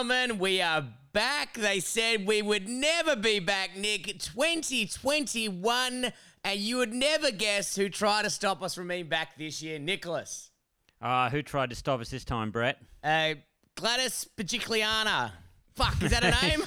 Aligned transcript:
gentlemen, 0.00 0.38
we 0.38 0.62
are 0.62 0.82
back. 1.12 1.52
They 1.52 1.78
said 1.78 2.26
we 2.26 2.40
would 2.40 2.66
never 2.66 3.16
be 3.16 3.38
back, 3.38 3.76
Nick. 3.76 4.18
2021, 4.18 6.10
and 6.42 6.58
you 6.58 6.78
would 6.78 6.94
never 6.94 7.30
guess 7.30 7.76
who 7.76 7.90
tried 7.90 8.22
to 8.22 8.30
stop 8.30 8.62
us 8.62 8.74
from 8.74 8.88
being 8.88 9.08
back 9.08 9.36
this 9.36 9.60
year, 9.60 9.78
Nicholas. 9.78 10.52
Uh, 11.02 11.28
who 11.28 11.42
tried 11.42 11.68
to 11.68 11.76
stop 11.76 12.00
us 12.00 12.08
this 12.08 12.24
time, 12.24 12.50
Brett? 12.50 12.78
Uh, 13.04 13.34
Gladys 13.74 14.26
Pagicliana. 14.38 15.32
Fuck, 15.74 16.02
is 16.02 16.12
that 16.12 16.24
a 16.24 16.30
name? 16.46 16.62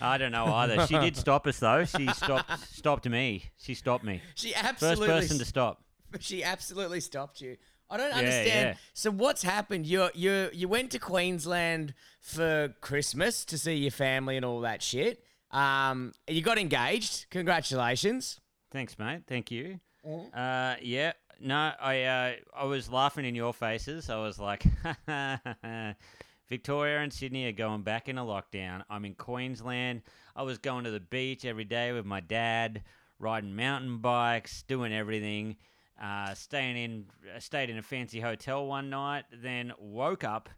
I 0.00 0.18
don't 0.18 0.30
know 0.30 0.54
either. 0.54 0.86
She 0.86 1.00
did 1.00 1.16
stop 1.16 1.48
us 1.48 1.58
though. 1.58 1.84
She 1.84 2.06
stopped 2.08 2.60
stopped 2.68 3.08
me. 3.08 3.42
She 3.56 3.74
stopped 3.74 4.04
me. 4.04 4.22
she 4.36 4.54
absolutely 4.54 5.08
First 5.08 5.22
person 5.22 5.38
to 5.38 5.44
stop. 5.44 5.82
she 6.20 6.44
absolutely 6.44 7.00
stopped 7.00 7.40
you. 7.40 7.56
I 7.90 7.96
don't 7.96 8.12
understand. 8.12 8.46
yeah. 8.46 8.74
So 8.94 9.10
what's 9.10 9.42
happened? 9.42 9.86
You 9.86 10.08
you 10.14 10.48
you 10.52 10.68
went 10.68 10.90
to 10.92 10.98
Queensland 10.98 11.94
for 12.20 12.74
Christmas 12.80 13.44
to 13.46 13.58
see 13.58 13.74
your 13.74 13.90
family 13.90 14.36
and 14.36 14.44
all 14.44 14.60
that 14.60 14.82
shit. 14.82 15.24
Um, 15.50 16.12
you 16.28 16.42
got 16.42 16.58
engaged. 16.58 17.26
Congratulations. 17.30 18.40
Thanks, 18.70 18.98
mate. 18.98 19.22
Thank 19.26 19.50
you. 19.50 19.80
Mm-hmm. 20.06 20.28
Uh, 20.32 20.76
yeah. 20.80 21.12
No, 21.40 21.72
I 21.80 22.02
uh, 22.02 22.32
I 22.54 22.64
was 22.64 22.90
laughing 22.90 23.24
in 23.24 23.34
your 23.34 23.52
faces. 23.54 24.10
I 24.10 24.18
was 24.18 24.38
like, 24.38 24.62
Victoria 26.48 26.98
and 27.00 27.12
Sydney 27.12 27.46
are 27.46 27.52
going 27.52 27.82
back 27.82 28.08
in 28.08 28.18
a 28.18 28.24
lockdown. 28.24 28.82
I'm 28.90 29.04
in 29.04 29.14
Queensland. 29.14 30.02
I 30.36 30.42
was 30.42 30.58
going 30.58 30.84
to 30.84 30.90
the 30.90 31.00
beach 31.00 31.44
every 31.44 31.64
day 31.64 31.92
with 31.92 32.04
my 32.04 32.20
dad, 32.20 32.82
riding 33.18 33.54
mountain 33.56 33.98
bikes, 33.98 34.62
doing 34.64 34.92
everything. 34.92 35.56
Uh, 36.00 36.32
staying 36.34 36.76
in, 36.76 37.04
stayed 37.38 37.68
in 37.68 37.76
a 37.76 37.82
fancy 37.82 38.20
hotel 38.20 38.66
one 38.66 38.88
night. 38.88 39.24
Then 39.32 39.72
woke 39.78 40.24
up, 40.24 40.48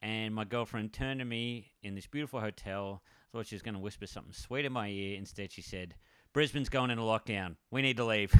and 0.00 0.34
my 0.34 0.44
girlfriend 0.44 0.92
turned 0.92 1.20
to 1.20 1.26
me 1.26 1.72
in 1.82 1.94
this 1.94 2.06
beautiful 2.06 2.40
hotel. 2.40 3.02
Thought 3.32 3.46
she 3.46 3.54
was 3.54 3.62
going 3.62 3.74
to 3.74 3.80
whisper 3.80 4.06
something 4.06 4.32
sweet 4.32 4.64
in 4.64 4.72
my 4.72 4.88
ear. 4.88 5.18
Instead, 5.18 5.52
she 5.52 5.60
said, 5.60 5.94
Brisbane's 6.32 6.68
going 6.68 6.90
into 6.90 7.02
lockdown. 7.02 7.56
We 7.70 7.82
need 7.82 7.96
to 7.96 8.04
leave. 8.04 8.34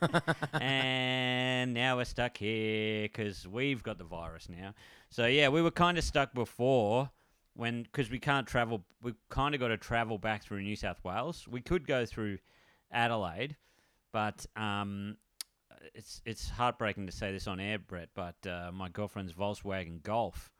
and 0.52 1.74
now 1.74 1.96
we're 1.96 2.04
stuck 2.04 2.36
here 2.36 3.02
because 3.02 3.46
we've 3.46 3.82
got 3.82 3.98
the 3.98 4.04
virus 4.04 4.48
now. 4.48 4.74
So, 5.10 5.26
yeah, 5.26 5.48
we 5.48 5.60
were 5.62 5.70
kind 5.70 5.98
of 5.98 6.04
stuck 6.04 6.32
before 6.32 7.10
when, 7.54 7.82
because 7.82 8.10
we 8.10 8.18
can't 8.18 8.46
travel, 8.46 8.84
we 9.02 9.14
kind 9.30 9.54
of 9.54 9.60
got 9.60 9.68
to 9.68 9.76
travel 9.76 10.18
back 10.18 10.44
through 10.44 10.62
New 10.62 10.76
South 10.76 11.02
Wales. 11.04 11.46
We 11.48 11.60
could 11.60 11.86
go 11.86 12.06
through 12.06 12.38
Adelaide, 12.92 13.56
but 14.12 14.46
um, 14.54 15.16
it's, 15.94 16.22
it's 16.24 16.48
heartbreaking 16.48 17.06
to 17.06 17.12
say 17.12 17.32
this 17.32 17.46
on 17.46 17.60
air, 17.60 17.78
Brett, 17.78 18.10
but 18.14 18.34
uh, 18.46 18.70
my 18.72 18.88
girlfriend's 18.88 19.32
Volkswagen 19.32 20.02
Golf 20.02 20.50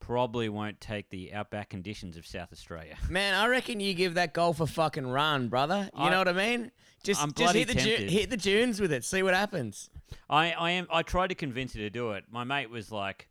probably 0.00 0.48
won't 0.48 0.80
take 0.80 1.10
the 1.10 1.32
outback 1.32 1.70
conditions 1.70 2.16
of 2.16 2.26
South 2.26 2.52
Australia. 2.52 2.96
Man, 3.08 3.34
I 3.34 3.46
reckon 3.46 3.78
you 3.80 3.94
give 3.94 4.14
that 4.14 4.34
golf 4.34 4.60
a 4.60 4.66
fucking 4.66 5.06
run, 5.06 5.48
brother. 5.48 5.88
You 5.96 6.04
I- 6.04 6.10
know 6.10 6.18
what 6.18 6.28
I 6.28 6.32
mean? 6.32 6.70
Just 7.04 7.20
I'm 7.20 7.32
just 7.32 7.54
hit 7.54 7.66
the 7.68 7.74
tempted. 7.74 8.10
hit 8.10 8.30
the 8.30 8.36
dunes 8.36 8.80
with 8.80 8.92
it. 8.92 9.04
See 9.04 9.22
what 9.24 9.34
happens. 9.34 9.90
I, 10.30 10.52
I 10.52 10.70
am. 10.72 10.86
I 10.88 11.02
tried 11.02 11.28
to 11.28 11.34
convince 11.34 11.72
her 11.74 11.80
to 11.80 11.90
do 11.90 12.12
it. 12.12 12.24
My 12.30 12.44
mate 12.44 12.70
was 12.70 12.92
like, 12.92 13.28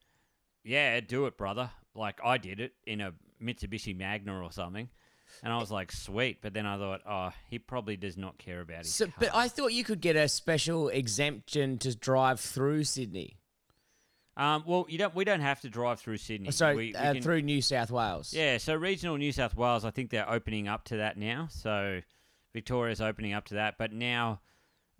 "Yeah, 0.61 0.99
do 0.99 1.25
it, 1.25 1.37
brother." 1.37 1.71
Like 1.95 2.19
I 2.21 2.37
did 2.37 2.59
it 2.59 2.73
in 2.85 2.99
a 2.99 3.13
Mitsubishi 3.41 3.95
Magna 3.97 4.41
or 4.41 4.51
something, 4.51 4.89
and 5.43 5.51
I 5.53 5.57
was 5.57 5.71
like, 5.71 5.91
"Sweet." 5.91 6.41
But 6.41 6.53
then 6.53 6.65
I 6.65 6.77
thought, 6.77 7.01
"Oh, 7.07 7.31
he 7.49 7.59
probably 7.59 7.97
does 7.97 8.17
not 8.17 8.37
care 8.37 8.61
about 8.61 8.79
his 8.79 8.93
So, 8.93 9.05
car." 9.05 9.13
but 9.19 9.35
I 9.35 9.47
thought 9.47 9.73
you 9.73 9.83
could 9.83 10.01
get 10.01 10.15
a 10.15 10.27
special 10.27 10.89
exemption 10.89 11.77
to 11.79 11.95
drive 11.95 12.39
through 12.39 12.83
Sydney. 12.85 13.37
um, 14.37 14.63
well, 14.65 14.85
you 14.89 14.97
don't. 14.97 15.13
We 15.15 15.25
don't 15.25 15.41
have 15.41 15.61
to 15.61 15.69
drive 15.69 15.99
through 15.99 16.17
Sydney. 16.17 16.47
Oh, 16.47 16.51
sorry, 16.51 16.75
we, 16.75 16.85
we 16.87 16.95
uh, 16.95 17.13
can- 17.13 17.21
through 17.21 17.41
New 17.41 17.61
South 17.61 17.91
Wales. 17.91 18.33
Yeah, 18.33 18.57
so 18.57 18.73
regional 18.75 19.17
New 19.17 19.31
South 19.31 19.55
Wales, 19.55 19.83
I 19.85 19.91
think 19.91 20.09
they're 20.09 20.29
opening 20.29 20.67
up 20.67 20.85
to 20.85 20.97
that 20.97 21.17
now. 21.17 21.47
So 21.51 22.01
Victoria's 22.53 23.01
opening 23.01 23.33
up 23.33 23.45
to 23.45 23.55
that, 23.55 23.77
but 23.77 23.91
now 23.93 24.39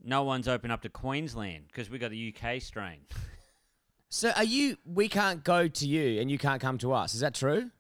no 0.03 0.23
one's 0.23 0.47
open 0.47 0.71
up 0.71 0.81
to 0.81 0.89
Queensland 0.89 1.65
because 1.67 1.89
we 1.89 1.97
got 1.99 2.11
the 2.11 2.35
UK 2.35 2.61
strain. 2.61 3.01
So 4.13 4.31
are 4.31 4.43
you? 4.43 4.75
We 4.85 5.07
can't 5.07 5.41
go 5.41 5.69
to 5.69 5.87
you, 5.87 6.19
and 6.19 6.29
you 6.29 6.37
can't 6.37 6.59
come 6.61 6.77
to 6.79 6.91
us. 6.91 7.13
Is 7.13 7.21
that 7.21 7.33
true? 7.33 7.71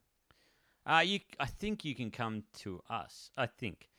Uh, 0.85 1.03
you, 1.05 1.19
I 1.39 1.45
think 1.45 1.85
you 1.85 1.93
can 1.95 2.11
come 2.11 2.43
to 2.59 2.81
us. 2.89 3.29
I 3.37 3.45
think. 3.45 3.89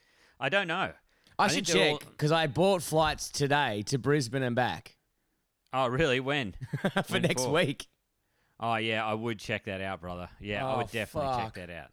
I 0.41 0.49
don't 0.49 0.67
know. 0.69 0.93
I, 1.39 1.45
I 1.45 1.49
should 1.49 1.67
think 1.67 1.79
they're 1.79 1.91
all- 1.93 1.99
check 1.99 2.09
because 2.11 2.33
I 2.33 2.47
bought 2.47 2.83
flights 2.83 3.31
today 3.31 3.83
to 3.87 3.99
Brisbane 3.99 4.43
and 4.43 4.55
back 4.57 4.97
Oh, 5.75 5.87
really? 5.87 6.21
When? 6.21 6.55
for 6.83 7.03
When 7.09 7.23
next 7.23 7.45
for? 7.45 7.51
week. 7.53 7.87
Oh, 8.61 8.77
yeah, 8.77 9.05
I 9.07 9.15
would 9.15 9.39
check 9.39 9.65
that 9.65 9.81
out, 9.81 10.01
brother. 10.03 10.29
Yeah, 10.39 10.67
I 10.67 10.75
Oh, 10.75 10.77
would 10.79 10.91
definitely 10.91 11.31
fuck. 11.33 11.55
check 11.55 11.67
that 11.67 11.89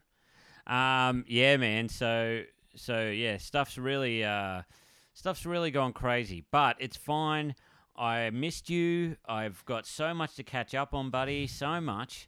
out. 0.68 1.10
Um, 1.10 1.24
yeah, 1.28 1.56
man. 1.58 1.88
So, 1.88 2.44
so 2.76 3.08
yeah, 3.10 3.38
stuff's 3.38 3.78
really, 3.78 4.24
uh, 4.26 4.64
stuff's 5.14 5.46
really 5.46 5.72
gone 5.72 5.94
crazy, 5.94 6.44
but 6.52 6.76
it's 6.80 6.98
fine. 6.98 7.56
I 7.96 8.30
missed 8.32 8.70
you. 8.70 9.16
I've 9.28 9.64
got 9.66 9.86
so 9.88 10.14
much 10.14 10.36
to 10.36 10.44
catch 10.44 10.76
up 10.76 10.94
on, 10.94 11.10
buddy. 11.10 11.48
So 11.48 11.80
much. 11.80 12.28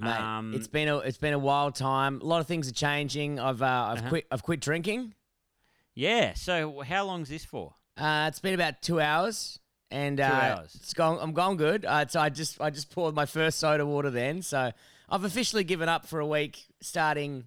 Mate, 0.00 0.10
um, 0.18 0.52
it's 0.54 0.66
been 0.68 0.88
a 0.88 0.98
it's 0.98 1.18
been 1.18 1.34
a 1.34 1.38
wild 1.38 1.74
time. 1.74 2.20
A 2.20 2.24
lot 2.24 2.40
of 2.40 2.46
things 2.46 2.68
are 2.68 2.72
changing. 2.72 3.38
I've 3.38 3.62
uh, 3.62 3.66
I've 3.66 3.98
Uh-huh. 3.98 4.08
quit 4.08 4.26
I've 4.30 4.42
quit 4.42 4.60
drinking. 4.60 5.14
yeah. 5.94 6.34
So, 6.34 6.80
how 6.80 7.04
long's 7.06 7.28
this 7.28 7.44
for? 7.44 7.74
Uh, 7.96 8.24
it's 8.28 8.40
been 8.40 8.54
about 8.54 8.80
two 8.82 9.00
hours, 9.00 9.58
and 9.90 10.18
uh, 10.18 10.24
hours. 10.24 10.74
it's 10.80 10.94
gone. 10.94 11.18
I'm 11.20 11.32
gone 11.32 11.56
good. 11.56 11.84
Uh, 11.84 12.06
so 12.08 12.20
I 12.20 12.30
just 12.30 12.60
I 12.60 12.70
just 12.70 12.90
poured 12.90 13.14
my 13.14 13.26
first 13.26 13.58
soda 13.58 13.84
water 13.86 14.10
then. 14.10 14.42
So 14.42 14.72
I've 15.08 15.24
officially 15.24 15.62
given 15.64 15.88
up 15.88 16.06
for 16.06 16.18
a 16.18 16.26
week, 16.26 16.64
starting 16.80 17.46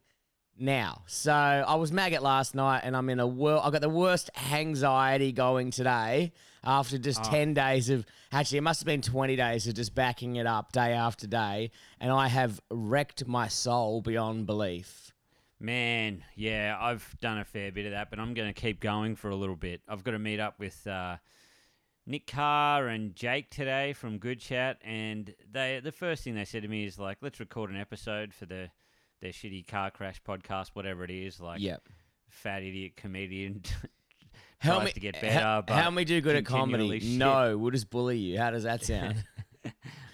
now. 0.58 1.02
So 1.08 1.34
I 1.34 1.76
was 1.76 1.92
maggot 1.92 2.22
last 2.22 2.54
night, 2.56 2.82
and 2.84 2.96
I'm 2.96 3.10
in 3.10 3.20
a 3.20 3.28
world. 3.28 3.62
I 3.66 3.72
got 3.72 3.82
the 3.82 3.90
worst 3.90 4.30
anxiety 4.52 5.32
going 5.32 5.72
today 5.72 6.32
after 6.66 6.97
just 6.97 7.22
Oh. 7.26 7.29
ten 7.29 7.53
days 7.53 7.90
of. 7.90 8.06
Actually, 8.32 8.58
it 8.59 8.62
must 8.62 8.79
have 8.82 8.85
been 8.88 9.02
twenty 9.02 9.35
days 9.35 9.67
of 9.67 9.76
just 9.76 9.94
backing 9.96 10.35
it 10.38 10.46
up 10.47 10.72
day 10.72 10.91
after 10.94 11.28
day, 11.28 11.72
and 12.00 12.12
I 12.12 12.28
have 12.28 12.59
wrecked 12.70 13.28
my 13.28 13.47
soul 13.47 14.02
beyond 14.02 14.46
belief. 14.46 15.12
Man, 15.59 16.23
yeah, 16.35 16.78
I've 16.79 17.16
done 17.22 17.38
a 17.38 17.46
fair 17.46 17.72
bit 17.72 17.85
of 17.85 17.91
that, 17.94 18.09
but 18.09 18.20
I'm 18.20 18.34
going 18.34 18.53
to 18.53 18.59
keep 18.62 18.82
going 18.82 19.16
for 19.16 19.29
a 19.29 19.35
little 19.35 19.56
bit. 19.56 19.82
I've 19.88 20.03
got 20.03 20.12
to 20.12 20.20
meet 20.20 20.40
up 20.41 20.59
with 20.59 20.85
uh, 20.85 21.16
Nick 22.06 22.28
Carr 22.28 22.88
and 22.88 23.16
Jake 23.16 23.50
today 23.50 23.94
from 23.94 24.17
Good 24.17 24.40
Chat, 24.41 24.79
and 24.84 25.34
they 25.50 25.79
the 25.82 25.94
first 25.94 26.23
thing 26.23 26.35
they 26.35 26.46
said 26.46 26.64
to 26.64 26.67
me 26.67 26.84
is 26.85 27.00
like, 27.00 27.20
"Let's 27.22 27.40
record 27.40 27.70
an 27.70 27.78
episode 27.79 28.34
for 28.34 28.46
the 28.46 28.70
their 29.22 29.32
shitty 29.32 29.66
car 29.66 29.91
crash 29.91 30.22
podcast, 30.28 30.72
whatever 30.73 31.03
it 31.06 31.09
is." 31.12 31.40
Like, 31.40 31.62
Yep. 31.62 31.88
fat 32.28 32.62
idiot 32.62 32.97
comedian 32.97 33.64
Help 34.59 34.84
me 34.85 34.91
to 34.91 34.99
get 34.99 35.19
better. 35.22 35.63
but 35.67 35.73
help 35.75 35.93
me 35.93 36.05
do 36.05 36.22
good 36.22 36.35
at 36.35 36.46
comedy. 36.46 36.99
shit. 36.99 37.17
No, 37.19 37.57
we'll 37.57 37.72
just 37.72 37.90
bully 37.90 38.17
you. 38.17 38.37
How 38.40 38.52
does 38.52 38.63
that 38.63 38.84
sound? 38.85 39.23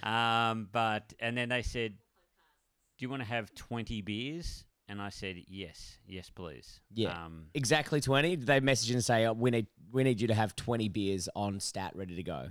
Um, 0.03 0.67
but 0.71 1.13
and 1.19 1.38
then 1.38 1.49
they 1.49 1.61
said, 1.61 1.91
"Do 1.93 3.05
you 3.05 3.09
want 3.09 3.21
to 3.21 3.27
have 3.27 3.53
twenty 3.53 4.01
beers?" 4.01 4.65
And 4.88 5.01
I 5.01 5.09
said, 5.09 5.38
"Yes, 5.47 5.97
yes, 6.07 6.29
please." 6.29 6.79
Yeah. 6.93 7.25
Um, 7.25 7.45
exactly 7.53 8.01
twenty. 8.01 8.35
Did 8.35 8.47
they 8.47 8.59
message 8.59 8.91
and 8.91 9.03
say, 9.03 9.25
oh, 9.25 9.33
"We 9.33 9.51
need 9.51 9.67
we 9.91 10.03
need 10.03 10.19
you 10.19 10.27
to 10.27 10.33
have 10.33 10.55
twenty 10.55 10.89
beers 10.89 11.29
on 11.35 11.59
stat 11.59 11.91
ready 11.95 12.15
to 12.15 12.23
go"? 12.23 12.47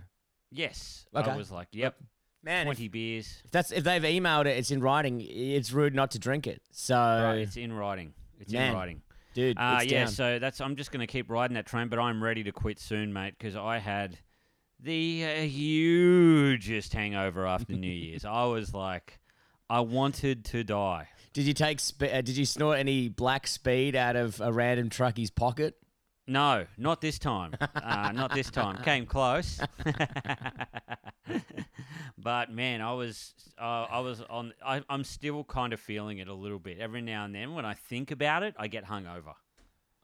yes. 0.52 1.06
Okay. 1.14 1.30
I 1.30 1.36
was 1.36 1.50
like, 1.50 1.68
"Yep, 1.72 1.96
Man, 2.44 2.60
if, 2.60 2.64
twenty 2.66 2.88
beers." 2.88 3.42
if 3.44 3.50
that's 3.50 3.72
if 3.72 3.82
they've 3.84 4.02
emailed 4.02 4.46
it, 4.46 4.56
it's 4.56 4.70
in 4.70 4.80
writing. 4.80 5.20
It's 5.20 5.72
rude 5.72 5.94
not 5.94 6.12
to 6.12 6.18
drink 6.20 6.46
it. 6.46 6.62
So, 6.70 6.94
Right, 6.96 7.38
it's 7.40 7.56
in 7.56 7.72
writing. 7.72 8.14
It's 8.38 8.52
Man, 8.52 8.70
in 8.70 8.74
writing. 8.76 9.02
Dude, 9.34 9.56
Uh, 9.58 9.80
yeah, 9.84 10.04
down. 10.04 10.08
so 10.08 10.38
that's. 10.38 10.60
I'm 10.60 10.76
just 10.76 10.90
going 10.92 11.00
to 11.00 11.06
keep 11.06 11.30
riding 11.30 11.54
that 11.54 11.66
train, 11.66 11.88
but 11.88 11.98
I'm 11.98 12.22
ready 12.22 12.42
to 12.44 12.52
quit 12.52 12.78
soon, 12.78 13.12
mate, 13.12 13.34
because 13.38 13.56
I 13.56 13.78
had 13.78 14.18
the 14.78 15.24
uh, 15.24 15.42
hugest 15.42 16.92
hangover 16.92 17.46
after 17.46 17.74
New 17.74 17.86
Year's. 17.90 18.24
I 18.24 18.44
was 18.44 18.72
like, 18.74 19.18
I 19.68 19.80
wanted 19.80 20.44
to 20.46 20.64
die. 20.64 21.08
did 21.32 21.44
you 21.46 21.54
take? 21.54 21.80
Spe- 21.80 22.02
uh, 22.12 22.20
did 22.22 22.36
you 22.36 22.44
snort 22.44 22.78
any 22.78 23.08
black 23.08 23.46
speed 23.46 23.94
out 23.96 24.16
of 24.16 24.40
a 24.40 24.52
random 24.52 24.88
truckie's 24.90 25.30
pocket? 25.30 25.76
No, 26.30 26.66
not 26.78 27.00
this 27.00 27.18
time. 27.18 27.54
Uh, 27.74 28.12
not 28.12 28.32
this 28.34 28.50
time. 28.50 28.82
Came 28.84 29.04
close, 29.04 29.58
but 32.18 32.52
man, 32.52 32.80
I 32.80 32.92
was, 32.92 33.34
uh, 33.60 33.86
I 33.90 34.00
was 34.00 34.22
on. 34.28 34.52
I, 34.64 34.82
I'm 34.88 35.02
still 35.02 35.44
kind 35.44 35.72
of 35.72 35.80
feeling 35.80 36.18
it 36.18 36.28
a 36.28 36.34
little 36.34 36.58
bit. 36.58 36.78
Every 36.78 37.00
now 37.00 37.24
and 37.24 37.34
then, 37.34 37.54
when 37.54 37.64
I 37.64 37.74
think 37.74 38.10
about 38.10 38.42
it, 38.42 38.54
I 38.58 38.68
get 38.68 38.84
hungover. 38.84 39.34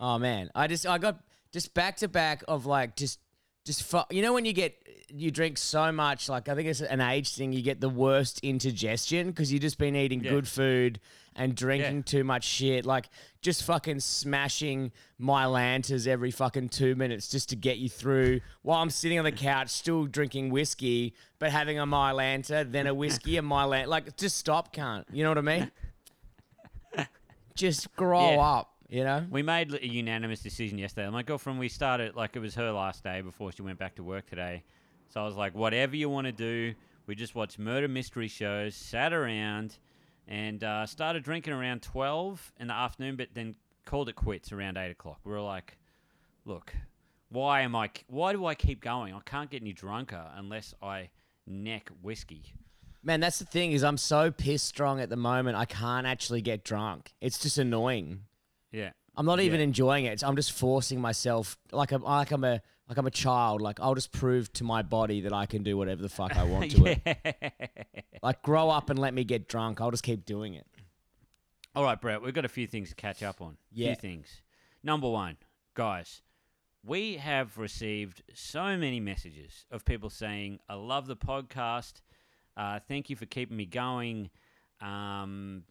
Oh 0.01 0.19
man, 0.19 0.51
I 0.55 0.67
just 0.67 0.87
I 0.87 0.99
got 0.99 1.21
just 1.53 1.75
back 1.75 1.99
to 1.99 2.09
back 2.09 2.43
of 2.49 2.67
like 2.67 2.97
just 2.97 3.21
just 3.67 3.83
fu- 3.83 3.99
you 4.11 4.23
know 4.23 4.33
when 4.33 4.47
you 4.47 4.55
get 4.55 4.75
you 5.13 5.31
drink 5.31 5.59
so 5.59 5.93
much. 5.93 6.29
Like 6.29 6.49
I 6.49 6.55
think 6.55 6.69
it's 6.69 6.81
an 6.81 7.01
age 7.03 7.35
thing. 7.35 7.53
You 7.53 7.61
get 7.63 7.81
the 7.83 7.89
worst 7.91 8.41
indigestion 8.43 9.27
because 9.29 9.53
you've 9.53 9.63
just 9.63 9.77
been 9.79 9.95
eating 9.95 10.23
Yeah. 10.25 10.31
good 10.31 10.49
food 10.49 10.99
and 11.35 11.55
drinking 11.55 11.97
Yeah. 11.97 12.03
too 12.03 12.25
much 12.25 12.45
shit. 12.45 12.87
Like 12.87 13.09
just 13.43 13.63
fucking 13.65 14.01
smashing 14.01 14.91
my 15.19 15.45
Mylantas 15.45 16.07
every 16.07 16.31
fucking 16.31 16.71
two 16.71 16.95
minutes 16.97 17.29
just 17.29 17.51
to 17.51 17.57
get 17.57 17.77
you 17.79 17.89
through. 17.91 18.41
While 18.63 18.81
I'm 18.83 18.91
sitting 18.91 19.19
on 19.19 19.25
the 19.25 19.33
couch 19.33 19.69
still 19.69 20.07
drinking 20.07 20.51
whiskey, 20.51 21.15
but 21.39 21.51
having 21.53 21.79
a 21.79 21.87
Mylanta, 21.87 22.71
then 22.71 22.87
a 22.87 22.95
whiskey, 22.95 23.37
a 23.37 23.43
Mylanta. 23.43 23.87
Like 23.89 24.17
just 24.17 24.39
stop, 24.39 24.75
cunt. 24.75 25.05
You 25.13 25.23
know 25.25 25.31
what 25.31 25.39
I 25.39 25.43
mean? 25.43 25.71
just 27.55 27.95
grow 27.97 28.33
Yeah. 28.33 28.41
up. 28.41 28.73
You 28.89 29.05
know. 29.05 29.27
We 29.31 29.43
made 29.43 29.75
a 29.75 29.87
unanimous 29.87 30.41
decision 30.41 30.79
yesterday. 30.79 31.11
My 31.11 31.23
girlfriend, 31.23 31.59
we 31.59 31.69
started 31.69 32.15
like 32.15 32.37
it 32.37 32.41
was 32.41 32.55
her 32.55 32.71
last 32.71 33.03
day 33.03 33.21
before 33.21 33.51
she 33.53 33.63
went 33.63 33.79
back 33.79 33.97
to 33.97 34.05
work 34.05 34.27
today. 34.27 34.63
So 35.09 35.21
I 35.21 35.25
was 35.25 35.37
like, 35.37 35.55
whatever 35.55 35.97
you 35.97 36.09
want 36.09 36.27
to 36.27 36.33
do. 36.33 36.75
We 37.07 37.15
just 37.15 37.37
watched 37.37 37.59
murder 37.59 37.87
mystery 37.87 38.27
shows, 38.27 38.75
sat 38.75 39.13
around, 39.13 39.79
and 40.27 40.65
uh, 40.65 40.87
started 40.87 41.23
drinking 41.23 41.53
around 41.53 41.83
twelve 41.83 42.53
in 42.59 42.67
the 42.67 42.75
afternoon, 42.75 43.15
but 43.17 43.29
then 43.33 43.55
called 43.85 44.09
it 44.09 44.17
quits 44.17 44.51
around 44.51 44.77
eight 44.77 44.91
o'clock. 44.91 45.21
We 45.25 45.31
were 45.31 45.41
like, 45.41 45.79
look, 46.45 46.75
why 47.29 47.61
am 47.61 47.77
I? 47.77 47.91
Why 48.09 48.33
do 48.33 48.45
I 48.45 48.57
keep 48.57 48.81
going? 48.81 49.15
I 49.15 49.21
can't 49.25 49.49
get 49.51 49.63
any 49.63 49.73
drunker 49.73 50.27
unless 50.35 50.75
I 50.83 51.11
neck 51.47 51.91
whiskey. 52.03 52.55
Man, 53.05 53.21
that's 53.21 53.39
the 53.39 53.45
thing 53.45 53.71
is 53.71 53.85
I'm 53.85 53.99
so 53.99 54.33
piss 54.33 54.65
strong 54.65 55.01
at 55.01 55.09
the 55.09 55.17
moment. 55.17 55.57
I 55.57 55.65
can't 55.65 56.09
actually 56.09 56.41
get 56.41 56.65
drunk. 56.65 57.15
It's 57.21 57.39
just 57.39 57.57
annoying. 57.57 58.23
Yeah. 58.73 58.91
I'm 59.17 59.25
not 59.27 59.41
even 59.41 59.61
Yeah. 59.61 59.65
enjoying 59.65 60.05
it. 60.05 60.23
I'm 60.23 60.37
just 60.37 60.53
forcing 60.53 61.01
myself 61.01 61.57
like 61.73 61.93
I'm 61.93 62.03
like 62.03 62.31
I'm 62.33 62.45
a 62.45 62.61
like 62.89 62.99
I'm 62.99 63.07
a 63.07 63.11
child. 63.11 63.61
Like 63.61 63.81
I'll 63.81 63.95
just 63.95 64.13
prove 64.13 64.53
to 64.55 64.65
my 64.65 64.83
body 64.83 65.23
that 65.23 65.33
I 65.33 65.47
can 65.47 65.63
do 65.63 65.77
whatever 65.77 66.03
the 66.03 66.09
fuck 66.09 66.37
I 66.37 66.45
want 66.53 66.71
to 66.73 66.85
it. 66.87 67.65
Like 68.23 68.43
grow 68.43 68.69
up 68.71 68.91
and 68.91 68.99
let 68.99 69.15
me 69.15 69.25
get 69.25 69.49
drunk. 69.49 69.81
I'll 69.81 69.91
just 69.91 70.03
keep 70.03 70.25
doing 70.27 70.55
it. 70.55 70.67
All 71.75 71.83
right, 71.85 72.01
Brett, 72.01 72.23
we've 72.23 72.33
got 72.35 72.45
a 72.45 72.49
few 72.49 72.67
things 72.67 72.89
to 72.91 72.95
catch 72.95 73.23
up 73.23 73.41
on. 73.41 73.57
Yeah. 73.73 73.89
few 73.89 73.97
things. 73.97 74.43
Number 74.83 75.09
one, 75.11 75.37
guys, 75.75 76.23
we 76.85 77.17
have 77.17 77.59
received 77.59 78.23
so 78.35 78.77
many 78.79 78.99
messages 79.01 79.67
of 79.71 79.85
people 79.85 80.09
saying, 80.09 80.61
I 80.69 80.75
love 80.75 81.07
the 81.07 81.17
podcast. 81.17 82.01
Uh, 82.57 82.79
thank 82.89 83.11
you 83.11 83.17
for 83.17 83.27
keeping 83.27 83.57
me 83.59 83.67
going. 83.67 84.31
Um, 84.81 85.65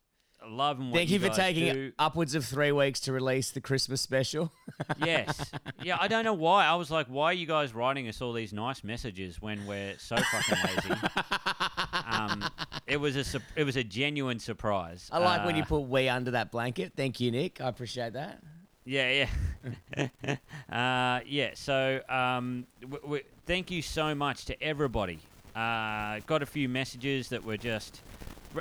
Love 0.47 0.79
and 0.79 0.91
what 0.91 0.97
Thank 0.97 1.09
you, 1.09 1.19
for 1.19 1.27
guys 1.27 1.37
taking 1.37 1.73
do. 1.73 1.91
upwards 1.99 2.35
of 2.35 2.45
three 2.45 2.71
weeks 2.71 2.99
to 3.01 3.11
release 3.13 3.51
the 3.51 3.61
Christmas 3.61 4.01
special. 4.01 4.51
Yes. 5.03 5.51
Yeah, 5.83 5.97
I 5.99 6.07
don't 6.07 6.25
know 6.25 6.33
why. 6.33 6.65
I 6.65 6.75
was 6.75 6.91
like, 6.91 7.07
why 7.07 7.25
are 7.27 7.33
you 7.33 7.45
guys 7.45 7.73
writing 7.73 8.07
us 8.09 8.21
all 8.21 8.33
these 8.33 8.51
nice 8.53 8.83
messages 8.83 9.41
when 9.41 9.65
we're 9.67 9.97
so 9.97 10.15
fucking 10.17 10.57
lazy? 10.65 11.01
um, 12.05 12.43
it 12.87 12.97
was 12.97 13.15
a 13.15 13.41
it 13.55 13.63
was 13.63 13.75
a 13.77 13.83
genuine 13.83 14.39
surprise. 14.39 15.09
I 15.11 15.19
like 15.19 15.45
when 15.45 15.55
you 15.55 15.63
Uh, 15.63 15.65
put 15.67 15.79
we 15.81 16.09
under 16.09 16.31
that 16.31 16.51
blanket. 16.51 16.93
Thank 16.95 17.19
you, 17.19 17.31
Nick. 17.31 17.61
I 17.61 17.67
appreciate 17.69 18.13
that. 18.13 18.41
Yeah, 18.85 19.27
yeah, 19.97 20.07
uh, 20.71 21.21
yeah. 21.25 21.51
So, 21.55 22.01
um, 22.09 22.67
w- 22.81 23.01
w- 23.01 23.23
thank 23.47 23.71
you 23.71 23.81
so 23.81 24.13
much 24.13 24.45
to 24.45 24.61
everybody. 24.61 25.19
Uh, 25.55 26.19
got 26.27 26.43
a 26.43 26.45
few 26.45 26.67
messages 26.69 27.29
that 27.29 27.43
were 27.43 27.57
just 27.57 28.01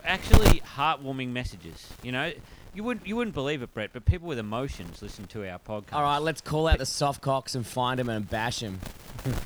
actually 0.04 0.60
heartwarming 0.76 1.28
messages. 1.30 1.88
You 2.02 2.12
know, 2.12 2.32
you 2.74 2.82
wouldn't 2.84 3.06
you 3.06 3.16
wouldn't 3.16 3.34
believe 3.34 3.62
it, 3.62 3.72
Brett, 3.74 3.90
but 3.92 4.04
people 4.04 4.26
with 4.28 4.38
emotions 4.38 5.00
listen 5.02 5.26
to 5.28 5.48
our 5.48 5.58
podcast. 5.58 5.92
All 5.94 6.02
right, 6.02 6.18
let's 6.18 6.40
call 6.40 6.66
out 6.66 6.78
the 6.78 6.86
soft 6.86 7.20
cocks 7.20 7.54
and 7.54 7.66
find 7.66 7.98
them 7.98 8.08
and 8.08 8.28
bash 8.28 8.60
them. 8.60 8.80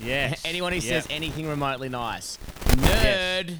Yes. 0.03 0.43
Anyone 0.45 0.73
who 0.73 0.79
yeah. 0.81 1.01
says 1.01 1.07
anything 1.11 1.47
remotely 1.47 1.89
nice, 1.89 2.37
nerd. 2.67 3.59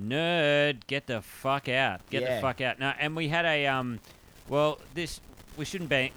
nerd, 0.00 0.86
get 0.86 1.06
the 1.06 1.20
fuck 1.20 1.68
out. 1.68 2.00
Get 2.08 2.22
Yeah. 2.22 2.36
the 2.36 2.40
fuck 2.40 2.60
out. 2.62 2.78
No, 2.78 2.92
and 2.98 3.14
we 3.14 3.28
had 3.28 3.44
a 3.44 3.66
um, 3.66 4.00
well, 4.48 4.78
this 4.94 5.20
we 5.56 5.64
shouldn't 5.64 5.90
ba- 5.90 6.10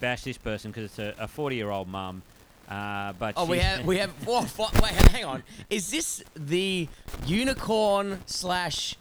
bash 0.00 0.22
this 0.22 0.38
person 0.38 0.70
because 0.72 0.98
it's 0.98 0.98
a 1.18 1.28
forty-year-old 1.28 1.86
mum. 1.86 2.22
Uh, 2.68 3.12
but 3.18 3.34
Oh, 3.36 3.44
we 3.46 3.58
have 3.60 3.84
we 3.86 3.98
have. 3.98 4.10
Fu- 4.24 4.62
wait, 4.82 4.92
hang 5.12 5.24
on. 5.24 5.42
Is 5.70 5.90
this 5.90 6.24
the 6.34 6.88
unicorn 7.24 8.20
slash 8.26 8.96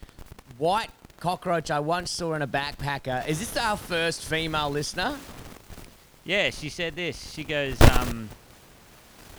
white 0.57 0.89
cockroach 1.19 1.71
I 1.71 1.79
once 1.79 2.11
saw 2.11 2.33
in 2.33 2.41
a 2.41 2.47
backpacker? 2.47 3.27
Is 3.27 3.39
this 3.39 3.55
our 3.57 3.77
first 3.77 4.23
female 4.25 4.69
listener? 4.69 5.17
Yeah, 6.23 6.49
she 6.49 6.69
said 6.69 6.95
this. 6.95 7.31
She 7.33 7.43
goes, 7.43 7.79
um, 7.81 8.29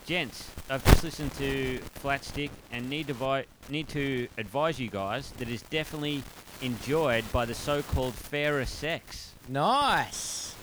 gents, 0.06 0.50
I've 0.70 0.84
just 0.86 1.04
listened 1.04 1.32
to 1.34 1.78
Flat 1.96 2.24
Stick 2.24 2.50
and 2.72 2.88
need 2.88 3.08
to 3.08 3.44
need 3.68 3.88
to 3.88 4.28
advise 4.38 4.80
you 4.80 4.88
guys 4.88 5.30
that 5.32 5.48
it's 5.48 5.62
definitely 5.62 6.22
enjoyed 6.62 7.30
by 7.32 7.44
the 7.44 7.54
so-called 7.54 8.14
fairer 8.14 8.64
sex. 8.64 9.32
Nice. 9.48 10.54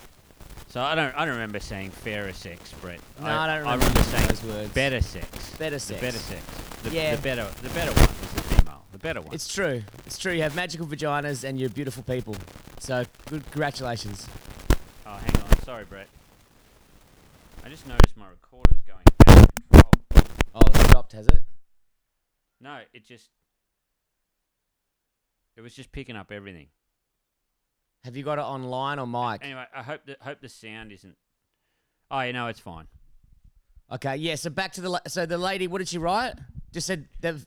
So 0.69 0.81
I 0.81 0.94
don't 0.96 1.16
I 1.16 1.25
don't 1.25 1.36
remember 1.36 1.60
saying 1.60 1.92
fairer 1.92 2.34
sex, 2.34 2.74
Brett. 2.81 3.00
No, 3.22 3.28
I 3.28 3.48
don't 3.48 3.60
remember 3.60 3.69
I 3.86 3.88
remember 3.88 4.04
saying 4.04 4.28
those 4.28 4.44
words. 4.44 4.69
better 4.74 5.01
sex. 5.01 5.56
Better 5.58 5.75
The 5.75 5.80
sex. 5.80 6.01
better 6.01 6.18
sex. 6.18 6.44
The, 6.84 6.89
Yeah. 6.89 7.15
the 7.15 7.22
better 7.22 7.48
the 7.62 7.70
better 7.70 7.91
one 7.94 8.10
is 8.10 8.34
the 8.34 8.41
female. 8.44 8.84
The 8.91 8.95
better 9.06 9.22
one. 9.22 9.36
It's 9.36 9.54
true. 9.54 9.84
It's 10.08 10.18
true. 10.18 10.34
You 10.34 10.42
have 10.42 10.56
magical 10.56 10.88
vaginas 10.88 11.44
and 11.44 11.60
you're 11.60 11.70
beautiful 11.70 12.02
people. 12.02 12.36
So 12.80 13.06
good. 13.30 13.44
Congratulations. 13.52 14.28
oh, 15.06 15.12
hang 15.14 15.44
on. 15.44 15.60
Sorry, 15.64 15.86
Brett. 15.86 16.08
I 17.64 17.70
just 17.70 17.88
noticed 17.88 18.18
my 18.18 18.28
recorder's 18.30 18.82
going 18.82 19.04
out 19.28 19.44
of 19.44 19.72
control. 19.72 20.34
Oh, 20.56 20.62
it's 20.68 20.80
stopped, 20.90 21.12
has 21.14 21.28
it? 21.28 21.44
No, 22.60 22.80
it 22.94 23.06
just 23.06 23.30
it 25.56 25.62
was 25.62 25.76
just 25.76 25.92
picking 25.92 26.16
up 26.16 26.32
everything. 26.32 26.68
Have 28.06 28.16
you 28.18 28.24
got 28.24 28.40
it 28.40 28.44
online 28.44 28.98
or 28.98 29.06
mic? 29.06 29.44
Anyway, 29.44 29.66
I 29.76 29.84
hope 29.84 30.02
the 30.06 30.18
hope 30.20 30.42
the 30.42 30.50
sound 30.50 30.92
isn't. 30.92 31.16
Oh, 32.10 32.22
you 32.22 32.34
know, 32.34 32.48
it's 32.48 32.60
fine. 32.60 32.88
Okay. 33.92 34.16
Yeah. 34.16 34.34
So 34.36 34.50
back 34.50 34.74
to 34.74 34.82
the. 34.82 34.90
la- 34.90 35.00
So 35.08 35.28
the 35.28 35.38
lady. 35.38 35.68
What 35.68 35.78
did 35.78 35.90
she 35.90 36.00
write? 36.00 36.34
Just 36.72 36.88
said 36.88 37.08
they've. 37.20 37.46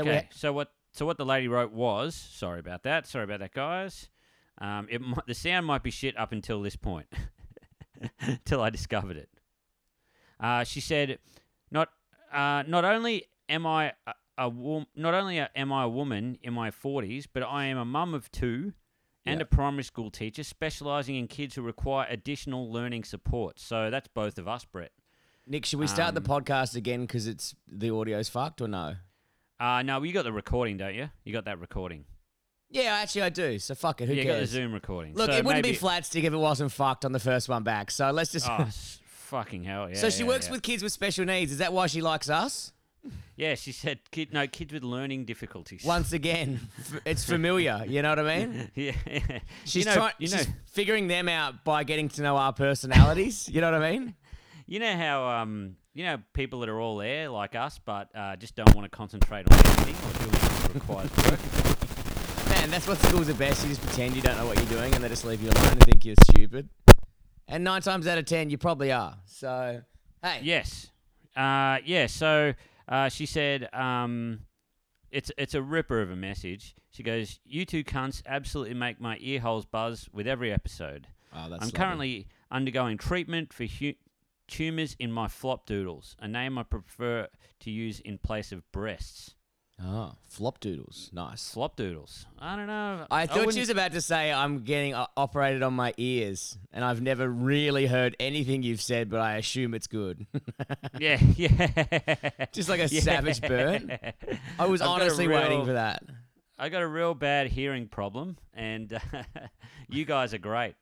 Okay, 0.00 0.28
so 0.32 0.52
what? 0.52 0.72
So 0.92 1.06
what 1.06 1.16
the 1.16 1.24
lady 1.24 1.48
wrote 1.48 1.72
was, 1.72 2.14
sorry 2.14 2.60
about 2.60 2.82
that. 2.82 3.06
Sorry 3.06 3.24
about 3.24 3.40
that, 3.40 3.52
guys. 3.54 4.08
Um, 4.58 4.86
it 4.90 5.00
might, 5.00 5.26
the 5.26 5.34
sound 5.34 5.64
might 5.66 5.82
be 5.82 5.90
shit 5.90 6.18
up 6.18 6.32
until 6.32 6.60
this 6.60 6.76
point, 6.76 7.06
till 8.44 8.60
I 8.60 8.70
discovered 8.70 9.16
it. 9.16 9.30
Uh, 10.38 10.64
she 10.64 10.80
said, 10.80 11.18
"Not, 11.70 11.88
uh, 12.32 12.64
not 12.66 12.84
only 12.84 13.24
am 13.48 13.66
I 13.66 13.92
a, 14.06 14.14
a 14.38 14.48
wom- 14.48 14.86
not 14.94 15.14
only 15.14 15.38
am 15.38 15.72
I 15.72 15.84
a 15.84 15.88
woman 15.88 16.38
in 16.42 16.52
my 16.52 16.70
forties, 16.70 17.26
but 17.26 17.42
I 17.42 17.64
am 17.66 17.78
a 17.78 17.84
mum 17.84 18.12
of 18.14 18.30
two 18.30 18.72
and 19.24 19.38
Yeah. 19.38 19.42
a 19.44 19.46
primary 19.46 19.84
school 19.84 20.10
teacher 20.10 20.42
specialising 20.42 21.14
in 21.16 21.28
kids 21.28 21.54
who 21.54 21.62
require 21.62 22.06
additional 22.10 22.70
learning 22.70 23.04
support. 23.04 23.58
So 23.60 23.88
that's 23.88 24.08
both 24.08 24.36
of 24.38 24.46
us, 24.48 24.64
Brett. 24.64 24.92
Nick, 25.46 25.64
should 25.64 25.78
we 25.80 25.86
start 25.86 26.14
the 26.14 26.20
Um, 26.20 26.26
podcast 26.26 26.76
again 26.76 27.02
because 27.02 27.26
it's 27.26 27.54
the 27.66 27.90
audio's 27.90 28.28
fucked 28.28 28.60
or 28.60 28.68
no? 28.68 28.96
Uh, 29.62 29.80
no, 29.82 30.02
you 30.02 30.12
got 30.12 30.24
the 30.24 30.32
recording, 30.32 30.76
don't 30.76 30.94
you? 30.94 31.08
You 31.22 31.32
got 31.32 31.44
that 31.44 31.60
recording. 31.60 32.04
Yeah, 32.68 32.94
actually 33.00 33.22
I 33.22 33.28
do. 33.28 33.58
So 33.60 33.76
fuck 33.76 34.00
it. 34.00 34.08
Who 34.08 34.14
you 34.14 34.24
got 34.24 34.32
the 34.32 34.38
cares? 34.38 34.50
Zoom 34.50 34.72
recording. 34.72 35.14
Look, 35.14 35.30
So 35.30 35.36
it 35.36 35.44
wouldn't 35.44 35.62
maybe- 35.64 35.74
be 35.74 35.78
flat 35.78 36.04
stick 36.04 36.24
if 36.24 36.32
it 36.32 36.36
wasn't 36.36 36.72
fucked 36.72 37.04
on 37.04 37.12
the 37.12 37.20
first 37.20 37.48
one 37.48 37.62
back. 37.62 37.90
So 37.92 38.10
let's 38.10 38.32
just. 38.32 38.48
Oh, 38.50 38.54
s- 38.62 38.98
fucking 39.04 39.62
hell, 39.62 39.88
yeah. 39.88 39.94
so 39.96 40.10
she 40.10 40.22
yeah, 40.22 40.28
works 40.30 40.46
yeah. 40.46 40.52
with 40.52 40.62
kids 40.62 40.82
with 40.82 40.90
special 40.92 41.24
needs. 41.24 41.52
Is 41.52 41.58
that 41.58 41.72
why 41.72 41.86
she 41.86 42.00
likes 42.00 42.28
us? 42.28 42.72
Yeah, 43.36 43.54
she 43.54 43.72
said, 43.72 44.00
kid, 44.10 44.32
no, 44.32 44.46
kids 44.46 44.72
with 44.72 44.82
learning 44.84 45.26
difficulties. 45.26 45.84
Once 45.84 46.12
again, 46.20 46.60
f- 46.78 47.00
it's 47.04 47.24
familiar. 47.24 47.84
You 47.86 48.02
know 48.02 48.10
what 48.10 48.18
I 48.18 48.38
mean? 48.46 48.70
yeah. 48.74 48.92
She's 49.64 49.84
you 49.84 49.90
know, 49.90 49.94
trying. 49.94 50.12
You 50.18 50.28
know, 50.28 50.36
she's 50.38 50.48
figuring 50.72 51.06
them 51.06 51.28
out 51.28 51.64
by 51.64 51.84
getting 51.84 52.08
to 52.10 52.22
know 52.22 52.36
our 52.36 52.52
personalities. 52.52 53.48
you 53.48 53.60
know 53.60 53.70
what 53.70 53.80
I 53.82 53.92
mean? 53.92 54.14
you 54.66 54.78
know 54.80 54.96
how 54.96 55.28
um, 55.28 55.76
you 55.94 56.04
know 56.04 56.18
people 56.32 56.60
that 56.60 56.68
are 56.68 56.80
all 56.80 56.96
there 56.96 57.28
like 57.28 57.54
us, 57.54 57.78
but 57.84 58.08
uh, 58.14 58.36
just 58.36 58.54
don't 58.56 58.74
want 58.74 58.84
to 58.90 58.96
concentrate 58.96 59.46
on 59.50 59.58
anything 59.58 59.94
or 60.08 60.18
doing 60.18 60.32
what 60.32 60.74
requires 60.74 61.10
work. 61.30 62.48
Man, 62.48 62.70
that's 62.70 62.86
what 62.86 62.98
schools 62.98 63.28
are 63.28 63.34
best. 63.34 63.62
You 63.62 63.70
just 63.70 63.82
pretend 63.82 64.14
you 64.16 64.22
don't 64.22 64.36
know 64.36 64.46
what 64.46 64.56
you're 64.58 64.78
doing 64.78 64.94
and 64.94 65.02
they 65.02 65.08
just 65.08 65.24
leave 65.24 65.42
you 65.42 65.50
alone 65.50 65.72
and 65.72 65.82
think 65.84 66.04
you're 66.04 66.14
stupid. 66.30 66.68
And 67.48 67.64
nine 67.64 67.82
times 67.82 68.06
out 68.06 68.18
of 68.18 68.24
ten, 68.24 68.50
you 68.50 68.58
probably 68.58 68.92
are. 68.92 69.16
So, 69.26 69.82
hey. 70.22 70.40
Yes. 70.42 70.90
Uh, 71.36 71.78
yeah. 71.84 72.06
So 72.06 72.54
uh, 72.88 73.08
she 73.08 73.26
said, 73.26 73.68
um, 73.74 74.40
it's 75.10 75.30
it's 75.36 75.54
a 75.54 75.62
ripper 75.62 76.00
of 76.00 76.10
a 76.10 76.16
message. 76.16 76.74
She 76.90 77.02
goes, 77.02 77.38
"You 77.44 77.64
two 77.64 77.84
cunts 77.84 78.22
absolutely 78.26 78.74
make 78.74 79.00
my 79.00 79.16
ear 79.20 79.40
holes 79.40 79.64
buzz 79.66 80.08
with 80.12 80.26
every 80.26 80.52
episode. 80.52 81.06
Oh, 81.34 81.48
that's 81.50 81.62
I'm 81.62 81.68
lovely. 81.68 81.72
currently 81.72 82.26
undergoing 82.50 82.98
treatment 82.98 83.52
for 83.52 83.64
hu- 83.64 83.94
tumors 84.52 84.94
in 84.98 85.10
my 85.10 85.28
flop 85.28 85.66
doodles, 85.66 86.14
a 86.20 86.28
name 86.28 86.58
I 86.58 86.62
prefer 86.62 87.28
to 87.60 87.70
use 87.70 88.00
in 88.00 88.18
place 88.18 88.52
of 88.52 88.70
breasts. 88.72 89.34
Oh, 89.84 90.12
flop 90.28 90.60
doodles. 90.60 91.10
Nice. 91.12 91.50
Flop 91.52 91.74
doodles. 91.74 92.26
I 92.38 92.54
don't 92.54 92.66
know. 92.68 93.06
I 93.10 93.26
thought 93.26 93.36
wouldn't- 93.38 93.54
she 93.54 93.60
was 93.60 93.70
about 93.70 93.92
to 93.92 94.00
say 94.00 94.30
I'm 94.32 94.60
getting 94.60 94.94
uh, 94.94 95.06
operated 95.16 95.62
on 95.64 95.74
my 95.74 95.92
ears, 95.96 96.56
and 96.72 96.84
I've 96.84 97.00
never 97.00 97.26
really 97.28 97.86
heard 97.86 98.14
anything 98.20 98.62
you've 98.62 98.82
said, 98.82 99.10
but 99.10 99.20
I 99.20 99.36
assume 99.38 99.74
it's 99.74 99.86
good. 99.88 100.26
Yeah, 100.98 101.18
yeah. 101.36 102.16
Just 102.52 102.68
like 102.68 102.80
a 102.80 102.88
savage 102.88 103.40
burn. 103.40 103.98
I 104.58 104.66
was 104.66 104.80
I've 104.82 104.86
got 104.88 105.00
a 105.00 105.04
honestly 105.04 105.26
waiting 105.26 105.58
real- 105.58 105.66
for 105.66 105.72
that. 105.72 106.02
I 106.58 106.68
got 106.68 106.82
a 106.82 106.86
real 106.86 107.14
bad 107.14 107.48
hearing 107.48 107.88
problem, 107.88 108.36
and 108.54 109.00
you 109.88 110.04
guys 110.04 110.32
are 110.34 110.38
great. 110.38 110.74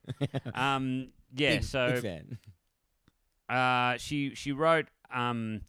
Um, 0.52 1.08
yeah, 1.34 1.54
Big- 1.54 1.64
so 1.64 1.92
big 1.92 2.02
fan. 2.02 2.38
Uh, 3.50 3.96
she 3.98 4.34
she 4.34 4.52
wrote, 4.52 4.86
um, 5.12 5.62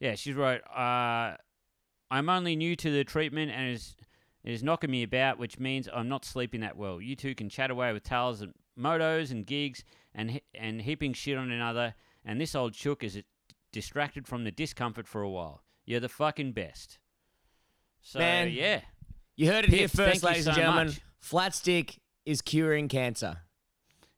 yeah, 0.00 0.14
she 0.16 0.32
wrote, 0.32 0.60
uh, 0.74 1.36
I'm 2.10 2.28
only 2.28 2.56
new 2.56 2.74
to 2.76 2.90
the 2.90 3.04
treatment 3.04 3.50
and 3.52 3.68
it 3.70 3.74
is, 3.74 3.96
it 4.44 4.52
is 4.52 4.62
knocking 4.62 4.90
me 4.90 5.02
about, 5.04 5.38
which 5.38 5.58
means 5.58 5.88
I'm 5.94 6.08
not 6.08 6.24
sleeping 6.24 6.60
that 6.62 6.76
well. 6.76 7.00
You 7.00 7.14
two 7.16 7.34
can 7.34 7.48
chat 7.48 7.70
away 7.70 7.92
with 7.92 8.02
tales 8.02 8.40
and 8.42 8.52
motos 8.78 9.30
and 9.30 9.46
gigs 9.46 9.84
and 10.14 10.40
and 10.54 10.82
heaping 10.82 11.12
shit 11.14 11.38
on 11.38 11.50
another, 11.50 11.94
and 12.24 12.40
this 12.40 12.54
old 12.54 12.74
chook 12.74 13.02
is 13.04 13.22
distracted 13.72 14.26
from 14.26 14.44
the 14.44 14.50
discomfort 14.50 15.06
for 15.08 15.22
a 15.22 15.30
while. 15.30 15.62
You're 15.86 16.00
the 16.00 16.08
fucking 16.08 16.52
best. 16.52 16.98
So 18.02 18.18
Man. 18.18 18.50
yeah, 18.52 18.80
You 19.36 19.46
heard 19.46 19.64
it 19.64 19.70
here 19.70 19.82
Piff, 19.88 19.92
first, 19.92 20.22
ladies 20.22 20.46
and 20.46 20.56
gentlemen. 20.56 20.86
much. 20.88 21.00
Flat 21.20 21.54
stick 21.54 22.00
is 22.26 22.42
curing 22.42 22.88
cancer. 22.88 23.38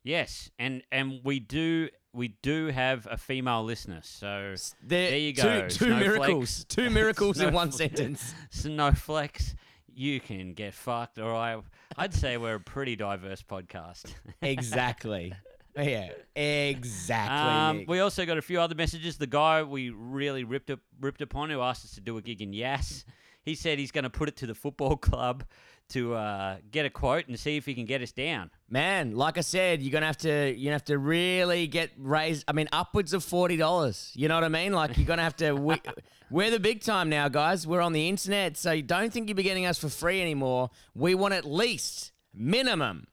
yes, 0.03 0.49
and 0.59 0.81
and 0.91 1.21
we 1.23 1.39
do 1.39 1.89
we 2.15 2.29
do 2.41 2.67
have 2.67 3.07
a 3.11 3.17
female 3.17 3.63
listener, 3.63 3.99
so 4.03 4.55
There, 4.81 5.09
There 5.09 5.17
you 5.19 5.33
go, 5.33 5.67
Two, 5.67 5.69
snowflakes. 5.69 6.05
miracles. 6.07 6.65
Two 6.69 6.89
miracles 6.89 7.39
in 7.41 7.53
one 7.61 7.71
sentence. 7.71 8.33
snowflakes, 8.49 9.53
you 9.93 10.19
can 10.19 10.53
get 10.53 10.73
fucked. 10.73 11.17
Or 11.19 11.33
I, 11.33 11.57
I'd 11.97 12.13
say 12.13 12.37
we're 12.37 12.55
a 12.55 12.59
pretty 12.59 12.95
diverse 12.95 13.43
podcast. 13.43 14.05
Exactly. 14.41 15.33
yeah, 15.77 16.09
exactly. 16.35 17.81
Um, 17.81 17.85
we 17.87 17.99
also 17.99 18.25
got 18.25 18.37
a 18.37 18.41
few 18.41 18.59
other 18.61 18.75
messages. 18.75 19.17
The 19.17 19.27
guy 19.27 19.63
we 19.63 19.89
really 19.89 20.43
ripped 20.43 20.69
up, 20.69 20.79
ripped 21.01 21.21
upon, 21.21 21.49
who 21.49 21.61
asked 21.61 21.83
us 21.85 21.95
to 21.95 22.01
do 22.01 22.17
a 22.17 22.21
gig 22.21 22.41
in 22.41 22.53
Yass, 22.53 23.03
he 23.43 23.55
said 23.55 23.77
he's 23.77 23.91
going 23.91 24.03
to 24.05 24.09
put 24.09 24.29
it 24.29 24.35
to 24.37 24.47
the 24.47 24.55
football 24.55 24.95
club 24.97 25.43
to 25.89 26.15
uh, 26.15 26.57
get 26.71 26.85
a 26.85 26.89
quote 26.89 27.27
and 27.27 27.39
see 27.39 27.57
if 27.57 27.65
he 27.65 27.73
can 27.73 27.85
get 27.85 28.01
us 28.01 28.11
down. 28.11 28.49
Man, 28.69 29.15
like 29.15 29.37
I 29.37 29.41
said, 29.41 29.81
you're 29.81 29.91
gonna 29.91 30.05
have 30.05 30.17
to 30.19 30.53
you 30.55 30.71
have 30.71 30.85
to 30.85 30.97
really 30.97 31.67
get 31.67 31.91
raised. 31.97 32.43
I 32.47 32.53
mean, 32.53 32.67
upwards 32.71 33.13
of 33.13 33.23
forty 33.23 33.57
dollars. 33.57 34.11
You 34.15 34.27
know 34.27 34.35
what 34.35 34.43
I 34.43 34.49
mean? 34.49 34.73
Like 34.73 34.97
you're 34.97 35.05
gonna 35.05 35.23
have 35.23 35.35
to. 35.37 35.53
We, 35.53 35.81
we're 36.31 36.51
the 36.51 36.59
big 36.59 36.81
time 36.81 37.09
now, 37.09 37.27
guys. 37.27 37.67
We're 37.67 37.81
on 37.81 37.93
the 37.93 38.09
internet, 38.09 38.57
so 38.57 38.81
don't 38.81 39.11
think 39.13 39.29
you'll 39.29 39.37
be 39.37 39.43
getting 39.43 39.65
us 39.65 39.77
for 39.77 39.89
free 39.89 40.21
anymore. 40.21 40.69
We 40.93 41.15
want 41.15 41.33
at 41.33 41.45
least 41.45 42.11
minimum 42.33 43.07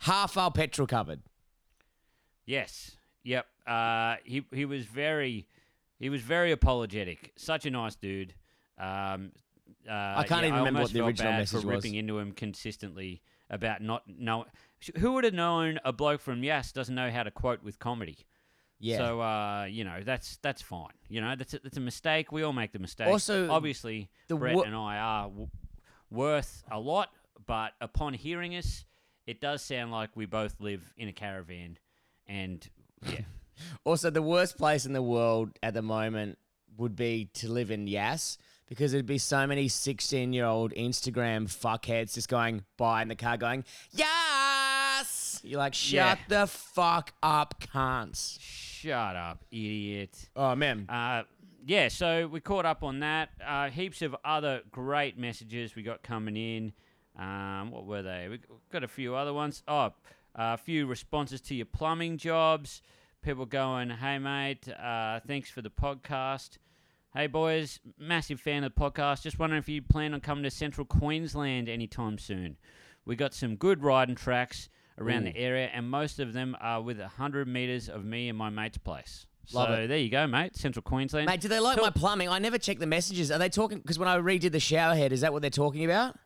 half 0.00 0.36
our 0.36 0.50
petrol 0.50 0.86
covered. 0.86 1.20
Yes. 2.44 2.92
Yep. 3.24 3.46
Uh, 3.66 4.16
he 4.24 4.44
he 4.52 4.64
was 4.64 4.84
very 4.84 5.46
he 5.98 6.08
was 6.08 6.22
very 6.22 6.52
apologetic. 6.52 7.32
Such 7.36 7.66
a 7.66 7.70
nice 7.70 7.96
dude. 7.96 8.34
Um, 8.78 9.32
uh, 9.88 10.14
I 10.18 10.24
can't 10.24 10.44
even 10.44 10.58
remember 10.58 10.80
almost 10.80 10.82
what 10.82 10.92
the 10.92 10.98
felt 11.00 11.08
original 11.08 11.32
bad 11.32 11.38
message 11.38 11.60
for 11.62 11.66
was. 11.66 11.76
ripping 11.76 11.94
into 11.94 12.18
him 12.18 12.32
consistently 12.32 13.22
about 13.50 13.82
not 13.82 14.02
know. 14.08 14.46
Who 14.98 15.12
would 15.12 15.24
have 15.24 15.34
known 15.34 15.80
a 15.84 15.92
bloke 15.92 16.20
from 16.20 16.42
Yass 16.42 16.72
doesn't 16.72 16.94
know 16.94 17.10
how 17.10 17.22
to 17.22 17.30
quote 17.30 17.62
with 17.62 17.78
comedy? 17.78 18.18
Yeah. 18.78 18.98
So 18.98 19.20
uh, 19.20 19.64
you 19.70 19.84
know 19.84 20.00
that's 20.04 20.38
that's 20.42 20.62
fine. 20.62 20.92
You 21.08 21.20
know 21.20 21.34
that's 21.36 21.54
a, 21.54 21.60
that's 21.60 21.76
a 21.76 21.80
mistake. 21.80 22.30
We 22.32 22.42
all 22.42 22.52
make 22.52 22.72
the 22.72 22.78
mistake. 22.78 23.08
Also, 23.08 23.50
obviously, 23.50 24.10
the 24.28 24.36
Brett 24.36 24.56
wo- 24.56 24.62
and 24.62 24.74
I 24.74 24.98
are 24.98 25.24
w- 25.28 25.48
worth 26.10 26.62
a 26.70 26.78
lot, 26.78 27.10
but 27.46 27.72
upon 27.80 28.14
hearing 28.14 28.54
us, 28.56 28.84
it 29.26 29.40
does 29.40 29.62
sound 29.62 29.92
like 29.92 30.10
we 30.14 30.26
both 30.26 30.60
live 30.60 30.82
in 30.96 31.08
a 31.08 31.12
caravan, 31.12 31.78
and 32.26 32.68
yeah, 33.08 33.20
Also, 33.84 34.10
the 34.10 34.22
worst 34.22 34.58
place 34.58 34.84
in 34.84 34.92
the 34.92 35.02
world 35.02 35.50
at 35.62 35.72
the 35.72 35.82
moment 35.82 36.38
would 36.76 36.94
be 36.94 37.30
to 37.32 37.50
live 37.50 37.70
in 37.70 37.86
Yass 37.86 38.36
because 38.68 38.92
there'd 38.92 39.06
be 39.06 39.18
so 39.18 39.46
many 39.46 39.68
16 39.68 40.32
year 40.32 40.44
old 40.46 40.72
Instagram 40.72 41.46
fuckheads 41.46 42.14
just 42.14 42.28
going 42.28 42.64
by 42.76 43.02
in 43.02 43.08
the 43.08 43.14
car 43.16 43.36
going, 43.36 43.64
Yes! 43.92 45.40
You're 45.44 45.58
like, 45.58 45.74
shut 45.74 45.94
Yeah. 45.94 46.16
the 46.28 46.46
fuck 46.46 47.12
up, 47.22 47.60
cunts. 47.60 48.38
shut 48.40 49.16
up, 49.16 49.44
idiot. 49.50 50.28
Oh, 50.34 50.54
man. 50.54 50.86
Uh, 50.88 51.22
yeah, 51.64 51.88
so 51.88 52.26
we 52.28 52.40
caught 52.40 52.64
up 52.64 52.82
on 52.82 53.00
that. 53.00 53.30
Uh, 53.44 53.68
heaps 53.70 54.02
of 54.02 54.14
other 54.24 54.62
great 54.70 55.18
messages 55.18 55.74
we 55.74 55.82
got 55.82 56.02
coming 56.02 56.36
in. 56.36 56.72
Um, 57.18 57.70
what 57.70 57.86
were 57.86 58.02
they? 58.02 58.28
We 58.30 58.40
got 58.72 58.84
a 58.84 58.88
few 58.88 59.14
other 59.14 59.32
ones. 59.32 59.62
Oh, 59.66 59.92
a 60.34 60.56
few 60.58 60.86
responses 60.86 61.40
to 61.42 61.54
your 61.54 61.66
plumbing 61.66 62.18
jobs. 62.18 62.82
People 63.22 63.46
going, 63.46 63.90
hey, 63.90 64.18
mate, 64.18 64.68
uh, 64.68 65.20
thanks 65.26 65.50
for 65.50 65.62
the 65.62 65.70
podcast. 65.70 66.58
Hey, 67.16 67.28
boys, 67.28 67.80
massive 67.98 68.38
fan 68.38 68.62
of 68.62 68.74
the 68.74 68.78
podcast. 68.78 69.22
Just 69.22 69.38
wondering 69.38 69.58
if 69.58 69.70
you 69.70 69.80
plan 69.80 70.12
on 70.12 70.20
coming 70.20 70.44
to 70.44 70.50
central 70.50 70.84
Queensland 70.84 71.66
anytime 71.66 72.18
soon. 72.18 72.58
We 73.06 73.16
got 73.16 73.32
some 73.32 73.56
good 73.56 73.82
riding 73.82 74.16
tracks 74.16 74.68
around 74.98 75.22
Ooh. 75.22 75.32
the 75.32 75.38
area, 75.38 75.70
and 75.72 75.88
most 75.88 76.18
of 76.20 76.34
them 76.34 76.54
are 76.60 76.82
with 76.82 76.98
100 76.98 77.48
metres 77.48 77.88
of 77.88 78.04
me 78.04 78.28
and 78.28 78.36
my 78.36 78.50
mate's 78.50 78.76
place. 78.76 79.24
Love 79.54 79.68
so 79.68 79.74
it. 79.76 79.86
there 79.86 79.96
you 79.96 80.10
go, 80.10 80.26
mate. 80.26 80.56
Central 80.56 80.82
Queensland. 80.82 81.24
Mate, 81.24 81.40
do 81.40 81.48
they 81.48 81.58
like 81.58 81.78
Cool. 81.78 81.86
my 81.86 81.90
plumbing? 81.90 82.28
I 82.28 82.38
never 82.38 82.58
check 82.58 82.80
the 82.80 82.86
messages. 82.86 83.30
Are 83.30 83.38
they 83.38 83.48
talking? 83.48 83.78
Because 83.78 83.98
when 83.98 84.08
I 84.08 84.18
redid 84.18 84.52
the 84.52 84.60
shower 84.60 84.94
head, 84.94 85.10
is 85.10 85.22
that 85.22 85.32
what 85.32 85.40
they're 85.40 85.50
talking 85.50 85.86
about? 85.86 86.18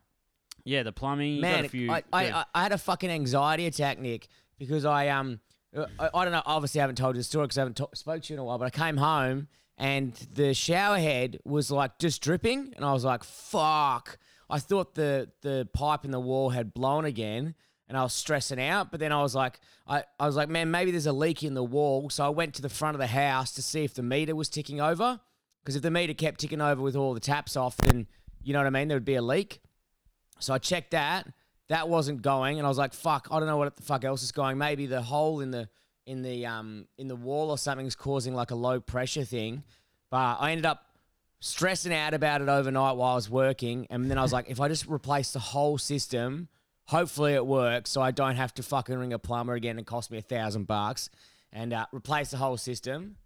Yeah, 0.65 0.83
the 0.83 0.91
plumbing. 0.91 1.39
Man, 1.39 1.59
got 1.59 1.65
a 1.67 1.69
few. 1.69 1.89
I, 1.89 2.03
I, 2.11 2.25
good- 2.25 2.33
I, 2.33 2.45
I 2.53 2.63
had 2.63 2.73
a 2.73 2.77
fucking 2.77 3.09
anxiety 3.09 3.65
attack, 3.65 3.97
Nick, 3.97 4.27
because 4.59 4.83
I 4.83 5.07
um 5.07 5.39
I, 5.73 6.09
I 6.13 6.23
don't 6.25 6.33
know. 6.33 6.43
Obviously, 6.45 6.81
I 6.81 6.83
haven't 6.83 6.97
told 6.97 7.15
you 7.15 7.21
the 7.21 7.23
story 7.23 7.45
because 7.45 7.59
I 7.59 7.61
haven't 7.61 7.79
spoke 7.93 8.23
to 8.23 8.33
you 8.33 8.35
in 8.35 8.39
a 8.41 8.43
while. 8.43 8.57
But 8.57 8.65
I 8.65 8.71
came 8.71 8.97
home 8.97 9.47
and 9.81 10.13
the 10.35 10.53
shower 10.53 10.99
head 10.99 11.39
was 11.43 11.71
like 11.71 11.97
just 11.97 12.21
dripping, 12.21 12.71
and 12.75 12.85
I 12.85 12.93
was 12.93 13.03
like, 13.03 13.23
"Fuck!" 13.23 14.19
I 14.47 14.59
thought 14.59 14.93
the 14.93 15.31
the 15.41 15.67
pipe 15.73 16.05
in 16.05 16.11
the 16.11 16.19
wall 16.19 16.51
had 16.51 16.71
blown 16.71 17.03
again, 17.03 17.55
and 17.89 17.97
I 17.97 18.03
was 18.03 18.13
stressing 18.13 18.61
out. 18.61 18.91
But 18.91 18.99
then 18.99 19.11
I 19.11 19.23
was 19.23 19.33
like, 19.33 19.59
I, 19.87 20.03
I 20.19 20.27
was 20.27 20.35
like, 20.35 20.49
man, 20.49 20.69
maybe 20.69 20.91
there's 20.91 21.07
a 21.07 21.11
leak 21.11 21.41
in 21.41 21.55
the 21.55 21.63
wall. 21.63 22.11
So 22.11 22.23
I 22.23 22.29
went 22.29 22.53
to 22.55 22.61
the 22.61 22.69
front 22.69 22.93
of 22.93 22.99
the 22.99 23.07
house 23.07 23.53
to 23.53 23.63
see 23.63 23.83
if 23.83 23.95
the 23.95 24.03
meter 24.03 24.35
was 24.35 24.49
ticking 24.49 24.79
over. 24.79 25.19
Because 25.63 25.75
if 25.75 25.81
the 25.81 25.91
meter 25.91 26.13
kept 26.13 26.39
ticking 26.39 26.61
over 26.61 26.81
with 26.81 26.95
all 26.95 27.15
the 27.15 27.19
taps 27.19 27.57
off, 27.57 27.75
then 27.77 28.05
you 28.43 28.53
know 28.53 28.59
what 28.59 28.67
I 28.67 28.69
mean. 28.69 28.87
There 28.87 28.95
would 28.95 29.03
be 29.03 29.15
a 29.15 29.21
leak. 29.21 29.61
So 30.39 30.53
I 30.53 30.59
checked 30.59 30.91
that. 30.91 31.27
That 31.69 31.89
wasn't 31.89 32.21
going, 32.21 32.59
and 32.59 32.67
I 32.67 32.69
was 32.69 32.77
like, 32.77 32.93
"Fuck! 32.93 33.29
I 33.31 33.39
don't 33.39 33.47
know 33.47 33.57
what 33.57 33.75
the 33.75 33.81
fuck 33.81 34.05
else 34.05 34.21
is 34.21 34.31
going. 34.31 34.59
Maybe 34.59 34.85
the 34.85 35.01
hole 35.01 35.39
in 35.39 35.49
the 35.49 35.69
in 36.11 36.21
the 36.21 36.45
um 36.45 36.85
in 36.97 37.07
the 37.07 37.15
wall 37.15 37.49
or 37.49 37.57
something's 37.57 37.95
causing 37.95 38.33
like 38.35 38.51
a 38.51 38.55
low 38.55 38.79
pressure 38.79 39.23
thing." 39.23 39.63
But 40.09 40.37
I 40.39 40.51
ended 40.51 40.65
up 40.65 40.85
stressing 41.39 41.93
out 41.93 42.13
about 42.13 42.41
it 42.41 42.49
overnight 42.49 42.97
while 42.97 43.13
I 43.13 43.15
was 43.15 43.29
working, 43.29 43.87
and 43.89 44.09
then 44.11 44.17
I 44.17 44.21
was 44.21 44.33
like, 44.33 44.49
"If 44.49 44.59
I 44.59 44.67
just 44.67 44.87
replace 44.87 45.31
the 45.31 45.39
whole 45.39 45.77
system, 45.77 46.49
hopefully 46.85 47.33
it 47.33 47.45
works, 47.45 47.89
so 47.89 48.01
I 48.01 48.11
don't 48.11 48.35
have 48.35 48.53
to 48.55 48.63
fucking 48.63 48.95
ring 48.97 49.13
a 49.13 49.19
plumber 49.19 49.53
again 49.53 49.77
and 49.77 49.87
cost 49.87 50.11
me 50.11 50.17
a 50.17 50.21
thousand 50.21 50.67
bucks." 50.67 51.09
And 51.53 51.73
uh, 51.73 51.85
replace 51.91 52.31
the 52.31 52.37
whole 52.37 52.57
system. 52.57 53.17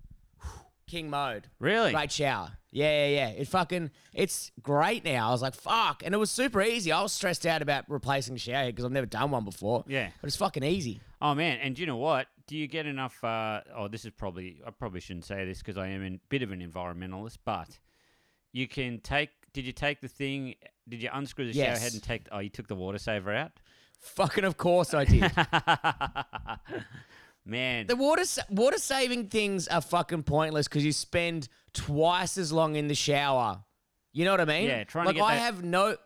King 0.88 1.10
mode. 1.10 1.48
really? 1.60 1.92
Great 1.92 2.12
shower. 2.12 2.52
Yeah, 2.72 3.08
yeah, 3.08 3.16
yeah. 3.16 3.30
It 3.30 3.48
fucking, 3.48 3.90
it's 4.14 4.52
great 4.62 5.06
now. 5.06 5.30
I 5.30 5.32
was 5.32 5.42
like, 5.42 5.56
fuck. 5.56 6.04
And 6.04 6.14
it 6.14 6.18
was 6.18 6.30
super 6.30 6.62
easy. 6.62 6.92
I 6.92 7.02
was 7.02 7.14
stressed 7.14 7.46
out 7.46 7.62
about 7.62 7.86
replacing 7.88 8.36
shower 8.36 8.66
because 8.66 8.84
I've 8.84 8.92
never 8.92 9.06
done 9.06 9.32
one 9.32 9.46
before. 9.46 9.86
Yeah. 9.88 10.10
But 10.22 10.28
it's 10.28 10.36
fucking 10.36 10.64
easy. 10.64 11.00
Oh 11.22 11.34
man, 11.34 11.60
and 11.62 11.76
do 11.76 11.82
you 11.82 11.86
know 11.88 11.98
what? 11.98 12.28
Do 12.48 12.58
you 12.58 12.68
get 12.68 12.86
enough? 12.86 13.24
Uh, 13.24 13.62
oh, 13.76 13.88
this 13.88 14.06
is 14.06 14.12
probably 14.12 14.62
I 14.66 14.72
probably 14.72 15.00
shouldn't 15.00 15.26
say 15.26 15.46
this 15.46 15.60
because 15.60 15.78
I 15.78 15.88
am 15.88 16.06
a 16.06 16.20
bit 16.30 16.44
of 16.44 16.52
an 16.52 16.60
environmentalist, 16.60 17.38
but 17.44 17.80
you 18.52 18.68
can 18.68 19.00
take. 19.00 19.30
Did 19.54 19.66
you 19.66 19.72
take 19.72 20.02
the 20.02 20.08
thing? 20.08 20.56
Did 20.88 21.02
you 21.02 21.10
unscrew 21.12 21.48
the 21.48 21.54
shower 21.54 21.78
head 21.78 21.94
and 21.94 22.04
take? 22.04 22.28
Oh, 22.32 22.40
you 22.40 22.50
took 22.50 22.68
the 22.68 22.76
water 22.76 23.00
saver 23.00 23.34
out. 23.34 23.52
Fucking 24.00 24.44
of 24.44 24.58
course 24.58 24.94
I 24.94 25.06
did. 25.06 25.22
man, 27.46 27.88
the 27.88 27.96
water 27.96 28.24
water 28.50 28.78
saving 28.78 29.30
things 29.30 29.68
are 29.68 29.82
fucking 29.82 30.24
pointless 30.24 30.68
because 30.68 30.86
you 30.86 30.92
spend 30.92 31.48
twice 31.74 32.38
as 32.38 32.52
long 32.52 32.76
in 32.76 32.88
the 32.88 32.96
shower. 32.96 33.64
You 34.14 34.26
know 34.26 34.32
what 34.32 34.42
I 34.42 34.46
mean? 34.46 34.68
Yeah, 34.68 34.84
trying 34.84 35.06
to 35.06 35.10
like 35.10 35.16
get 35.18 35.24
I 35.24 35.36
that- 35.36 35.42
have 35.42 35.64
no 35.64 35.98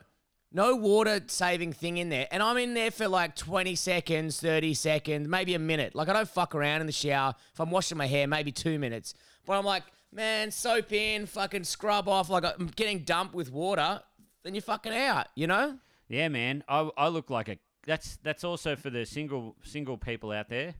no 0.51 0.75
water 0.75 1.22
saving 1.27 1.74
thing 1.74 1.98
in 1.98 2.10
there, 2.10 2.27
and 2.32 2.41
I'm 2.41 2.58
in 2.58 2.74
there 2.74 2.91
for 2.91 3.08
like 3.08 3.36
20 3.36 3.75
seconds, 3.75 4.39
30 4.39 4.74
seconds, 4.74 5.27
maybe 5.27 5.53
a 5.53 5.60
minute. 5.60 5.94
Like 5.96 6.10
I 6.10 6.13
don't 6.13 6.27
fuck 6.27 6.56
around 6.56 6.82
in 6.82 6.88
the 6.88 6.94
shower. 6.94 7.36
If 7.53 7.60
I'm 7.60 7.70
washing 7.70 7.98
my 7.98 8.08
hair, 8.08 8.27
maybe 8.27 8.51
two 8.51 8.79
minutes. 8.79 9.13
But 9.46 9.58
I'm 9.58 9.65
like, 9.65 9.84
man, 10.12 10.51
soap 10.51 10.91
in, 10.91 11.25
fucking 11.25 11.63
scrub 11.65 12.08
off. 12.08 12.29
Like 12.29 12.44
I'm 12.44 12.68
getting 12.68 13.00
dumped 13.00 13.36
with 13.36 13.51
water. 13.51 14.01
Then 14.44 14.56
you're 14.56 14.62
fucking 14.62 14.94
out. 14.94 15.27
You 15.36 15.48
know? 15.48 15.77
yeah, 16.08 16.27
man. 16.29 16.63
I, 16.68 16.89
I 16.98 17.08
look 17.10 17.29
like 17.29 17.50
a. 17.50 17.58
That's 17.86 18.18
that's 18.24 18.44
also 18.44 18.75
for 18.75 18.89
the 18.89 19.06
single 19.06 19.56
single 19.63 19.98
people 19.98 20.32
out 20.32 20.50
there. 20.50 20.75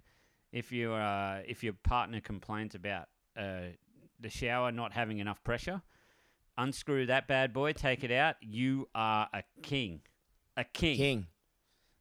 If 0.52 0.72
you 0.72 0.94
uh, 0.94 1.42
if 1.48 1.64
your 1.64 1.74
partner 1.74 2.20
complains 2.20 2.76
about 2.76 3.08
uh, 3.38 3.72
the 4.20 4.30
shower 4.30 4.72
not 4.72 4.94
having 4.94 5.20
enough 5.20 5.44
pressure, 5.44 5.82
unscrew 6.60 7.08
that 7.08 7.28
bad 7.28 7.54
boy, 7.54 7.74
take 7.74 8.04
it 8.04 8.12
out. 8.12 8.36
You 8.42 8.88
are 8.94 9.28
a 9.34 9.44
king, 9.64 10.02
a 10.56 10.64
king. 10.64 10.98
King. 10.98 11.28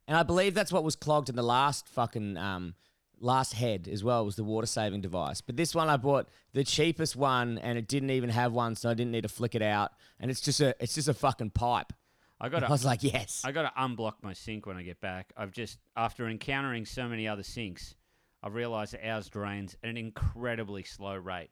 And 0.07 0.17
I 0.17 0.23
believe 0.23 0.53
that's 0.53 0.71
what 0.71 0.83
was 0.83 0.95
clogged 0.95 1.29
in 1.29 1.35
the 1.35 1.43
last 1.43 1.87
fucking 1.87 2.35
um, 2.37 2.75
last 3.19 3.53
head 3.53 3.87
as 3.91 4.03
well 4.03 4.25
was 4.25 4.35
the 4.35 4.43
water 4.43 4.67
saving 4.67 5.01
device. 5.01 5.41
But 5.41 5.55
this 5.55 5.75
one 5.75 5.89
I 5.89 5.97
bought 5.97 6.29
the 6.53 6.63
cheapest 6.63 7.15
one 7.15 7.57
and 7.59 7.77
it 7.77 7.87
didn't 7.87 8.09
even 8.09 8.29
have 8.29 8.51
one, 8.51 8.75
so 8.75 8.89
I 8.89 8.93
didn't 8.93 9.11
need 9.11 9.23
to 9.23 9.29
flick 9.29 9.55
it 9.55 9.61
out. 9.61 9.91
And 10.19 10.31
it's 10.31 10.41
just 10.41 10.59
a 10.61 10.75
it's 10.79 10.95
just 10.95 11.07
a 11.07 11.13
fucking 11.13 11.51
pipe. 11.51 11.93
I 12.41 12.49
got 12.49 12.63
I 12.63 12.69
was 12.69 12.85
like, 12.85 13.03
yes. 13.03 13.41
I 13.43 13.51
got 13.51 13.63
to 13.63 13.81
unblock 13.81 14.15
my 14.21 14.33
sink 14.33 14.65
when 14.65 14.77
I 14.77 14.83
get 14.83 15.01
back. 15.01 15.33
I've 15.35 15.51
just 15.51 15.77
after 15.95 16.27
encountering 16.27 16.85
so 16.85 17.07
many 17.07 17.27
other 17.27 17.43
sinks, 17.43 17.95
I've 18.41 18.55
realised 18.55 18.93
that 18.93 19.07
ours 19.07 19.29
drains 19.29 19.75
at 19.83 19.89
an 19.89 19.97
incredibly 19.97 20.83
slow 20.83 21.15
rate, 21.15 21.49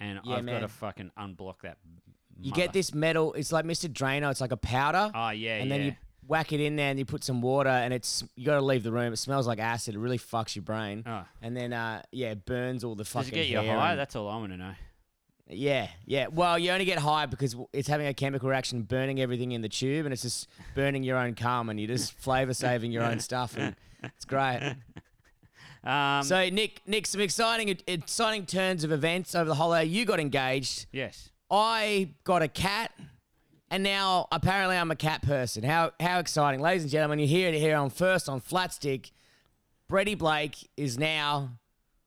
and 0.00 0.18
Yeah, 0.24 0.36
I've 0.36 0.46
got 0.46 0.60
to 0.60 0.68
fucking 0.68 1.12
unblock 1.18 1.60
that. 1.62 1.78
You 2.40 2.50
mother. 2.50 2.62
get 2.62 2.72
this 2.72 2.94
metal. 2.94 3.32
It's 3.34 3.52
like 3.52 3.64
Mr. 3.64 3.88
Drano. 3.92 4.30
It's 4.30 4.40
like 4.40 4.52
a 4.52 4.56
powder, 4.56 5.10
Oh 5.14 5.30
yeah, 5.30 5.56
and 5.56 5.68
yeah. 5.70 5.76
then 5.76 5.86
you 5.86 5.96
whack 6.26 6.52
it 6.52 6.60
in 6.60 6.76
there 6.76 6.90
and 6.90 6.98
you 6.98 7.04
put 7.04 7.24
some 7.24 7.40
water, 7.40 7.68
and 7.70 7.92
it's 7.94 8.22
you 8.36 8.44
got 8.46 8.54
to 8.56 8.64
leave 8.64 8.82
the 8.82 8.92
room. 8.92 9.12
It 9.12 9.16
smells 9.16 9.46
like 9.46 9.58
acid. 9.58 9.94
It 9.94 9.98
really 9.98 10.18
fucks 10.18 10.54
your 10.54 10.62
brain. 10.62 11.02
Oh. 11.06 11.24
And 11.42 11.56
then 11.56 11.72
uh, 11.72 12.02
yeah, 12.12 12.30
it 12.32 12.44
burns 12.46 12.84
all 12.84 12.94
the 12.94 13.04
Does 13.04 13.12
fucking 13.12 13.30
it 13.30 13.34
get 13.34 13.46
you 13.48 13.58
hair 13.58 13.76
high? 13.78 13.90
and- 13.90 13.98
That's 13.98 14.14
all 14.16 14.28
I 14.28 14.36
want 14.36 14.52
to 14.52 14.56
know. 14.58 14.72
Yeah, 15.50 15.88
yeah. 16.04 16.26
Well, 16.26 16.58
you 16.58 16.70
only 16.72 16.84
get 16.84 16.98
high 16.98 17.24
because 17.24 17.56
it's 17.72 17.88
having 17.88 18.06
a 18.06 18.12
chemical 18.12 18.50
reaction, 18.50 18.82
burning 18.82 19.18
everything 19.18 19.52
in 19.52 19.62
the 19.62 19.68
tube, 19.70 20.04
and 20.04 20.12
it's 20.12 20.20
just 20.20 20.46
burning 20.74 21.02
your 21.02 21.16
own 21.16 21.34
cum, 21.34 21.70
and 21.70 21.80
you're 21.80 21.88
just 21.88 22.12
flavor 22.12 22.52
saving 22.52 22.92
your 22.92 23.02
own 23.02 23.18
stuff, 23.18 23.56
and 23.56 23.74
it's 24.02 24.24
great. 24.26 24.74
Um, 25.84 26.22
so, 26.24 26.48
Nick, 26.50 26.82
Nick, 26.86 27.06
some 27.06 27.20
exciting, 27.20 27.78
exciting 27.86 28.46
turns 28.46 28.82
of 28.84 28.92
events 28.92 29.34
over 29.34 29.44
the 29.48 29.54
holiday. 29.54 29.84
You 29.88 30.04
got 30.04 30.18
engaged. 30.20 30.86
yes, 30.92 31.30
I 31.50 32.10
got 32.24 32.42
a 32.42 32.48
cat, 32.48 32.92
and 33.70 33.82
now 33.82 34.28
apparently 34.30 34.76
I'm 34.76 34.90
a 34.90 34.96
cat 34.96 35.22
person. 35.22 35.62
How 35.62 35.92
how 36.00 36.18
exciting, 36.18 36.60
ladies 36.60 36.82
and 36.82 36.90
gentlemen! 36.90 37.18
You 37.18 37.26
hear 37.26 37.48
it 37.48 37.54
here 37.54 37.76
on 37.76 37.90
first 37.90 38.28
on 38.28 38.40
Flatstick. 38.40 39.12
Brady 39.88 40.14
Blake 40.14 40.68
is 40.76 40.98
now 40.98 41.52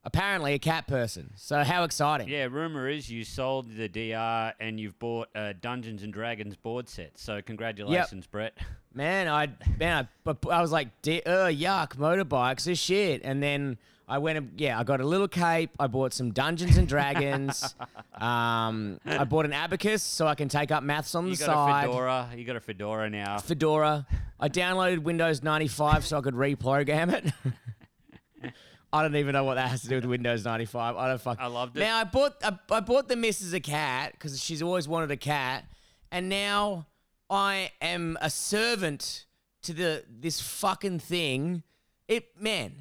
apparently 0.04 0.54
a 0.54 0.58
cat 0.58 0.86
person. 0.86 1.32
So 1.36 1.64
how 1.64 1.82
exciting! 1.82 2.28
yeah. 2.28 2.44
Rumor 2.44 2.88
is 2.88 3.10
you 3.10 3.24
sold 3.24 3.74
the 3.76 3.88
DR 3.88 4.52
and 4.60 4.78
you've 4.78 4.98
bought 5.00 5.28
a 5.34 5.54
Dungeons 5.54 6.04
and 6.04 6.12
Dragons 6.12 6.54
board 6.56 6.88
set. 6.88 7.18
So 7.18 7.42
congratulations, 7.42 8.26
Brett. 8.26 8.56
Man, 8.94 9.26
I 9.26 9.48
man, 9.78 10.08
I, 10.26 10.36
I 10.50 10.60
was 10.60 10.70
like, 10.70 11.02
"D- 11.02 11.22
uh, 11.26 11.46
yuck, 11.46 11.96
motorbikes 11.96 12.68
is 12.68 12.78
shit. 12.78 13.22
And 13.24 13.42
then 13.42 13.78
I 14.08 14.18
went, 14.18 14.36
and, 14.38 14.52
yeah, 14.60 14.78
I 14.78 14.84
got 14.84 15.00
a 15.00 15.04
little 15.06 15.28
cape. 15.28 15.70
I 15.78 15.86
bought 15.86 16.12
some 16.12 16.32
Dungeons 16.32 16.76
and 16.76 16.86
Dragons. 16.88 17.74
um, 18.20 19.00
I 19.06 19.24
bought 19.24 19.44
an 19.44 19.52
abacus 19.52 20.02
so 20.02 20.26
I 20.26 20.34
can 20.34 20.48
take 20.48 20.70
up 20.70 20.82
maths 20.82 21.14
on 21.14 21.26
You 21.26 21.36
the 21.36 21.46
got 21.46 21.54
side. 21.54 21.84
a 21.84 21.86
fedora. 21.88 22.28
You 22.36 22.44
got 22.44 22.56
a 22.56 22.60
fedora 22.60 23.08
now. 23.08 23.38
Fedora. 23.38 24.06
I 24.40 24.48
downloaded 24.48 24.98
Windows 24.98 25.42
95 25.42 26.04
so 26.04 26.18
I 26.18 26.20
could 26.20 26.34
reprogram 26.34 27.12
it. 27.12 28.52
I 28.92 29.00
don't 29.02 29.16
even 29.16 29.32
know 29.32 29.44
what 29.44 29.54
that 29.54 29.68
has 29.70 29.82
to 29.82 29.88
do 29.88 29.94
with 29.94 30.04
Windows 30.04 30.44
95. 30.44 30.96
I 30.96 31.08
don't 31.08 31.20
fuck. 31.20 31.38
I 31.40 31.46
loved 31.46 31.76
it. 31.76 31.80
Now 31.80 31.96
I 31.98 32.04
bought 32.04 32.34
I, 32.44 32.58
I 32.70 32.80
bought 32.80 33.08
the 33.08 33.16
missus 33.16 33.54
a 33.54 33.60
cat 33.60 34.12
because 34.12 34.42
she's 34.42 34.60
always 34.60 34.86
wanted 34.86 35.10
a 35.10 35.16
cat, 35.16 35.64
and 36.10 36.28
now 36.28 36.86
I 37.30 37.70
am 37.80 38.18
a 38.20 38.28
servant 38.28 39.24
to 39.62 39.72
the 39.72 40.04
this 40.10 40.40
fucking 40.42 40.98
thing. 40.98 41.62
It 42.06 42.38
man, 42.38 42.72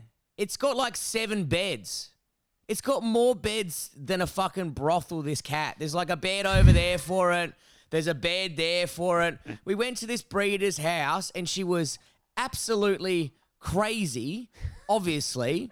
it's 0.42 0.58
got 0.58 0.76
like 0.76 0.98
seven 0.98 1.44
beds. 1.44 2.10
It's 2.68 2.82
got 2.82 3.04
more 3.04 3.36
beds 3.36 3.92
than 3.96 4.22
a 4.22 4.28
fucking 4.28 4.72
brothel. 4.72 5.22
This 5.22 5.40
cat. 5.40 5.76
There's 5.78 5.94
like 5.94 6.10
a 6.10 6.18
bed 6.18 6.48
over 6.48 6.72
there 6.72 6.98
for 6.98 7.32
it. 7.32 7.54
There's 7.92 8.08
a 8.08 8.16
bed 8.16 8.58
there 8.58 8.88
for 8.88 9.22
it. 9.22 9.38
We 9.66 9.76
went 9.76 9.98
to 9.98 10.08
this 10.08 10.24
breeder's 10.24 10.80
house 10.80 11.32
and 11.36 11.48
she 11.48 11.64
was 11.64 12.00
absolutely 12.38 13.36
crazy, 13.60 14.50
obviously. 14.90 15.70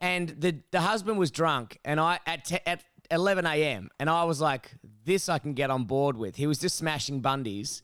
And 0.00 0.30
the 0.30 0.56
the 0.72 0.80
husband 0.80 1.16
was 1.18 1.30
drunk, 1.30 1.78
and 1.84 2.00
I 2.00 2.18
at 2.26 2.44
te- 2.44 2.66
at 2.66 2.82
11 3.12 3.46
a.m. 3.46 3.90
and 4.00 4.10
I 4.10 4.24
was 4.24 4.40
like, 4.40 4.72
"This 5.04 5.28
I 5.28 5.38
can 5.38 5.54
get 5.54 5.70
on 5.70 5.84
board 5.84 6.16
with." 6.16 6.34
He 6.34 6.48
was 6.48 6.58
just 6.58 6.76
smashing 6.76 7.22
bundies, 7.22 7.82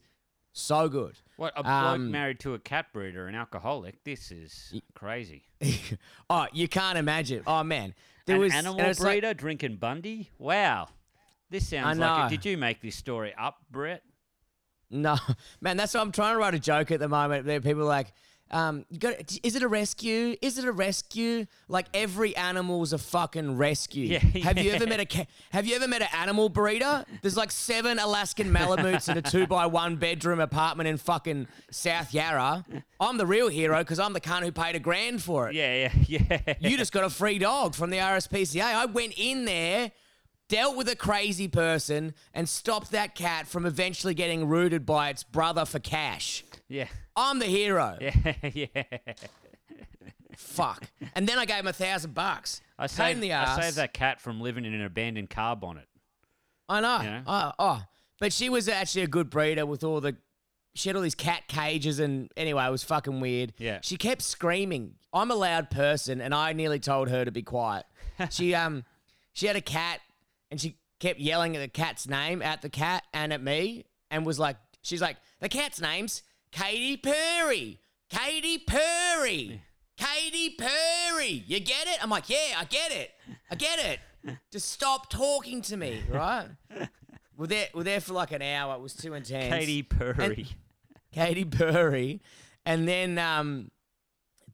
so 0.55 0.89
good. 0.89 1.17
What 1.37 1.53
a 1.57 1.63
bloke 1.63 1.75
Um, 1.75 2.11
married 2.11 2.39
to 2.41 2.55
a 2.55 2.59
cat 2.59 2.87
breeder, 2.93 3.27
an 3.27 3.35
alcoholic. 3.35 4.03
This 4.05 4.31
is 4.31 4.73
crazy. 4.95 5.43
oh, 6.31 6.47
you 6.53 6.69
can't 6.69 6.97
imagine. 6.97 7.43
Oh 7.47 7.63
man, 7.65 7.93
there 8.27 8.37
An 8.37 8.43
was 8.43 8.55
animal 8.55 8.79
and 8.81 8.89
it's 8.89 9.01
like- 9.01 9.21
breeder 9.21 9.35
drinking 9.35 9.77
Bundy. 9.77 10.31
Wow, 10.39 10.89
this 11.51 11.69
sounds 11.69 11.85
I 11.87 11.93
like. 11.93 12.21
know. 12.21 12.27
A, 12.27 12.31
did 12.31 12.45
you 12.45 12.57
make 12.57 12.81
this 12.81 12.97
story 12.97 13.35
up, 13.37 13.59
Brett? 13.71 14.03
No, 14.91 15.17
man, 15.61 15.77
that's 15.77 15.93
what 15.95 16.01
I'm 16.03 16.13
trying 16.13 16.35
to 16.35 16.39
write 16.39 16.55
a 16.55 16.59
joke 16.61 16.91
at 16.93 17.01
the 17.01 17.09
moment. 17.09 17.47
There, 17.47 17.57
are 17.59 17.61
people 17.61 17.85
like, 17.85 18.13
um, 18.51 18.85
you 18.89 18.99
got, 18.99 19.15
is 19.43 19.57
it 19.57 19.63
a 19.63 19.69
rescue? 19.69 20.37
Is 20.41 20.59
it 20.59 20.65
a 20.65 20.71
rescue? 20.71 21.47
Like 21.67 21.87
every 21.93 22.37
animal's 22.37 22.93
a 22.93 22.99
fucking 22.99 23.57
rescue. 23.57 24.05
Yeah, 24.07 24.19
Have 24.45 24.59
you 24.59 24.71
ever 24.73 24.87
met 24.87 25.01
a 25.01 25.07
ca- 25.07 25.27
Have 25.51 25.67
you 25.67 25.75
ever 25.75 25.89
met 25.89 26.03
an 26.03 26.09
animal 26.15 26.49
breeder? 26.49 27.05
There's 27.23 27.37
like 27.37 27.51
seven 27.51 27.99
Alaskan 27.99 28.53
Malamutes 28.53 29.09
in 29.09 29.17
a 29.19 29.23
two 29.23 29.47
by 29.47 29.67
one 29.67 29.97
bedroom 29.97 30.39
apartment 30.41 30.89
in 30.89 30.99
fucking 30.99 31.49
South 31.71 32.15
Yarra. 32.15 32.65
I'm 33.01 33.17
the 33.19 33.27
real 33.27 33.49
hero 33.49 33.79
because 33.79 33.99
I'm 33.99 34.13
the 34.13 34.21
cunt 34.21 34.43
who 34.43 34.53
paid 34.53 34.77
a 34.77 34.81
grand 34.81 35.23
for 35.23 35.49
it. 35.49 35.55
Yeah, 35.57 35.89
yeah, 36.07 36.19
yeah. 36.47 36.55
You 36.61 36.77
just 36.77 36.93
got 36.93 37.03
a 37.05 37.11
free 37.11 37.39
dog 37.39 37.75
from 37.75 37.91
the 37.91 37.99
RSPCA. 37.99 38.63
I 38.63 38.85
went 38.87 39.15
in 39.17 39.47
there, 39.47 39.91
dealt 40.49 40.77
with 40.77 40.89
a 40.89 40.97
crazy 40.97 41.49
person, 41.49 42.15
and 42.35 42.49
stopped 42.49 42.93
that 42.93 43.15
cat 43.17 43.49
from 43.49 43.67
eventually 43.67 44.15
getting 44.15 44.47
rooted 44.47 44.87
by 44.87 45.09
its 45.09 45.25
brother 45.25 45.65
for 45.65 45.79
cash. 45.81 46.45
yeah, 46.69 46.87
I'm 47.17 47.39
the 47.39 47.47
hero. 47.47 47.99
yeah, 48.01 48.35
yeah. 48.53 48.83
Fuck. 50.37 50.91
And 51.15 51.29
then 51.29 51.39
I 51.39 51.45
gave 51.45 51.59
him 51.59 51.69
a 51.69 51.73
thousand 51.73 52.15
bucks. 52.15 52.61
I 52.79 52.87
saved, 52.87 53.21
the 53.21 53.33
I 53.33 53.61
saved 53.61 53.77
that 53.77 53.95
cat 53.95 54.21
from 54.21 54.41
living 54.41 54.65
in 54.65 54.75
an 54.75 54.83
abandoned 54.83 55.31
car 55.31 55.55
bonnet. 55.55 55.89
I 56.69 56.81
know. 56.81 56.99
You 56.99 57.11
know? 57.11 57.23
Oh, 57.27 57.53
oh, 57.59 57.83
but 58.19 58.33
she 58.33 58.49
was 58.49 58.69
actually 58.69 59.03
a 59.03 59.09
good 59.09 59.31
breeder 59.31 59.67
with 59.67 59.85
all 59.85 60.01
the. 60.01 60.17
She 60.77 60.89
had 60.89 60.97
all 60.97 61.03
these 61.03 61.15
cat 61.15 61.47
cages, 61.47 62.01
and 62.01 62.33
anyway, 62.37 62.65
it 62.67 62.71
was 62.71 62.83
fucking 62.83 63.21
weird. 63.21 63.53
Yeah. 63.59 63.79
She 63.83 63.97
kept 63.97 64.23
screaming. 64.23 64.95
I'm 65.13 65.31
a 65.31 65.37
loud 65.37 65.71
person, 65.71 66.21
and 66.21 66.35
I 66.35 66.53
nearly 66.53 66.81
told 66.81 67.09
her 67.11 67.25
to 67.25 67.31
be 67.31 67.43
quiet. 67.43 67.87
she 68.31 68.55
um, 68.55 68.85
she 69.33 69.47
had 69.47 69.55
a 69.55 69.61
cat, 69.61 70.01
and 70.51 70.61
she 70.61 70.77
kept 70.99 71.21
yelling 71.21 71.55
at 71.55 71.61
the 71.61 71.69
cat's 71.69 72.09
name 72.09 72.43
at 72.43 72.63
the 72.63 72.69
cat 72.69 73.05
and 73.13 73.33
at 73.33 73.43
me, 73.43 73.85
and 74.11 74.27
was 74.27 74.39
like, 74.41 74.57
she's 74.83 75.03
like, 75.03 75.17
the 75.39 75.49
cat's 75.49 75.81
name's 75.81 76.23
Katy 76.55 76.99
Perry, 76.99 77.81
Katy 78.09 78.59
Perry, 78.59 79.61
Katy 79.97 80.51
Perry. 80.51 81.43
You 81.49 81.59
get 81.59 81.89
it? 81.89 81.99
I'm 82.01 82.09
like, 82.09 82.31
yeah, 82.31 82.55
I 82.57 82.65
get 82.65 82.93
it, 82.93 83.11
I 83.51 83.57
get 83.57 83.81
it. 83.81 84.39
Just 84.53 84.71
stop 84.71 85.11
talking 85.11 85.63
to 85.63 85.77
me, 85.77 86.01
right? 86.09 86.47
We're 87.37 87.49
there, 87.49 87.67
we're 87.75 87.83
there 87.83 88.01
for 88.01 88.13
like 88.13 88.31
an 88.31 88.43
hour. 88.43 88.77
It 88.77 88.81
was 88.81 88.95
too 88.95 89.15
intense. 89.15 89.53
Katy 89.53 89.83
Perry. 89.83 90.47
Katy 91.13 91.45
Perry, 91.45 92.23
and 92.65 92.87
then 92.87 93.19
um, 93.19 93.73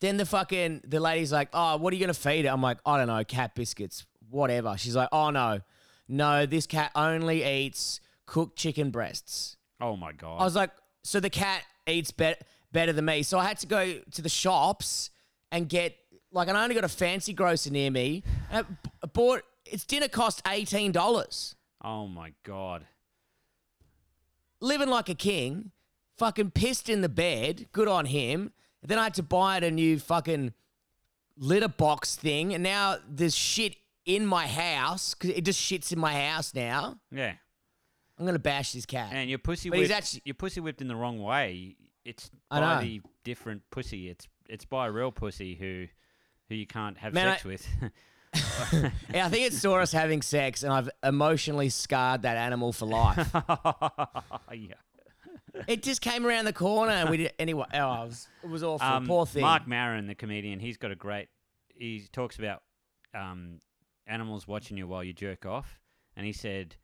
then 0.01 0.17
the 0.17 0.25
fucking 0.25 0.81
the 0.87 0.99
lady's 0.99 1.31
like, 1.31 1.51
"Oh, 1.53 1.77
what 1.77 1.93
are 1.93 1.97
you 1.97 2.01
gonna 2.01 2.15
feed 2.15 2.47
it?" 2.47 2.49
I'm 2.49 2.63
like, 2.63 2.79
"I 2.87 2.97
don't 2.97 3.09
know, 3.09 3.23
cat 3.23 3.55
biscuits, 3.55 4.07
whatever." 4.31 4.79
She's 4.79 4.97
like, 4.97 5.11
"Oh 5.13 5.29
no, 5.29 5.61
no, 6.09 6.47
this 6.47 6.67
cat 6.67 6.91
only 6.95 7.45
eats 7.45 8.01
cooked 8.25 8.57
chicken 8.57 8.91
breasts." 8.91 9.59
oh 9.83 9.95
my 9.95 10.13
god. 10.13 10.39
I 10.41 10.45
was 10.45 10.57
like, 10.57 10.71
"So 11.05 11.21
the 11.21 11.29
cat 11.29 11.63
eats 11.89 12.11
bet- 12.11 12.47
better 12.73 12.93
than 12.93 13.05
me?" 13.05 13.23
So 13.23 13.39
I 13.39 13.45
had 13.45 13.59
to 13.59 13.67
go 13.67 13.99
to 13.99 14.23
the 14.23 14.29
shops 14.29 15.11
and 15.53 15.69
get 15.69 15.97
like, 16.33 16.49
and 16.49 16.57
I 16.57 16.63
only 16.63 16.75
got 16.75 16.85
a 16.85 16.89
fancy 16.89 17.33
grocer 17.33 17.71
near 17.71 17.91
me. 17.91 18.23
And 18.51 18.67
I 19.03 19.07
bought 19.07 19.43
its 19.67 19.85
dinner 19.85 20.09
cost 20.09 20.43
eighteen 20.47 20.93
dollars. 20.93 21.57
oh 21.83 22.07
my 22.07 22.33
god. 22.45 22.87
living 24.61 24.89
like 24.89 25.09
a 25.09 25.15
king, 25.15 25.73
fucking 26.19 26.51
pissed 26.51 26.89
in 26.89 27.01
the 27.01 27.09
bed. 27.09 27.67
Good 27.73 27.89
on 27.89 28.07
him. 28.07 28.53
Then 28.83 28.99
I 28.99 29.05
had 29.05 29.15
to 29.15 29.23
buy 29.23 29.57
it 29.59 29.65
a 29.65 29.71
new 29.71 29.99
fucking 29.99 30.53
litter 31.37 31.69
box 31.69 32.17
thing, 32.17 32.55
and 32.55 32.63
now 32.63 32.97
there's 33.09 33.35
shit 33.35 33.77
in 34.07 34.25
my 34.27 34.47
house 34.47 35.15
because 35.15 35.31
it 35.31 35.45
just 35.45 35.61
shits 35.61 35.93
in 35.93 35.99
my 35.99 36.13
house 36.29 36.55
now. 36.55 36.99
Yeah. 37.11 37.35
I'm 38.21 38.27
gonna 38.27 38.39
bash 38.39 38.73
this 38.73 38.85
cat. 38.87 39.11
And 39.13 39.29
your 39.31 39.39
pussy 39.39 39.71
But 39.71 39.79
he's 39.79 39.89
whipped. 39.89 39.97
actually- 39.99 40.23
Your 40.27 40.35
pussy 40.35 40.61
whipped 40.61 40.83
in 40.83 40.89
the 40.89 40.95
wrong 40.97 41.19
way. 41.23 41.77
It's 42.05 42.31
I 42.51 42.61
by 42.61 42.75
know. 42.75 42.81
the 42.83 43.01
different 43.25 43.63
pussy. 43.71 44.09
It's 44.11 44.29
it's 44.49 44.65
by 44.67 44.87
a 44.89 44.93
real 44.93 45.11
pussy 45.11 45.55
who 45.55 45.87
who 46.49 46.55
you 46.55 46.67
can't 46.67 46.99
have 46.99 47.15
Man, 47.15 47.27
sex 47.39 47.45
I- 47.45 47.49
with. 47.49 47.69
yeah, 49.13 49.27
I 49.27 49.29
think 49.29 49.47
it 49.47 49.55
saw 49.55 49.79
us 49.79 49.91
having 49.91 50.23
sex, 50.23 50.63
and 50.63 50.73
I've 50.73 50.89
emotionally 51.03 51.69
scarred 51.69 52.23
that 52.23 52.37
animal 52.37 52.73
for 52.73 52.87
life. 52.87 53.29
yeah. 54.53 54.75
it 55.67 55.83
just 55.83 56.01
came 56.01 56.25
around 56.25 56.45
the 56.45 56.53
corner, 56.53 56.93
and 56.93 57.11
we 57.11 57.17
did 57.17 57.33
anyway. 57.41 57.67
Oh, 57.75 58.03
it 58.03 58.07
was, 58.07 58.29
it 58.45 58.49
was 58.49 58.63
awful. 58.63 58.87
Um, 58.87 59.07
Poor 59.07 59.27
thing. 59.27 59.43
Marc 59.43 59.67
Maron, 59.67 60.07
the 60.07 60.15
comedian, 60.15 60.61
he's 60.61 60.77
got 60.77 60.93
a 60.93 60.95
great. 60.95 61.27
He 61.75 62.05
talks 62.13 62.39
about 62.39 62.63
um, 63.15 63.59
animals 64.07 64.47
watching 64.47 64.77
you 64.77 64.87
while 64.87 65.03
you 65.03 65.13
jerk 65.13 65.45
off, 65.45 65.81
and 66.17 66.25
he 66.25 66.33
said, 66.33 66.77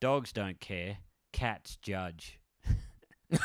"Dogs 0.00 0.32
don't 0.32 0.60
care. 0.60 0.98
cat's 1.32 1.76
judge. 1.76 2.38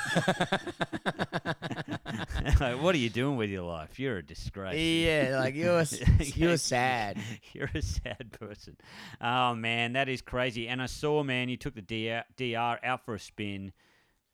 like, 2.60 2.82
what 2.82 2.96
are 2.96 2.98
you 2.98 3.10
doing 3.12 3.38
with 3.38 3.52
your 3.52 3.62
life? 3.62 4.00
You're 4.00 4.18
a 4.18 4.26
disgrace. 4.26 4.76
Yeah, 4.76 5.38
like 5.40 5.54
you're 5.54 5.84
you're 6.20 6.58
sad. 6.58 7.20
You're 7.54 7.70
a 7.74 7.82
sad 7.82 8.32
person. 8.32 8.78
Oh 9.22 9.54
man, 9.54 9.94
that 9.94 10.10
is 10.10 10.22
crazy. 10.22 10.68
And 10.68 10.82
I 10.82 10.88
saw, 10.88 11.22
man, 11.24 11.50
you 11.50 11.58
took 11.58 11.76
the 11.76 11.82
DR, 11.82 12.24
DR 12.36 12.80
out 12.84 13.06
for 13.06 13.14
a 13.14 13.20
spin. 13.20 13.72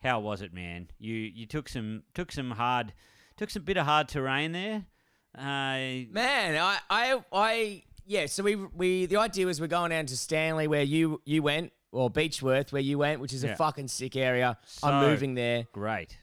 How 0.01 0.19
was 0.21 0.41
it, 0.41 0.53
man? 0.53 0.89
You 0.97 1.13
you 1.13 1.45
took 1.45 1.67
some 1.67 2.03
took 2.13 2.31
some 2.31 2.51
hard 2.51 2.93
took 3.37 3.49
some 3.49 3.63
bit 3.63 3.77
of 3.77 3.85
hard 3.85 4.07
terrain 4.07 4.51
there. 4.53 4.85
Uh, 5.37 6.05
Man, 6.11 6.57
I, 6.57 6.77
I, 6.89 7.23
I, 7.31 7.83
yeah. 8.05 8.25
So 8.25 8.43
we, 8.43 8.55
we, 8.55 9.05
the 9.05 9.17
idea 9.17 9.45
was 9.45 9.61
we're 9.61 9.67
going 9.67 9.91
down 9.91 10.05
to 10.07 10.17
Stanley 10.17 10.67
where 10.67 10.83
you, 10.83 11.21
you 11.25 11.41
went, 11.41 11.71
or 11.91 12.09
Beechworth 12.09 12.71
where 12.71 12.81
you 12.81 12.97
went, 12.97 13.19
which 13.21 13.33
is 13.33 13.43
Yeah. 13.43 13.51
a 13.51 13.55
fucking 13.55 13.87
sick 13.89 14.15
area. 14.15 14.57
I'm 14.83 15.01
So- 15.03 15.09
moving 15.09 15.33
there. 15.35 15.67
great. 15.73 16.17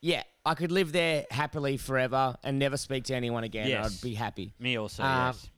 Yeah, 0.00 0.22
I 0.44 0.54
could 0.54 0.72
live 0.72 0.90
there 0.92 1.26
happily 1.30 1.76
forever 1.76 2.36
and 2.42 2.58
never 2.58 2.76
speak 2.76 3.04
to 3.04 3.14
anyone 3.14 3.44
again. 3.44 3.68
Yes. 3.68 3.86
I'd 3.96 4.00
be 4.02 4.14
happy. 4.14 4.52
Me 4.58 4.76
also. 4.76 5.02
Um, 5.04 5.28
yes. 5.28 5.48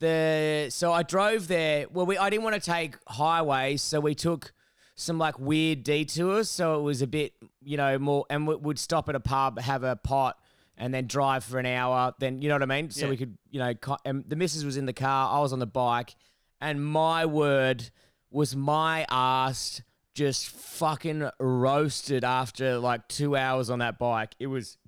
The 0.00 0.66
so 0.70 0.92
I 0.92 1.02
drove 1.02 1.48
there. 1.48 1.86
Well, 1.92 2.06
we 2.06 2.16
I 2.16 2.30
didn't 2.30 2.44
want 2.44 2.54
to 2.54 2.60
take 2.60 2.96
highways, 3.08 3.82
so 3.82 3.98
we 4.00 4.14
took 4.14 4.52
some 4.94 5.18
like 5.18 5.38
weird 5.38 5.82
detours. 5.82 6.48
So 6.50 6.78
it 6.78 6.82
was 6.82 7.02
a 7.02 7.06
bit, 7.06 7.32
you 7.62 7.76
know, 7.76 7.98
more, 7.98 8.24
and 8.30 8.46
we 8.46 8.54
would 8.56 8.78
stop 8.78 9.08
at 9.08 9.14
a 9.16 9.20
pub, 9.20 9.58
have 9.58 9.82
a 9.82 9.96
pot, 9.96 10.38
and 10.76 10.94
then 10.94 11.06
drive 11.08 11.42
for 11.44 11.58
an 11.58 11.66
hour. 11.66 12.14
Then 12.20 12.42
you 12.42 12.48
know 12.48 12.54
what 12.54 12.62
I 12.62 12.66
mean. 12.66 12.90
So 12.90 13.06
Yeah. 13.06 13.10
we 13.10 13.16
could, 13.16 13.38
you 13.50 13.58
know, 13.58 13.74
co- 13.74 13.98
and 14.04 14.24
the 14.28 14.36
missus 14.36 14.64
was 14.64 14.76
in 14.76 14.86
the 14.86 14.92
car, 14.92 15.36
I 15.36 15.40
was 15.40 15.52
on 15.52 15.58
the 15.58 15.66
bike, 15.66 16.14
and 16.60 16.84
my 16.84 17.26
word 17.26 17.90
was 18.30 18.54
my 18.54 19.06
ass 19.10 19.82
just 20.14 20.48
fucking 20.48 21.30
roasted 21.38 22.24
after 22.24 22.78
like 22.78 23.06
two 23.08 23.36
hours 23.36 23.70
on 23.70 23.78
that 23.78 23.98
bike. 23.98 24.34
It 24.38 24.48
was, 24.48 24.78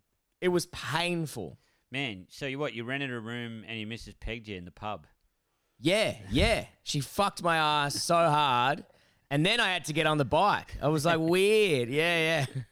it 0.41 0.49
was 0.49 0.67
painful. 0.67 1.59
Man, 1.93 2.27
so 2.29 2.47
you 2.47 2.59
what? 2.59 2.75
You 2.75 2.85
rented 2.85 3.13
a 3.13 3.21
room 3.21 3.65
and 3.67 3.79
your 3.79 3.89
missus 3.89 4.15
pegged 4.21 4.49
you 4.49 4.57
in 4.57 4.65
the 4.65 4.71
pub. 4.71 5.07
Yeah, 5.81 6.15
yeah. 6.31 6.67
She 6.83 7.01
fucked 7.01 7.43
my 7.43 7.57
ass 7.57 7.95
so 8.03 8.15
hard. 8.15 8.85
And 9.31 9.47
then 9.47 9.61
I 9.61 9.73
had 9.73 9.85
to 9.87 9.93
get 9.93 10.07
on 10.07 10.19
the 10.19 10.25
bike. 10.25 10.77
I 10.83 10.89
was 10.89 11.05
like, 11.05 11.19
weird. 11.21 11.89
Yeah, 11.89 12.47
yeah. 12.49 12.63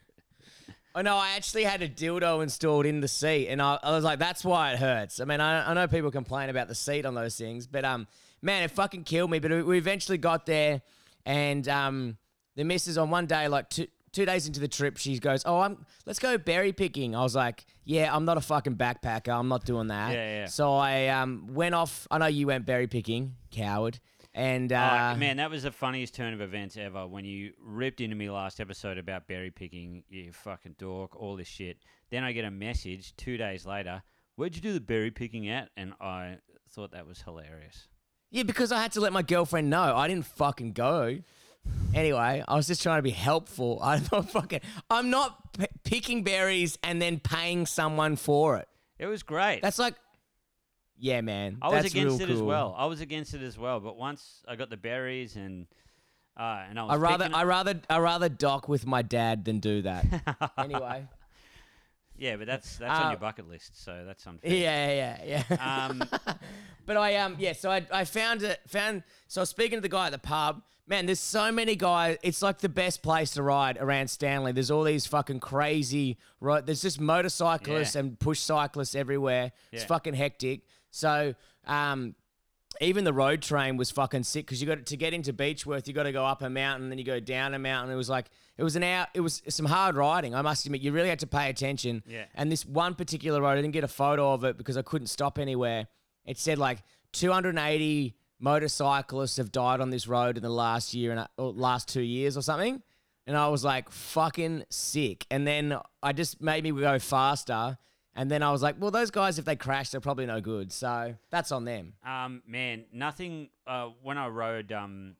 Oh, 0.94 1.00
no, 1.00 1.16
I 1.16 1.36
actually 1.36 1.62
had 1.64 1.80
a 1.80 1.88
dildo 1.88 2.42
installed 2.42 2.84
in 2.84 3.00
the 3.00 3.08
seat. 3.08 3.48
And 3.48 3.62
I, 3.62 3.78
I 3.82 3.92
was 3.92 4.02
like, 4.02 4.18
that's 4.18 4.44
why 4.44 4.72
it 4.72 4.80
hurts. 4.80 5.20
I 5.20 5.24
mean, 5.24 5.40
I, 5.40 5.70
I 5.70 5.74
know 5.74 5.86
people 5.86 6.10
complain 6.10 6.48
about 6.48 6.66
the 6.66 6.74
seat 6.74 7.06
on 7.06 7.14
those 7.14 7.36
things, 7.36 7.68
but 7.68 7.84
um, 7.84 8.08
man, 8.42 8.62
it 8.62 8.70
fucking 8.70 9.04
killed 9.04 9.30
me. 9.30 9.38
But 9.38 9.66
we 9.66 9.78
eventually 9.78 10.18
got 10.18 10.46
there. 10.46 10.82
And 11.24 11.68
um, 11.68 12.16
the 12.56 12.64
missus 12.64 12.96
on 12.96 13.10
one 13.10 13.26
day, 13.26 13.48
like 13.48 13.68
two, 13.68 13.86
two 14.12 14.24
days 14.24 14.46
into 14.46 14.60
the 14.60 14.68
trip, 14.68 14.96
she 14.96 15.18
goes, 15.18 15.42
oh, 15.44 15.60
I'm, 15.60 15.84
let's 16.06 16.18
go 16.18 16.38
berry 16.38 16.72
picking. 16.72 17.14
I 17.14 17.22
was 17.22 17.34
like, 17.34 17.66
yeah, 17.84 18.14
I'm 18.14 18.24
not 18.24 18.36
a 18.36 18.40
fucking 18.40 18.76
backpacker. 18.76 19.38
I'm 19.38 19.48
not 19.48 19.64
doing 19.64 19.88
that. 19.88 20.12
Yeah, 20.12 20.40
yeah. 20.40 20.46
So 20.46 20.72
I 20.74 21.08
um, 21.08 21.48
went 21.52 21.74
off. 21.74 22.06
I 22.10 22.18
know 22.18 22.26
you 22.26 22.46
went 22.46 22.66
berry 22.66 22.86
picking, 22.86 23.34
coward. 23.50 24.00
And 24.34 24.72
uh, 24.72 25.12
Oh, 25.14 25.18
man, 25.18 25.38
that 25.38 25.50
was 25.50 25.64
the 25.64 25.72
funniest 25.72 26.14
turn 26.14 26.32
of 26.32 26.40
events 26.40 26.76
ever 26.76 27.06
when 27.06 27.24
you 27.24 27.52
ripped 27.60 28.00
into 28.00 28.14
me 28.14 28.30
last 28.30 28.60
episode 28.60 28.96
about 28.96 29.26
berry 29.26 29.50
picking, 29.50 30.04
you 30.08 30.32
fucking 30.32 30.76
dork, 30.78 31.16
all 31.16 31.34
this 31.34 31.48
shit. 31.48 31.78
Then 32.10 32.24
I 32.24 32.32
get 32.32 32.44
a 32.44 32.50
message 32.50 33.16
two 33.16 33.36
days 33.36 33.66
later, 33.66 34.02
where'd 34.36 34.54
you 34.54 34.62
do 34.62 34.72
the 34.72 34.80
berry 34.80 35.10
picking 35.10 35.48
at? 35.48 35.70
And 35.76 35.92
I 36.00 36.38
thought 36.70 36.92
that 36.92 37.06
was 37.06 37.20
hilarious. 37.22 37.88
Yeah, 38.30 38.42
because 38.42 38.72
I 38.72 38.80
had 38.80 38.92
to 38.92 39.00
let 39.00 39.12
my 39.12 39.22
girlfriend 39.22 39.70
know. 39.70 39.96
I 39.96 40.08
didn't 40.08 40.26
fucking 40.26 40.72
go. 40.72 41.18
Anyway, 41.94 42.42
I 42.46 42.54
was 42.54 42.66
just 42.66 42.82
trying 42.82 42.98
to 42.98 43.02
be 43.02 43.10
helpful. 43.10 43.78
I'm 43.82 44.02
not 44.12 44.30
fucking. 44.30 44.60
I'm 44.90 45.10
not 45.10 45.58
p- 45.58 45.66
picking 45.84 46.22
berries 46.24 46.78
and 46.82 47.00
then 47.00 47.20
paying 47.20 47.66
someone 47.66 48.16
for 48.16 48.56
it. 48.58 48.68
It 48.98 49.06
was 49.06 49.22
great. 49.22 49.62
That's 49.62 49.78
like, 49.78 49.94
yeah, 50.98 51.20
man. 51.20 51.58
I 51.62 51.68
was 51.68 51.82
that's 51.82 51.94
against 51.94 52.18
real 52.18 52.28
it 52.28 52.32
as 52.32 52.38
cool. 52.38 52.46
well. 52.48 52.74
I 52.76 52.86
was 52.86 53.00
against 53.00 53.34
it 53.34 53.42
as 53.42 53.56
well. 53.56 53.80
But 53.80 53.96
once 53.96 54.42
I 54.46 54.56
got 54.56 54.70
the 54.70 54.76
berries 54.76 55.36
and 55.36 55.66
uh, 56.36 56.64
and 56.68 56.78
I 56.78 56.82
was 56.84 56.92
I 56.92 56.96
rather, 56.96 57.24
picking 57.24 57.34
I 57.34 57.42
rather, 57.44 57.80
I 57.90 57.98
rather 57.98 58.28
dock 58.28 58.68
with 58.68 58.86
my 58.86 59.02
dad 59.02 59.44
than 59.44 59.58
do 59.60 59.82
that. 59.82 60.06
anyway, 60.58 61.06
yeah, 62.18 62.36
but 62.36 62.46
that's 62.46 62.76
that's 62.78 62.98
on 63.00 63.06
Uh, 63.06 63.10
your 63.10 63.18
bucket 63.18 63.48
list, 63.48 63.82
so 63.84 64.04
that's 64.06 64.26
unfair. 64.26 64.50
yeah, 64.52 65.16
yeah, 65.24 65.42
yeah. 65.50 65.86
Um, 65.90 66.02
But 66.86 66.96
I 66.96 67.16
um 67.16 67.36
yeah, 67.38 67.52
so 67.52 67.70
I 67.70 67.86
I 67.92 68.04
found 68.06 68.42
it 68.42 68.60
found 68.66 69.02
so 69.26 69.40
I 69.40 69.42
was 69.42 69.50
speaking 69.50 69.76
to 69.76 69.80
the 69.82 69.88
guy 69.90 70.06
at 70.06 70.12
the 70.12 70.18
pub. 70.18 70.62
Man, 70.86 71.04
there's 71.04 71.20
so 71.20 71.52
many 71.52 71.76
guys. 71.76 72.16
It's 72.22 72.40
like 72.40 72.60
the 72.60 72.68
best 72.70 73.02
place 73.02 73.32
to 73.32 73.42
ride 73.42 73.76
around 73.76 74.08
Stanley. 74.08 74.52
There's 74.52 74.70
all 74.70 74.84
these 74.84 75.04
fucking 75.06 75.40
crazy 75.40 76.16
right. 76.40 76.64
There's 76.64 76.80
just 76.80 76.98
motorcyclists 76.98 77.94
Yeah. 77.94 78.00
and 78.00 78.18
push 78.18 78.40
cyclists 78.40 78.94
everywhere. 78.94 79.52
It's 79.70 79.82
Yeah. 79.82 79.86
fucking 79.88 80.14
hectic. 80.14 80.62
So 80.90 81.34
um. 81.66 82.14
Even 82.80 83.04
the 83.04 83.12
road 83.12 83.42
train 83.42 83.76
was 83.76 83.90
fucking 83.90 84.22
sick 84.22 84.46
because 84.46 84.60
you 84.60 84.66
got 84.66 84.86
to 84.86 84.96
get 84.96 85.12
into 85.12 85.32
Beechworth, 85.32 85.86
you 85.88 85.92
got 85.92 86.04
to 86.04 86.12
go 86.12 86.24
up 86.24 86.42
a 86.42 86.50
mountain, 86.50 86.88
then 86.88 86.98
you 86.98 87.04
go 87.04 87.20
down 87.20 87.54
a 87.54 87.58
mountain. 87.58 87.92
It 87.92 87.96
was 87.96 88.08
like 88.08 88.26
it 88.56 88.62
was 88.62 88.76
an 88.76 88.84
hour. 88.84 89.06
It 89.14 89.20
was 89.20 89.42
some 89.48 89.66
hard 89.66 89.96
riding. 89.96 90.34
I 90.34 90.42
must 90.42 90.64
admit, 90.64 90.80
you 90.80 90.92
really 90.92 91.08
had 91.08 91.18
to 91.20 91.26
pay 91.26 91.50
attention. 91.50 92.02
Yeah. 92.06 92.24
And 92.34 92.50
this 92.52 92.64
one 92.64 92.94
particular 92.94 93.40
road, 93.40 93.50
I 93.50 93.56
didn't 93.56 93.72
get 93.72 93.84
a 93.84 93.88
photo 93.88 94.32
of 94.32 94.44
it 94.44 94.56
because 94.56 94.76
I 94.76 94.82
couldn't 94.82 95.08
stop 95.08 95.38
anywhere. 95.38 95.86
It 96.24 96.38
said 96.38 96.58
like 96.58 96.82
280 97.12 98.14
motorcyclists 98.40 99.38
have 99.38 99.50
died 99.50 99.80
on 99.80 99.90
this 99.90 100.06
road 100.06 100.36
in 100.36 100.42
the 100.42 100.50
last 100.50 100.94
year 100.94 101.12
and 101.12 101.26
last 101.36 101.88
two 101.88 102.02
years 102.02 102.36
or 102.36 102.42
something. 102.42 102.82
And 103.26 103.36
I 103.36 103.48
was 103.48 103.62
like, 103.62 103.90
fucking 103.90 104.64
sick. 104.70 105.26
And 105.30 105.46
then 105.46 105.78
I 106.02 106.12
just 106.12 106.40
made 106.40 106.64
me 106.64 106.70
go 106.70 106.98
faster. 106.98 107.76
And 108.18 108.28
then 108.28 108.42
I 108.42 108.50
was 108.50 108.62
like, 108.62 108.74
well, 108.80 108.90
those 108.90 109.12
guys, 109.12 109.38
if 109.38 109.44
they 109.44 109.54
crash, 109.54 109.90
they're 109.90 110.00
probably 110.00 110.26
no 110.26 110.40
good. 110.40 110.72
So 110.72 111.14
that's 111.30 111.52
on 111.52 111.64
them. 111.64 111.92
Um, 112.04 112.42
man, 112.48 112.86
nothing. 112.92 113.50
Uh, 113.64 113.90
when 114.02 114.18
I 114.18 114.26
rode, 114.26 114.72
um, 114.72 115.14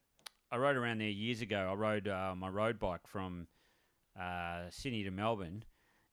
I 0.50 0.56
rode 0.56 0.74
around 0.74 1.00
there 1.00 1.06
years 1.08 1.40
ago. 1.40 1.68
I 1.70 1.74
rode 1.74 2.08
uh, 2.08 2.34
my 2.37 2.48
road 2.48 2.80
bike 2.80 3.06
from 3.06 3.46
uh, 4.20 4.62
Sydney 4.70 5.04
to 5.04 5.12
Melbourne, 5.12 5.62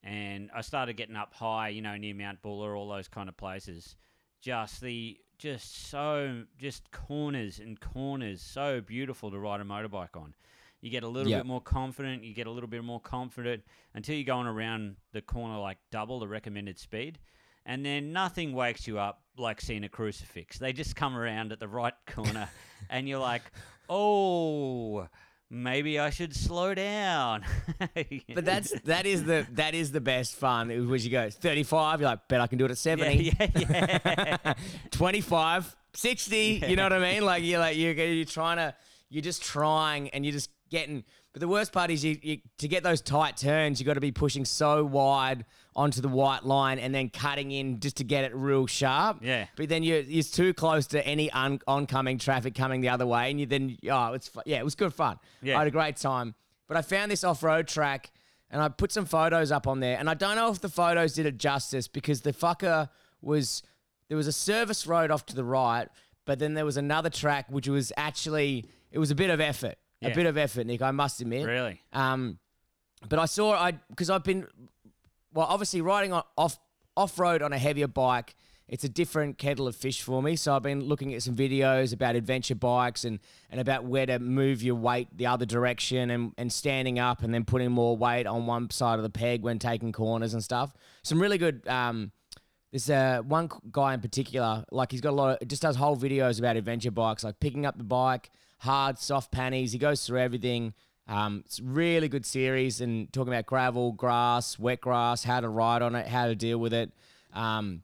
and 0.04 0.52
I 0.54 0.62
started 0.62 0.96
getting 0.96 1.16
up 1.16 1.34
high, 1.34 1.70
you 1.70 1.82
know, 1.82 1.98
near 1.98 2.14
Mount 2.14 2.44
Buller, 2.44 2.76
all 2.76 2.88
those 2.88 3.08
kind 3.08 3.30
of 3.30 3.36
places. 3.36 3.96
Just 4.40 4.80
the, 4.80 5.18
just 5.40 5.90
so, 5.90 6.44
just 6.60 6.92
corners 6.92 7.58
and 7.58 7.80
corners, 7.82 8.44
so 8.44 8.80
beautiful 8.80 9.32
to 9.32 9.40
ride 9.40 9.60
a 9.60 9.64
motorbike 9.64 10.16
on. 10.16 10.36
You 10.86 10.92
get 10.92 11.02
a 11.04 11.08
little 11.08 11.32
Yeah. 11.32 11.38
bit 11.40 11.48
more 11.48 11.62
confident. 11.62 12.24
You 12.24 12.36
get 12.36 12.46
a 12.46 12.52
little 12.52 12.70
bit 12.70 12.84
more 12.84 13.00
confident 13.00 13.64
until 13.96 14.14
you're 14.14 14.24
going 14.24 14.46
around 14.46 14.98
the 15.14 15.22
corner 15.24 15.58
like 15.58 15.80
double 15.90 16.20
the 16.20 16.28
recommended 16.28 16.78
speed. 16.78 17.18
And 17.66 17.84
then 17.84 18.14
nothing 18.14 18.54
wakes 18.54 18.86
you 18.88 19.00
up 19.00 19.24
like 19.36 19.62
seeing 19.62 19.84
a 19.84 19.90
crucifix. 19.90 20.60
They 20.60 20.74
just 20.74 20.96
come 20.96 21.18
around 21.18 21.52
at 21.52 21.60
the 21.60 21.68
right 21.68 21.96
corner, 22.06 22.48
and 22.92 23.10
you're 23.10 23.18
like, 23.18 23.42
oh, 23.90 25.08
maybe 25.50 26.00
I 26.00 26.12
should 26.12 26.36
slow 26.36 26.76
down. 26.76 27.44
But 28.36 28.46
that's 28.46 28.72
that 28.82 29.08
is 29.08 29.24
the 29.24 29.48
that 29.54 29.74
is 29.74 29.92
the 29.92 30.02
best 30.02 30.36
fun. 30.36 30.70
It 30.70 30.82
was 30.82 31.04
you 31.04 31.10
go 31.12 31.32
35, 31.32 32.02
you're 32.02 32.10
like, 32.12 32.28
bet 32.28 32.42
I 32.42 32.46
can 32.48 32.60
do 32.60 32.66
it 32.66 32.72
at 32.72 32.78
70. 32.78 33.24
yeah, 33.24 33.48
yeah, 33.56 34.00
yeah. 34.46 34.54
25, 34.92 35.76
60, 35.96 36.64
you 36.68 36.76
know 36.76 36.84
what 36.84 36.94
I 36.94 37.00
mean? 37.00 37.24
Like 37.26 37.44
you're 37.44 37.60
like 37.60 37.76
you're, 37.76 37.94
you're 37.94 38.26
trying 38.26 38.58
to 38.58 38.76
you're 39.10 39.24
just 39.24 39.42
trying 39.44 40.10
and 40.10 40.24
you're 40.26 40.34
just 40.34 40.50
getting 40.70 41.04
but 41.36 41.42
the 41.42 41.50
worst 41.50 41.74
part 41.74 41.92
is 41.92 42.02
you, 42.02 42.18
you 42.22 42.38
to 42.60 42.70
get 42.70 42.82
those 42.82 43.02
tight 43.02 43.36
turns, 43.36 43.78
you 43.78 43.86
got 43.86 43.96
to 43.96 44.00
be 44.00 44.14
pushing 44.14 44.46
so 44.46 44.86
wide 44.86 45.44
onto 45.76 46.00
the 46.00 46.08
white 46.08 46.46
line 46.46 46.80
and 46.80 46.96
then 46.96 47.10
cutting 47.10 47.52
in 47.52 47.82
just 47.82 47.98
to 47.98 48.06
get 48.06 48.24
it 48.24 48.34
real 48.34 48.68
sharp. 48.68 49.18
Yeah. 49.22 49.48
But 49.58 49.68
then 49.68 49.84
you're, 49.84 50.00
you're 50.00 50.24
too 50.24 50.54
close 50.54 50.88
to 50.88 51.06
any 51.06 51.30
un, 51.32 51.60
oncoming 51.68 52.20
traffic 52.20 52.56
coming 52.56 52.80
the 52.80 52.88
other 52.88 53.06
way 53.06 53.32
and 53.32 53.38
you 53.38 53.48
then 53.48 53.76
oh, 53.92 54.14
it's 54.14 54.32
yeah, 54.46 54.60
it 54.60 54.64
was 54.64 54.76
good 54.76 54.94
fun. 54.94 55.20
Yeah. 55.42 55.56
I 55.56 55.58
had 55.58 55.68
a 55.68 55.72
great 55.72 55.98
time. 55.98 56.36
But 56.70 56.78
I 56.78 56.82
found 56.82 57.12
this 57.12 57.26
off-road 57.26 57.68
track 57.68 58.14
and 58.50 58.62
I 58.62 58.70
put 58.70 58.94
some 58.94 59.06
photos 59.06 59.52
up 59.52 59.68
on 59.68 59.82
there 59.82 60.00
and 60.00 60.10
I 60.10 60.14
don't 60.14 60.38
know 60.38 60.50
if 60.52 60.62
the 60.62 60.70
photos 60.70 61.16
did 61.16 61.26
it 61.26 61.38
justice 61.38 61.90
because 61.90 62.22
the 62.22 62.32
fucker 62.32 62.88
was 63.22 63.62
there 64.08 64.16
was 64.16 64.28
a 64.28 64.32
service 64.32 64.88
road 64.88 65.12
off 65.12 65.26
to 65.26 65.36
the 65.36 65.44
right, 65.44 65.90
but 66.24 66.40
then 66.40 66.54
there 66.54 66.64
was 66.64 66.78
another 66.78 67.10
track 67.10 67.48
which 67.50 67.68
was 67.68 67.92
actually 67.98 68.70
it 68.90 69.00
was 69.00 69.12
a 69.12 69.16
bit 69.16 69.30
of 69.30 69.42
effort. 69.42 69.76
A 70.06 70.10
Yeah. 70.10 70.16
bit 70.16 70.26
of 70.26 70.38
effort, 70.38 70.66
Nick, 70.68 70.82
I 70.82 70.92
must 70.92 71.22
admit. 71.22 71.46
really? 71.46 71.82
Um, 71.94 72.40
but 73.08 73.20
I 73.20 73.26
saw 73.26 73.54
I 73.54 73.72
because 73.90 74.10
I've 74.10 74.24
been 74.24 74.48
well, 75.34 75.48
obviously 75.50 75.82
riding 75.82 76.14
on, 76.14 76.24
off 76.38 76.58
off 76.98 77.20
road 77.20 77.42
on 77.42 77.52
a 77.54 77.58
heavier 77.58 77.88
bike. 77.88 78.36
It's 78.68 78.84
a 78.84 78.90
different 78.90 79.38
kettle 79.38 79.68
of 79.68 79.76
fish 79.76 80.02
for 80.02 80.24
me. 80.24 80.36
So 80.36 80.56
I've 80.56 80.64
been 80.64 80.82
looking 80.86 81.14
at 81.14 81.22
some 81.22 81.36
videos 81.36 81.94
about 81.94 82.16
adventure 82.16 82.56
bikes 82.56 83.06
and, 83.06 83.20
and 83.52 83.62
about 83.62 83.84
where 83.86 84.08
to 84.08 84.18
move 84.18 84.64
your 84.64 84.74
weight 84.74 85.08
the 85.16 85.28
other 85.28 85.46
direction 85.46 86.10
and, 86.10 86.32
and 86.40 86.52
standing 86.52 86.98
up 86.98 87.22
and 87.22 87.32
then 87.32 87.46
putting 87.46 87.70
more 87.72 87.96
weight 87.96 88.26
on 88.26 88.48
one 88.48 88.72
side 88.72 88.98
of 88.98 89.04
the 89.04 89.10
peg 89.12 89.44
when 89.44 89.60
taking 89.60 89.92
corners 89.92 90.34
and 90.34 90.44
stuff. 90.44 90.74
Some 91.04 91.22
really 91.22 91.38
good. 91.38 91.68
Um, 91.68 92.12
there's 92.72 92.90
uh, 92.90 93.22
one 93.22 93.52
guy 93.72 93.94
in 93.94 94.02
particular, 94.02 94.66
like 94.72 94.92
he's 94.92 95.00
got 95.02 95.12
a 95.12 95.16
lot 95.16 95.40
of, 95.42 95.48
just 95.48 95.62
does 95.62 95.76
whole 95.76 95.96
videos 95.96 96.40
about 96.40 96.58
adventure 96.58 96.92
bikes, 96.92 97.24
like 97.24 97.40
picking 97.40 97.66
up 97.68 97.78
the 97.78 97.84
bike, 97.86 98.32
hard, 98.58 99.00
soft 99.00 99.32
pannies. 99.32 99.72
He 99.72 99.78
goes 99.78 100.06
through 100.06 100.20
everything. 100.20 100.74
Um, 101.08 101.44
it's 101.46 101.60
really 101.60 102.08
good 102.08 102.26
series 102.26 102.82
and 102.82 103.12
talking 103.14 103.32
about 103.32 103.46
gravel, 103.46 103.92
grass, 103.92 104.58
wet 104.58 104.82
grass, 104.82 105.24
how 105.24 105.40
to 105.40 105.50
ride 105.50 105.82
on 105.82 105.96
it, 105.96 106.08
how 106.08 106.26
to 106.26 106.36
deal 106.36 106.58
with 106.58 106.74
it. 106.74 106.92
Um, 107.34 107.84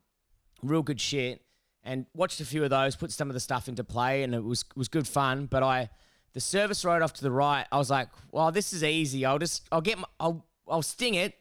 real 0.64 0.82
good 0.82 1.00
shit. 1.00 1.42
And 1.84 2.06
watched 2.16 2.40
a 2.42 2.46
few 2.46 2.64
of 2.64 2.70
those, 2.70 2.96
put 2.96 3.12
some 3.12 3.30
of 3.30 3.34
the 3.34 3.40
stuff 3.40 3.68
into 3.68 3.84
play, 3.84 4.22
and 4.22 4.36
it 4.36 4.44
was 4.44 4.64
was 4.76 4.88
good 4.88 5.08
fun. 5.08 5.48
But 5.48 5.64
I, 5.64 5.90
the 6.34 6.40
service 6.40 6.86
road 6.86 7.02
off 7.02 7.14
to 7.14 7.24
the 7.24 7.32
right, 7.32 7.66
I 7.72 7.78
was 7.80 7.90
like, 7.90 8.08
well, 8.32 8.52
this 8.52 8.72
is 8.72 8.84
easy. 8.84 9.26
I'll 9.26 9.40
just 9.40 9.68
I'll 9.72 9.82
get 9.82 9.98
my, 9.98 10.06
I'll 10.20 10.46
I'll 10.68 10.84
sting 10.84 11.16
it. 11.16 11.34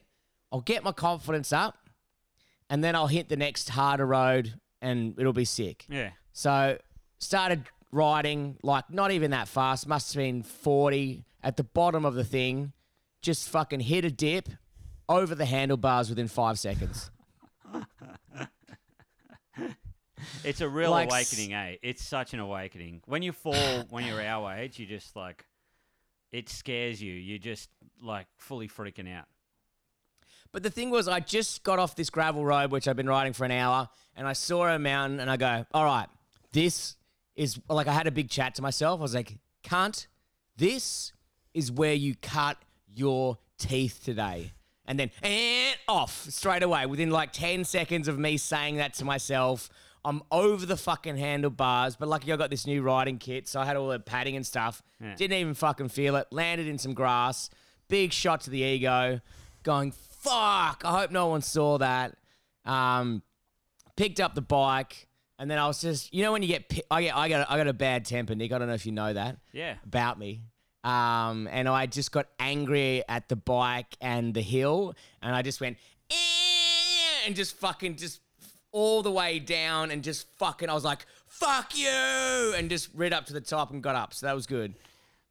I'll 0.50 0.62
get 0.62 0.82
my 0.82 0.92
confidence 0.92 1.52
up, 1.52 1.90
and 2.70 2.82
then 2.82 2.96
I'll 2.96 3.06
hit 3.06 3.28
the 3.28 3.36
next 3.36 3.68
harder 3.68 4.06
road, 4.06 4.54
and 4.80 5.14
it'll 5.18 5.34
be 5.34 5.44
sick. 5.44 5.84
Yeah. 5.90 6.10
So 6.32 6.78
started 7.18 7.64
riding 7.92 8.56
like 8.62 8.90
not 8.90 9.10
even 9.10 9.30
that 9.32 9.48
fast. 9.48 9.86
Must 9.86 10.14
have 10.14 10.20
been 10.20 10.42
forty 10.42 11.24
at 11.42 11.56
the 11.56 11.64
bottom 11.64 12.04
of 12.04 12.14
the 12.14 12.24
thing. 12.24 12.72
Just 13.22 13.48
fucking 13.48 13.80
hit 13.80 14.04
a 14.04 14.10
dip 14.10 14.48
over 15.08 15.34
the 15.34 15.44
handlebars 15.44 16.08
within 16.08 16.28
five 16.28 16.58
seconds. 16.58 17.10
It's 20.44 20.60
a 20.60 20.68
real 20.68 20.90
Like 20.90 21.08
awakening, 21.08 21.52
eh? 21.54 21.76
It's 21.82 22.02
such 22.02 22.34
an 22.34 22.40
awakening. 22.40 23.02
When 23.06 23.22
you 23.22 23.32
fall, 23.32 23.84
when 23.90 24.06
you're 24.06 24.22
our 24.22 24.54
age, 24.54 24.78
you 24.78 24.86
just 24.86 25.16
like, 25.16 25.46
it 26.30 26.48
scares 26.48 27.02
you. 27.02 27.12
You're 27.12 27.38
just 27.38 27.68
like 28.02 28.26
fully 28.36 28.68
freaking 28.68 29.12
out. 29.12 29.26
But 30.52 30.62
the 30.62 30.70
thing 30.70 30.90
was, 30.90 31.08
I 31.08 31.20
just 31.20 31.62
got 31.62 31.78
off 31.78 31.94
this 31.96 32.10
gravel 32.10 32.44
road, 32.44 32.70
which 32.70 32.88
I've 32.88 32.96
been 32.96 33.08
riding 33.08 33.32
for 33.32 33.44
an 33.44 33.50
hour, 33.50 33.88
and 34.16 34.26
I 34.26 34.32
saw 34.32 34.66
a 34.66 34.78
mountain, 34.78 35.20
and 35.20 35.30
I 35.30 35.36
go, 35.36 35.64
all 35.72 35.84
right, 35.84 36.08
this 36.52 36.96
is 37.36 37.60
like, 37.68 37.86
I 37.86 37.92
had 37.92 38.06
a 38.06 38.10
big 38.10 38.30
chat 38.30 38.54
to 38.56 38.62
myself. 38.62 39.00
I 39.00 39.02
was 39.02 39.14
like, 39.14 39.38
"Can't 39.62 40.06
this 40.60 41.12
is 41.54 41.72
where 41.72 41.94
you 41.94 42.14
cut 42.14 42.58
your 42.94 43.38
teeth 43.58 44.00
today. 44.04 44.52
And 44.84 45.00
then, 45.00 45.10
and 45.22 45.76
off 45.88 46.26
straight 46.28 46.62
away 46.62 46.84
within 46.84 47.10
like 47.10 47.32
10 47.32 47.64
seconds 47.64 48.08
of 48.08 48.18
me 48.18 48.36
saying 48.36 48.76
that 48.76 48.94
to 48.94 49.04
myself. 49.04 49.70
I'm 50.04 50.22
over 50.30 50.66
the 50.66 50.76
fucking 50.76 51.16
handlebars, 51.16 51.96
but 51.96 52.08
lucky 52.08 52.30
I 52.30 52.36
got 52.36 52.50
this 52.50 52.66
new 52.66 52.82
riding 52.82 53.18
kit, 53.18 53.48
so 53.48 53.60
I 53.60 53.64
had 53.64 53.76
all 53.76 53.88
the 53.88 53.98
padding 54.00 54.36
and 54.36 54.46
stuff. 54.46 54.82
Yeah. 55.00 55.14
Didn't 55.14 55.38
even 55.38 55.54
fucking 55.54 55.88
feel 55.88 56.16
it. 56.16 56.26
Landed 56.30 56.66
in 56.66 56.78
some 56.78 56.92
grass. 56.92 57.48
Big 57.88 58.12
shot 58.12 58.42
to 58.42 58.50
the 58.50 58.60
ego. 58.60 59.20
Going, 59.62 59.92
fuck. 59.92 60.82
I 60.84 61.00
hope 61.00 61.10
no 61.10 61.28
one 61.28 61.40
saw 61.40 61.78
that. 61.78 62.16
Um, 62.66 63.22
picked 63.96 64.20
up 64.20 64.34
the 64.34 64.42
bike, 64.42 65.08
and 65.40 65.50
then 65.50 65.58
I 65.58 65.66
was 65.66 65.80
just, 65.80 66.14
you 66.14 66.22
know, 66.22 66.30
when 66.32 66.42
you 66.42 66.48
get, 66.48 66.68
pi- 66.68 66.82
I 66.90 67.02
get, 67.02 67.16
I 67.16 67.28
got, 67.28 67.50
I 67.50 67.56
got 67.56 67.66
a 67.66 67.72
bad 67.72 68.04
temper, 68.04 68.34
Nick. 68.36 68.52
I 68.52 68.58
don't 68.58 68.68
know 68.68 68.74
if 68.74 68.86
you 68.86 68.92
know 68.92 69.12
that 69.12 69.38
Yeah. 69.52 69.74
about 69.84 70.18
me. 70.18 70.42
Um, 70.84 71.48
and 71.50 71.68
I 71.68 71.86
just 71.86 72.12
got 72.12 72.26
angry 72.38 73.02
at 73.08 73.28
the 73.28 73.36
bike 73.36 73.96
and 74.00 74.32
the 74.34 74.40
hill, 74.42 74.94
and 75.20 75.34
I 75.34 75.42
just 75.42 75.60
went 75.60 75.76
"Eh," 76.10 77.26
and 77.26 77.34
just 77.36 77.56
fucking 77.56 77.96
just 77.96 78.20
all 78.72 79.02
the 79.02 79.10
way 79.10 79.38
down 79.40 79.90
and 79.90 80.02
just 80.04 80.26
fucking. 80.38 80.68
I 80.70 80.74
was 80.74 80.84
like, 80.84 81.04
"Fuck 81.26 81.76
you!" 81.76 82.54
and 82.56 82.70
just 82.70 82.88
rid 82.94 83.12
up 83.12 83.26
to 83.26 83.32
the 83.32 83.40
top 83.40 83.70
and 83.72 83.82
got 83.82 83.94
up. 83.96 84.14
So 84.14 84.26
that 84.26 84.34
was 84.34 84.46
good. 84.46 84.74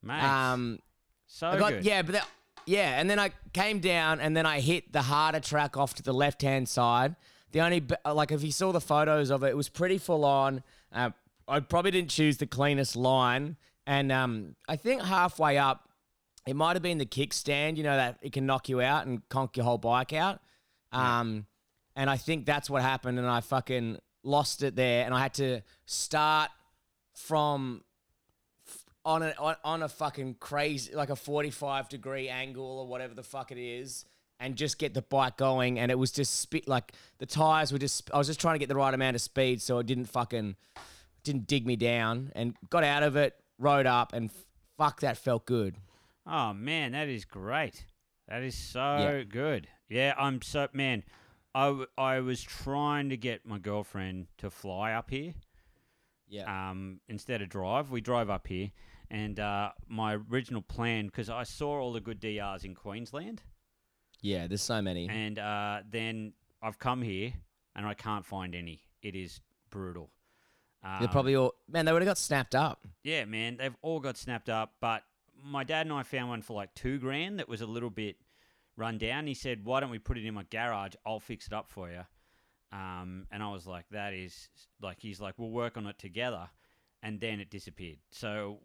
Mate. 0.04 0.22
Um, 0.24 0.80
so 1.28 1.48
I 1.48 1.58
got 1.58 1.72
good. 1.74 1.86
yeah, 1.86 2.02
but 2.04 2.12
that, 2.13 2.28
yeah, 2.65 3.00
and 3.00 3.10
then 3.10 3.17
I 3.19 3.32
came 3.54 3.80
down 3.80 4.19
and 4.19 4.36
then 4.38 4.45
I 4.45 4.60
hit 4.60 4.91
the 4.93 5.02
harder 5.02 5.39
track 5.39 5.78
off 5.78 5.93
to 5.95 6.04
the 6.04 6.13
left 6.13 6.41
hand 6.43 6.69
side. 6.69 7.15
The 7.51 7.62
only 7.62 7.83
like 8.05 8.31
if 8.31 8.43
you 8.43 8.51
saw 8.51 8.71
the 8.71 8.81
photos 8.81 9.31
of 9.31 9.43
it, 9.43 9.49
it 9.49 9.57
was 9.57 9.69
pretty 9.69 9.97
full 9.97 10.23
on. 10.23 10.63
Uh, 10.93 11.12
I 11.47 11.59
probably 11.62 11.91
didn't 11.91 12.12
choose 12.12 12.38
the 12.38 12.45
cleanest 12.45 12.95
line, 12.95 13.57
and 13.88 14.12
um, 14.12 14.55
I 14.67 14.75
think 14.75 15.01
halfway 15.01 15.57
up, 15.57 15.89
it 16.45 16.55
might 16.55 16.75
have 16.75 16.83
been 16.83 16.99
the 16.99 17.05
kickstand. 17.05 17.77
You 17.77 17.83
know 17.83 17.95
that 17.95 18.19
it 18.21 18.33
can 18.33 18.45
knock 18.45 18.69
you 18.69 18.81
out 18.81 19.07
and 19.07 19.27
conk 19.29 19.57
your 19.57 19.63
whole 19.63 19.79
bike 19.79 20.13
out. 20.13 20.41
Um, 20.91 21.45
and 21.95 22.09
I 22.09 22.17
think 22.17 22.45
that's 22.45 22.69
what 22.69 22.81
happened, 22.81 23.17
and 23.17 23.27
I 23.27 23.41
fucking 23.41 23.97
lost 24.23 24.62
it 24.63 24.75
there, 24.75 25.05
and 25.05 25.13
I 25.13 25.19
had 25.19 25.33
to 25.35 25.62
start 25.85 26.51
from 27.13 27.83
on 29.05 29.23
a 29.23 29.33
on, 29.39 29.55
on 29.63 29.83
a 29.83 29.89
fucking 29.89 30.35
crazy 30.39 30.93
like 30.93 31.09
a 31.09 31.15
45 31.15 31.89
degree 31.89 32.29
angle 32.29 32.79
or 32.79 32.88
whatever 32.88 33.13
the 33.13 33.23
fuck 33.23 33.51
it 33.51 33.57
is 33.57 34.05
and 34.39 34.56
just 34.56 34.78
get 34.80 34.93
the 34.93 35.02
bike 35.02 35.38
going 35.38 35.78
and 35.80 35.91
it 35.91 35.97
was 35.99 36.12
just 36.12 36.39
spit 36.39 36.67
like 36.67 36.93
the 37.17 37.25
tires 37.25 37.71
were 37.73 37.80
just 37.80 38.10
I 38.13 38.17
was 38.17 38.28
just 38.28 38.39
trying 38.39 38.56
to 38.56 38.60
get 38.60 38.69
the 38.69 38.75
right 38.75 38.93
amount 38.93 39.15
of 39.15 39.21
speed 39.21 39.62
so 39.62 39.80
it 39.80 39.86
didn't 39.86 40.06
fucking 40.06 40.56
didn't 41.23 41.47
dig 41.47 41.65
me 41.67 41.75
down 41.75 42.32
and 42.36 42.56
got 42.69 42.84
out 42.84 43.04
of 43.04 43.15
it 43.17 43.36
rode 43.58 43.86
up 43.86 44.13
and 44.13 44.32
fuck 44.78 45.02
that 45.02 45.17
felt 45.17 45.45
good 45.45 45.75
Oh 46.32 46.54
man, 46.54 46.91
that 46.91 47.08
is 47.08 47.25
great. 47.25 47.86
That 48.28 48.43
is 48.43 48.54
so 48.56 48.97
Yeah. 48.99 49.23
good. 49.23 49.67
Yeah, 49.89 50.13
I'm 50.15 50.41
so 50.43 50.67
man. 50.73 51.04
I, 51.56 51.65
w- 51.65 51.88
I 51.97 52.19
was 52.19 52.43
trying 52.43 53.10
to 53.10 53.17
get 53.17 53.47
my 53.47 53.58
girlfriend 53.58 54.28
to 54.38 54.52
fly 54.52 54.93
up 54.93 55.10
here 55.10 55.34
yeah 56.28 56.69
um, 56.69 56.99
instead 57.08 57.41
of 57.41 57.49
drive. 57.49 57.89
We 57.89 58.02
drove 58.02 58.30
up 58.30 58.45
here, 58.45 58.69
and 59.10 59.39
uh, 59.39 59.71
my 59.88 60.17
original 60.30 60.62
plan 60.62 61.08
because 61.08 61.30
I 61.32 61.41
saw 61.43 61.80
all 61.80 61.91
the 61.93 62.02
good 62.02 62.19
DRs 62.19 62.63
in 62.63 62.75
Queensland, 62.75 63.41
yeah 64.21 64.47
there's 64.47 64.62
so 64.62 64.82
many 64.82 65.08
and 65.10 65.39
uh, 65.39 65.79
then 65.89 66.34
I've 66.62 66.79
come 66.79 67.01
here 67.01 67.34
and 67.75 67.86
I 67.86 67.93
can't 67.93 68.25
find 68.25 68.53
any. 68.53 68.82
It 69.01 69.15
is 69.15 69.39
brutal. 69.69 70.10
Um, 70.84 70.97
they're 70.99 71.08
probably 71.08 71.36
all 71.36 71.55
man 71.67 71.86
they 71.86 71.93
would 71.93 72.01
have 72.01 72.08
got 72.10 72.17
snapped 72.17 72.55
up 72.55 72.86
Yeah, 73.03 73.25
man, 73.25 73.58
they've 73.58 73.75
all 73.82 73.99
got 73.99 74.17
snapped 74.17 74.49
up. 74.49 74.73
But 74.82 75.03
my 75.43 75.63
dad 75.63 75.86
and 75.86 75.93
I 75.93 76.03
found 76.03 76.29
one 76.29 76.41
for 76.41 76.53
like 76.53 76.73
two 76.75 76.99
grand 76.99 77.39
that 77.39 77.47
was 77.47 77.62
a 77.62 77.65
little 77.65 77.89
bit 77.89 78.17
run 78.75 78.97
down. 78.97 79.27
He 79.27 79.34
said, 79.34 79.65
"Why 79.65 79.79
don't 79.79 79.89
we 79.89 79.99
put 79.99 80.17
it 80.17 80.25
in 80.25 80.34
my 80.34 80.43
garage? 80.49 80.93
I'll 81.05 81.19
fix 81.19 81.47
it 81.47 81.53
up 81.53 81.69
for 81.69 81.89
you." 81.89 82.01
Um, 82.71 83.25
and 83.32 83.41
I 83.41 83.51
was 83.51 83.65
like, 83.65 83.86
"That 83.91 84.13
is 84.13 84.49
like," 84.82 84.99
he's 84.99 85.19
like, 85.19 85.36
"We'll 85.38 85.49
work 85.49 85.77
on 85.77 85.88
it 85.88 85.97
together," 85.97 86.49
and 87.01 87.19
then 87.19 87.39
it 87.39 87.49
disappeared. 87.49 87.99
So, 88.12 88.60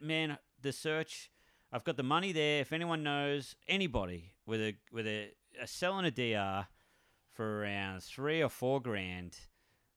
man, 0.00 0.38
the 0.60 0.72
search. 0.72 1.30
I've 1.72 1.84
got 1.84 1.96
the 1.96 2.02
money 2.02 2.32
there. 2.32 2.60
If 2.60 2.72
anyone 2.72 3.02
knows 3.02 3.54
anybody 3.66 4.34
with 4.46 4.60
a 4.60 4.74
with 4.92 5.06
a, 5.06 5.30
a 5.60 5.66
selling 5.66 6.04
a 6.04 6.10
DR 6.10 6.66
for 7.32 7.60
around 7.62 8.02
three 8.02 8.42
or 8.42 8.48
four 8.48 8.80
grand, 8.80 9.36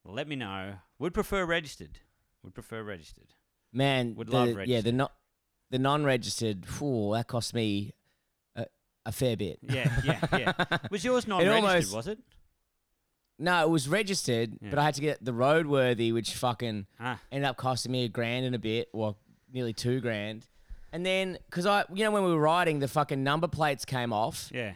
let 0.06 0.28
me 0.28 0.36
know. 0.36 0.76
Would 1.00 1.14
prefer 1.14 1.46
registered. 1.46 2.00
Would 2.44 2.54
prefer 2.54 2.84
registered. 2.84 3.28
man 3.74 4.16
Would 4.16 4.28
the, 4.28 4.34
love 4.34 4.68
yeah 4.68 4.80
the 4.82 4.92
not 4.92 5.12
the 5.72 5.80
non-registered 5.80 6.66
phew, 6.66 7.12
that 7.14 7.28
cost 7.28 7.54
me 7.56 7.92
a, 8.56 8.68
a 9.06 9.12
fair 9.12 9.36
bit 9.36 9.58
Yeah, 9.64 9.92
yeah, 10.06 10.20
yeah. 10.38 10.78
Was 10.92 11.04
yours 11.04 11.28
not 11.28 11.40
registered? 11.40 11.64
almost- 11.66 11.96
was 11.96 12.08
it? 12.08 12.20
No, 13.38 13.64
it 13.64 13.70
was 13.70 13.90
registered, 13.90 14.54
Yeah. 14.62 14.70
but 14.70 14.80
I 14.80 14.84
had 14.86 14.94
to 14.96 15.02
get 15.02 15.26
the 15.26 15.34
roadworthy, 15.34 16.14
which 16.14 16.34
fucking 16.36 16.86
Ah, 17.02 17.20
ended 17.32 17.50
up 17.50 17.58
costing 17.58 17.92
me 17.92 18.06
a 18.06 18.08
grand 18.08 18.46
and 18.46 18.56
a 18.56 18.60
bit, 18.60 18.88
or 18.94 19.18
nearly 19.52 19.74
two 19.74 20.00
grand. 20.00 20.46
And 20.92 21.06
then, 21.06 21.38
because 21.50 21.66
I, 21.66 21.84
you 21.94 22.04
know, 22.04 22.12
when 22.12 22.24
we 22.24 22.32
were 22.32 22.40
riding, 22.40 22.80
the 22.80 22.88
fucking 22.88 23.24
number 23.24 23.48
plates 23.48 23.86
came 23.86 24.14
off. 24.14 24.50
yeah. 24.54 24.74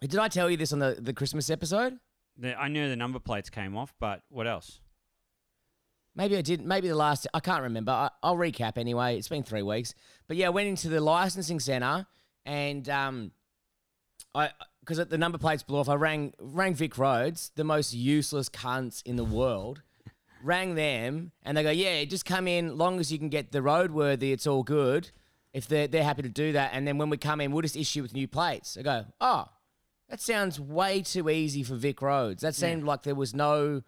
Did 0.00 0.18
I 0.18 0.26
tell 0.26 0.50
you 0.50 0.56
this 0.56 0.72
on 0.72 0.80
the, 0.80 0.96
the 0.98 1.12
Christmas 1.12 1.48
episode? 1.48 1.96
The, 2.36 2.60
I 2.60 2.66
knew 2.66 2.88
the 2.88 2.96
number 2.96 3.20
plates 3.20 3.50
came 3.50 3.76
off, 3.76 3.94
but 4.00 4.22
what 4.30 4.48
else? 4.48 4.80
Maybe 6.16 6.36
I 6.36 6.42
didn't. 6.42 6.66
Maybe 6.66 6.88
the 6.88 6.96
last. 6.96 7.26
I 7.32 7.40
can't 7.40 7.62
remember. 7.62 7.92
I, 7.92 8.10
I'll 8.22 8.36
recap 8.36 8.76
anyway. 8.78 9.16
It's 9.16 9.28
been 9.28 9.44
three 9.44 9.62
weeks. 9.62 9.94
But 10.26 10.36
yeah, 10.36 10.46
I 10.46 10.50
went 10.50 10.68
into 10.68 10.88
the 10.88 11.00
licensing 11.00 11.60
center 11.60 12.06
and 12.44 12.88
um, 12.88 13.30
I 14.34 14.50
because 14.80 14.98
the 15.06 15.18
number 15.18 15.38
plates 15.38 15.62
blew 15.62 15.78
off. 15.78 15.88
I 15.88 15.94
rang 15.94 16.34
rang 16.40 16.74
Vic 16.74 16.98
Roads, 16.98 17.52
the 17.54 17.64
most 17.64 17.94
useless 17.94 18.48
cunts 18.48 19.02
in 19.04 19.16
the 19.16 19.24
world. 19.24 19.82
Rang 20.42 20.74
them 20.74 21.32
and 21.42 21.56
they 21.56 21.62
go, 21.62 21.70
yeah, 21.70 22.04
just 22.04 22.24
come 22.24 22.46
in. 22.48 22.76
Long 22.76 23.00
as 23.00 23.12
you 23.12 23.18
can 23.18 23.28
get 23.28 23.52
the 23.52 23.60
roadworthy, 23.60 24.32
it's 24.32 24.46
all 24.46 24.62
good. 24.62 25.10
If 25.52 25.68
they're 25.68 25.86
they're 25.86 26.04
happy 26.04 26.22
to 26.22 26.28
do 26.30 26.52
that, 26.52 26.70
and 26.72 26.86
then 26.88 26.96
when 26.98 27.10
we 27.10 27.18
come 27.18 27.40
in, 27.40 27.52
we'll 27.52 27.62
just 27.62 27.76
issue 27.76 28.00
with 28.02 28.14
new 28.14 28.26
plates. 28.26 28.76
I 28.78 28.82
go, 28.82 29.04
oh, 29.20 29.48
that 30.08 30.20
sounds 30.20 30.58
way 30.58 31.02
too 31.02 31.28
easy 31.28 31.62
for 31.62 31.74
Vic 31.74 32.00
Roads. 32.00 32.42
That 32.42 32.54
seemed 32.54 32.84
like 32.84 33.02
there 33.02 33.14
was 33.14 33.34
no 33.34 33.82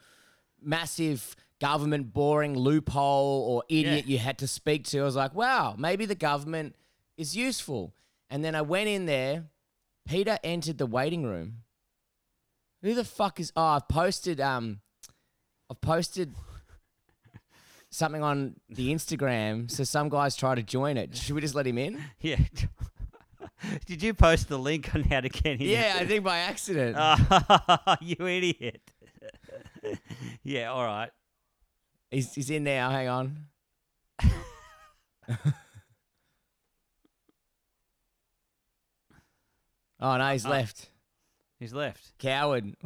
massive 0.63 1.35
government 1.61 2.13
boring 2.13 2.55
loophole 2.55 3.47
or 3.49 3.63
idiot 3.69 4.07
Yeah. 4.07 4.13
you 4.13 4.19
had 4.19 4.39
to 4.39 4.47
speak 4.49 4.85
to. 4.89 5.01
I 5.01 5.05
was 5.05 5.17
like, 5.17 5.35
wow, 5.35 5.75
maybe 5.79 6.05
the 6.05 6.15
government 6.15 6.77
is 7.17 7.35
useful. 7.37 7.95
And 8.29 8.45
then 8.45 8.55
I 8.55 8.63
went 8.63 8.89
in 8.89 9.07
there. 9.07 9.45
Peter 10.07 10.39
entered 10.45 10.77
the 10.79 10.87
waiting 10.87 11.23
room. 11.25 11.59
Who 12.83 12.95
the 12.95 13.05
fuck 13.05 13.41
is? 13.41 13.53
Oh, 13.57 13.63
I've 13.63 13.89
posted. 13.89 14.41
Um, 14.41 14.81
I've 15.75 15.81
posted 15.81 16.33
something 17.91 18.23
on 18.23 18.55
the 18.69 18.95
Instagram. 18.95 19.69
So 19.69 19.83
some 19.83 20.09
guys 20.09 20.37
try 20.37 20.55
to 20.55 20.63
join 20.63 20.97
it. 20.97 21.17
Should 21.17 21.35
we 21.35 21.41
just 21.41 21.57
let 21.57 21.67
him 21.67 21.79
in? 21.79 22.01
Yeah. 22.21 22.37
Did 23.87 24.03
you 24.03 24.15
post 24.15 24.49
the 24.49 24.59
link 24.59 24.95
on 24.95 25.03
how 25.05 25.21
to 25.21 25.29
get 25.29 25.61
in? 25.61 25.63
Yeah, 25.63 25.97
I 25.99 26.07
think 26.07 26.23
by 26.23 26.39
accident. 26.39 26.97
Ah, 27.01 27.97
you 28.01 28.27
idiot. 28.27 28.83
yeah, 30.45 30.71
all 30.71 30.85
right. 30.85 31.11
He's, 32.11 32.33
he's 32.35 32.51
in 32.51 32.63
now. 32.65 32.91
Hang 32.91 33.09
on. 33.09 33.39
Oh 40.01 40.17
no, 40.19 40.33
he's 40.33 40.47
left. 40.47 40.89
He's 41.61 41.73
left. 41.73 42.13
Coward. 42.19 42.75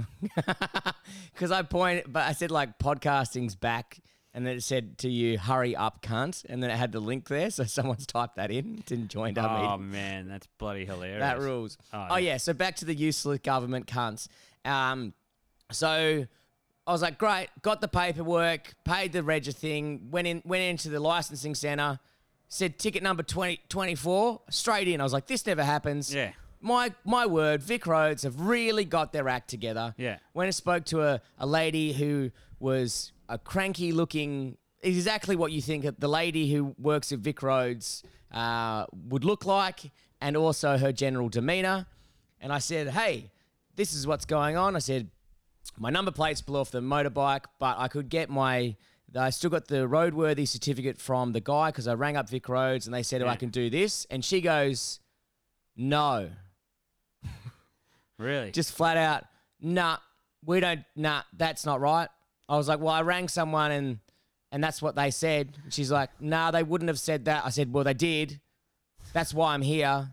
Because 1.33 1.50
I 1.50 1.62
pointed, 1.62 2.12
but 2.12 2.24
I 2.24 2.33
said 2.33 2.50
like 2.50 2.78
podcasting's 2.78 3.54
back, 3.54 4.00
and 4.35 4.46
then 4.46 4.57
it 4.57 4.62
said 4.62 4.98
to 4.98 5.09
you, 5.11 5.38
"Hurry 5.38 5.74
up, 5.76 6.02
cunt," 6.02 6.44
and 6.48 6.62
then 6.62 6.70
it 6.70 6.76
had 6.76 6.92
the 6.92 7.00
link 7.00 7.28
there, 7.28 7.50
so 7.50 7.64
someone's 7.64 8.07
typed 8.07 8.37
that 8.37 8.50
in. 8.50 8.83
Didn't 8.87 9.09
join 9.09 9.37
our 9.38 9.74
Oh 9.74 9.76
meeting. 9.78 9.92
man, 9.92 10.28
that's 10.28 10.46
bloody 10.59 10.85
hilarious. 10.85 11.20
That 11.20 11.38
rules. 11.40 11.78
Oh, 11.92 12.07
Oh, 12.11 12.16
yeah. 12.16 12.33
yeah. 12.33 12.37
So 12.38 12.52
back 12.52 12.76
to 12.76 12.85
the 12.85 12.94
useless 12.94 13.38
government 13.38 13.87
cunts. 13.87 14.28
Um, 14.64 15.14
so 15.70 16.26
I 16.87 16.92
was 16.92 17.02
like, 17.02 17.18
great, 17.18 17.48
got 17.62 17.81
the 17.81 17.88
paperwork, 17.88 18.74
paid 18.85 19.12
the 19.12 19.22
reg 19.22 19.44
thing, 19.54 20.09
went 20.11 20.26
in, 20.26 20.42
went 20.44 20.62
into 20.64 20.88
the 20.90 21.00
licensing 21.00 21.54
center, 21.54 22.00
said 22.48 22.78
ticket 22.78 23.02
number 23.02 23.22
20, 23.22 23.61
24, 23.68 24.40
straight 24.50 24.88
in. 24.88 25.00
I 25.00 25.04
was 25.04 25.12
like, 25.12 25.26
this 25.26 25.46
never 25.46 25.62
happens. 25.64 26.12
Yeah. 26.14 26.33
My 26.61 26.92
my 27.05 27.27
word, 27.27 27.62
Vic 27.62 27.87
Roads 27.87 28.23
have 28.25 28.40
really 28.40 28.85
got 28.85 29.12
their 29.12 29.29
act 29.29 29.49
together. 29.49 29.94
Yeah. 29.97 30.18
Went 30.35 30.47
and 30.49 30.55
spoke 30.55 30.85
to 30.87 31.03
a, 31.03 31.21
a 31.38 31.47
lady 31.47 31.92
who 31.92 32.31
was 32.59 33.12
a 33.29 33.38
cranky 33.38 33.92
looking, 33.92 34.57
exactly 34.83 35.37
what 35.37 35.53
you 35.53 35.62
think 35.62 35.87
the 35.99 36.09
lady 36.09 36.53
who 36.53 36.75
works 36.79 37.12
at 37.12 37.21
Vic 37.21 37.42
Roads 37.42 38.03
uh, 38.33 38.87
would 39.09 39.25
look 39.25 39.44
like, 39.44 39.90
and 40.21 40.37
also 40.37 40.77
her 40.79 40.92
general 40.92 41.29
demeanor. 41.29 41.87
And 42.40 42.53
I 42.53 42.59
said, 42.59 42.88
hey, 42.88 43.31
this 43.77 43.94
is 43.94 44.07
what's 44.07 44.25
going 44.25 44.57
on. 44.57 44.77
I 44.77 44.81
said, 44.81 45.11
my 45.77 45.90
number 45.90 46.11
plates 46.11 46.40
blew 46.40 46.61
off 46.61 46.71
the 46.71 46.81
motorbike, 46.81 47.44
but 47.59 47.79
I 47.79 47.88
could 47.88 48.09
get 48.09 48.31
my. 48.31 48.77
I 49.16 49.31
still 49.31 49.49
got 49.49 49.68
the 49.68 49.88
roadworthy 49.88 50.47
certificate 50.47 51.01
from 51.01 51.33
the 51.33 51.40
guy 51.40 51.71
because 51.71 51.88
I 51.88 51.94
rang 51.94 52.16
up 52.18 52.29
Vic 52.29 52.47
Roads 52.47 52.87
and 52.87 52.92
they 52.94 53.03
said, 53.03 53.23
oh, 53.23 53.27
I 53.29 53.37
can 53.37 53.49
do 53.49 53.71
this. 53.71 54.07
And 54.11 54.23
she 54.23 54.42
goes, 54.42 55.01
no. 55.77 56.29
Really? 58.18 58.50
Just 58.50 58.72
flat 58.72 58.96
out, 58.96 59.22
nah, 59.61 59.98
we 60.44 60.59
don't, 60.59 60.85
nah, 60.96 61.22
that's 61.37 61.64
not 61.64 61.81
right. 61.81 62.09
I 62.48 62.57
was 62.57 62.66
like, 62.66 62.81
well, 62.81 62.92
I 62.92 63.02
rang 63.02 63.28
someone 63.28 63.70
and 63.70 63.98
and 64.50 64.64
that's 64.64 64.81
what 64.81 64.96
they 64.96 65.11
said. 65.11 65.57
She's 65.68 65.92
like, 65.92 66.11
nah, 66.20 66.50
they 66.50 66.62
wouldn't 66.62 66.88
have 66.88 66.98
said 66.98 67.26
that. 67.26 67.44
I 67.44 67.50
said, 67.50 67.72
well, 67.72 67.85
they 67.85 67.94
did. 67.94 68.40
That's 69.12 69.35
why 69.35 69.54
I'm 69.54 69.62
here. 69.62 70.09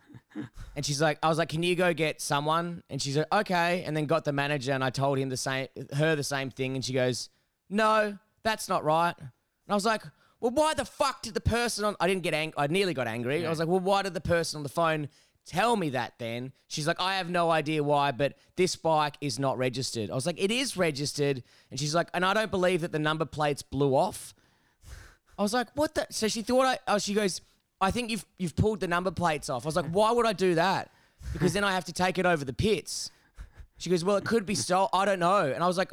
And 0.75 0.85
she's 0.85 1.01
like, 1.01 1.17
I 1.23 1.29
was 1.29 1.37
like, 1.37 1.47
can 1.49 1.63
you 1.63 1.75
go 1.75 1.93
get 1.93 2.19
someone? 2.19 2.83
And 2.89 3.01
she's 3.01 3.15
like, 3.15 3.33
okay. 3.33 3.83
And 3.85 3.95
then 3.95 4.05
got 4.05 4.25
the 4.25 4.33
manager 4.33 4.73
and 4.73 4.83
I 4.83 4.89
told 4.89 5.17
him 5.17 5.29
the 5.29 5.37
same, 5.37 5.67
her 5.95 6.17
the 6.17 6.23
same 6.23 6.49
thing. 6.49 6.75
And 6.75 6.83
she 6.83 6.91
goes, 6.91 7.29
no, 7.69 8.17
that's 8.43 8.67
not 8.67 8.83
right. 8.83 9.15
And 9.17 9.29
I 9.69 9.73
was 9.73 9.85
like, 9.85 10.03
well, 10.41 10.51
why 10.51 10.73
the 10.73 10.83
fuck 10.83 11.21
did 11.21 11.33
the 11.33 11.41
person 11.41 11.85
on, 11.85 11.95
I 12.01 12.07
didn't 12.07 12.23
get 12.23 12.33
angry. 12.33 12.55
I 12.57 12.67
nearly 12.67 12.93
got 12.93 13.07
angry. 13.07 13.45
I 13.45 13.49
was 13.49 13.59
like, 13.59 13.69
well, 13.69 13.79
why 13.79 14.01
did 14.01 14.13
the 14.13 14.21
person 14.21 14.57
on 14.57 14.63
the 14.63 14.69
phone 14.69 15.07
tell 15.45 15.75
me 15.75 15.89
that 15.91 16.13
then? 16.17 16.51
She's 16.67 16.87
like, 16.87 16.99
I 16.99 17.15
have 17.17 17.29
no 17.29 17.51
idea 17.51 17.83
why, 17.83 18.11
but 18.11 18.33
this 18.55 18.75
bike 18.75 19.15
is 19.21 19.39
not 19.39 19.57
registered. 19.57 20.09
I 20.09 20.15
was 20.15 20.25
like, 20.25 20.41
it 20.41 20.51
is 20.51 20.75
registered. 20.75 21.43
And 21.71 21.79
she's 21.79 21.95
like, 21.95 22.09
and 22.13 22.25
I 22.25 22.33
don't 22.33 22.51
believe 22.51 22.81
that 22.81 22.91
the 22.91 22.99
number 22.99 23.25
plates 23.25 23.61
blew 23.61 23.95
off. 23.95 24.33
I 25.37 25.41
was 25.41 25.53
like, 25.53 25.67
what 25.75 25.95
the? 25.95 26.07
So 26.09 26.27
she 26.27 26.41
thought 26.41 26.65
I, 26.65 26.79
oh, 26.87 26.97
she 26.97 27.13
goes, 27.13 27.41
I 27.81 27.91
think 27.91 28.09
you've, 28.09 28.25
you've 28.37 28.55
pulled 28.55 28.79
the 28.79 28.87
number 28.87 29.11
plates 29.11 29.49
off. 29.49 29.65
I 29.65 29.67
was 29.67 29.75
like, 29.75 29.89
why 29.91 30.11
would 30.11 30.25
I 30.25 30.33
do 30.33 30.55
that? 30.55 30.91
Because 31.33 31.53
then 31.53 31.63
I 31.63 31.73
have 31.73 31.85
to 31.85 31.93
take 31.93 32.17
it 32.17 32.25
over 32.25 32.45
the 32.45 32.53
pits. 32.53 33.11
She 33.77 33.89
goes, 33.89 34.05
well, 34.05 34.15
it 34.15 34.23
could 34.23 34.45
be 34.45 34.55
stole. 34.55 34.89
I 34.93 35.05
don't 35.05 35.19
know. 35.19 35.51
And 35.51 35.63
I 35.63 35.67
was 35.67 35.77
like, 35.77 35.91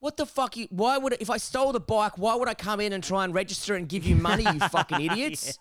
what 0.00 0.16
the 0.16 0.26
fuck? 0.26 0.56
You, 0.56 0.66
why 0.70 0.98
would, 0.98 1.16
if 1.20 1.30
I 1.30 1.36
stole 1.36 1.72
the 1.72 1.78
bike, 1.78 2.18
why 2.18 2.34
would 2.34 2.48
I 2.48 2.54
come 2.54 2.80
in 2.80 2.92
and 2.92 3.04
try 3.04 3.24
and 3.24 3.32
register 3.32 3.76
and 3.76 3.88
give 3.88 4.04
you 4.04 4.16
money, 4.16 4.42
you 4.42 4.58
fucking 4.58 5.00
idiots? 5.10 5.58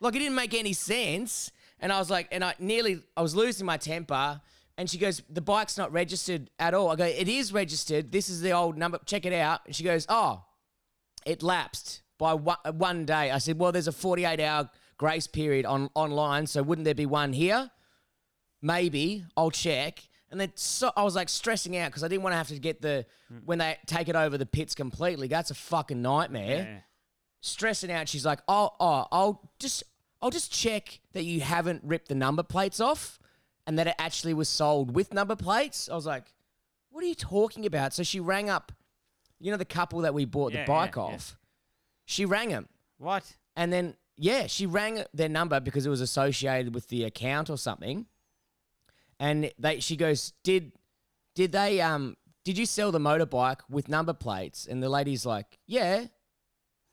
Like, 0.00 0.14
it 0.14 0.18
didn't 0.18 0.34
make 0.34 0.52
any 0.52 0.74
sense. 0.74 1.50
And 1.80 1.92
I 1.92 1.98
was 1.98 2.10
like, 2.10 2.28
and 2.32 2.42
I 2.42 2.54
nearly, 2.58 3.00
I 3.16 3.22
was 3.22 3.34
losing 3.34 3.66
my 3.66 3.76
temper. 3.76 4.40
And 4.78 4.90
she 4.90 4.98
goes, 4.98 5.22
the 5.30 5.40
bike's 5.40 5.78
not 5.78 5.92
registered 5.92 6.50
at 6.58 6.74
all. 6.74 6.90
I 6.90 6.96
go, 6.96 7.04
it 7.04 7.28
is 7.28 7.52
registered. 7.52 8.12
This 8.12 8.28
is 8.28 8.40
the 8.40 8.52
old 8.52 8.76
number. 8.76 8.98
Check 9.06 9.24
it 9.24 9.32
out. 9.32 9.60
And 9.66 9.74
she 9.74 9.84
goes, 9.84 10.06
oh, 10.08 10.44
it 11.24 11.42
lapsed 11.42 12.02
by 12.18 12.34
one, 12.34 12.58
one 12.72 13.06
day. 13.06 13.30
I 13.30 13.38
said, 13.38 13.58
well, 13.58 13.72
there's 13.72 13.88
a 13.88 13.92
48 13.92 14.40
hour 14.40 14.70
grace 14.98 15.26
period 15.26 15.64
on 15.64 15.90
online. 15.94 16.46
So 16.46 16.62
wouldn't 16.62 16.84
there 16.84 16.94
be 16.94 17.06
one 17.06 17.32
here? 17.32 17.70
Maybe. 18.62 19.24
I'll 19.36 19.50
check. 19.50 20.02
And 20.30 20.40
then 20.40 20.52
so, 20.56 20.92
I 20.96 21.04
was 21.04 21.14
like 21.14 21.28
stressing 21.28 21.76
out 21.76 21.90
because 21.90 22.02
I 22.02 22.08
didn't 22.08 22.22
want 22.22 22.32
to 22.32 22.38
have 22.38 22.48
to 22.48 22.58
get 22.58 22.82
the, 22.82 23.06
hmm. 23.28 23.38
when 23.44 23.58
they 23.58 23.76
take 23.86 24.08
it 24.08 24.16
over 24.16 24.36
the 24.36 24.46
pits 24.46 24.74
completely. 24.74 25.28
That's 25.28 25.50
a 25.50 25.54
fucking 25.54 26.02
nightmare 26.02 26.66
yeah. 26.68 26.78
stressing 27.40 27.92
out. 27.92 28.08
She's 28.08 28.26
like, 28.26 28.40
"Oh, 28.48 28.70
oh, 28.80 29.06
I'll 29.12 29.50
just, 29.58 29.84
I'll 30.26 30.30
just 30.32 30.50
check 30.52 30.98
that 31.12 31.22
you 31.22 31.40
haven't 31.40 31.82
ripped 31.84 32.08
the 32.08 32.16
number 32.16 32.42
plates 32.42 32.80
off, 32.80 33.20
and 33.64 33.78
that 33.78 33.86
it 33.86 33.94
actually 33.96 34.34
was 34.34 34.48
sold 34.48 34.92
with 34.92 35.14
number 35.14 35.36
plates." 35.36 35.88
I 35.88 35.94
was 35.94 36.04
like, 36.04 36.34
"What 36.90 37.04
are 37.04 37.06
you 37.06 37.14
talking 37.14 37.64
about?" 37.64 37.94
So 37.94 38.02
she 38.02 38.18
rang 38.18 38.50
up, 38.50 38.72
you 39.38 39.52
know, 39.52 39.56
the 39.56 39.64
couple 39.64 40.00
that 40.00 40.14
we 40.14 40.24
bought 40.24 40.52
Yeah, 40.52 40.64
the 40.64 40.66
bike 40.66 40.96
yeah, 40.96 41.08
yeah. 41.08 41.14
off. 41.14 41.36
She 42.06 42.24
rang 42.24 42.48
them, 42.48 42.68
What? 42.98 43.36
and 43.54 43.72
then 43.72 43.96
yeah, 44.16 44.48
she 44.48 44.66
rang 44.66 45.04
their 45.14 45.28
number 45.28 45.60
because 45.60 45.86
it 45.86 45.90
was 45.90 46.00
associated 46.00 46.74
with 46.74 46.88
the 46.88 47.04
account 47.04 47.48
or 47.48 47.56
something. 47.56 48.06
And 49.20 49.52
they, 49.60 49.78
she 49.78 49.96
goes, 49.96 50.32
"Did, 50.42 50.72
did 51.36 51.52
they, 51.52 51.80
um, 51.80 52.16
did 52.44 52.58
you 52.58 52.66
sell 52.66 52.90
the 52.90 52.98
motorbike 52.98 53.60
with 53.70 53.88
number 53.88 54.12
plates?" 54.12 54.66
And 54.66 54.82
the 54.82 54.88
lady's 54.88 55.24
like, 55.24 55.58
"Yeah." 55.66 56.06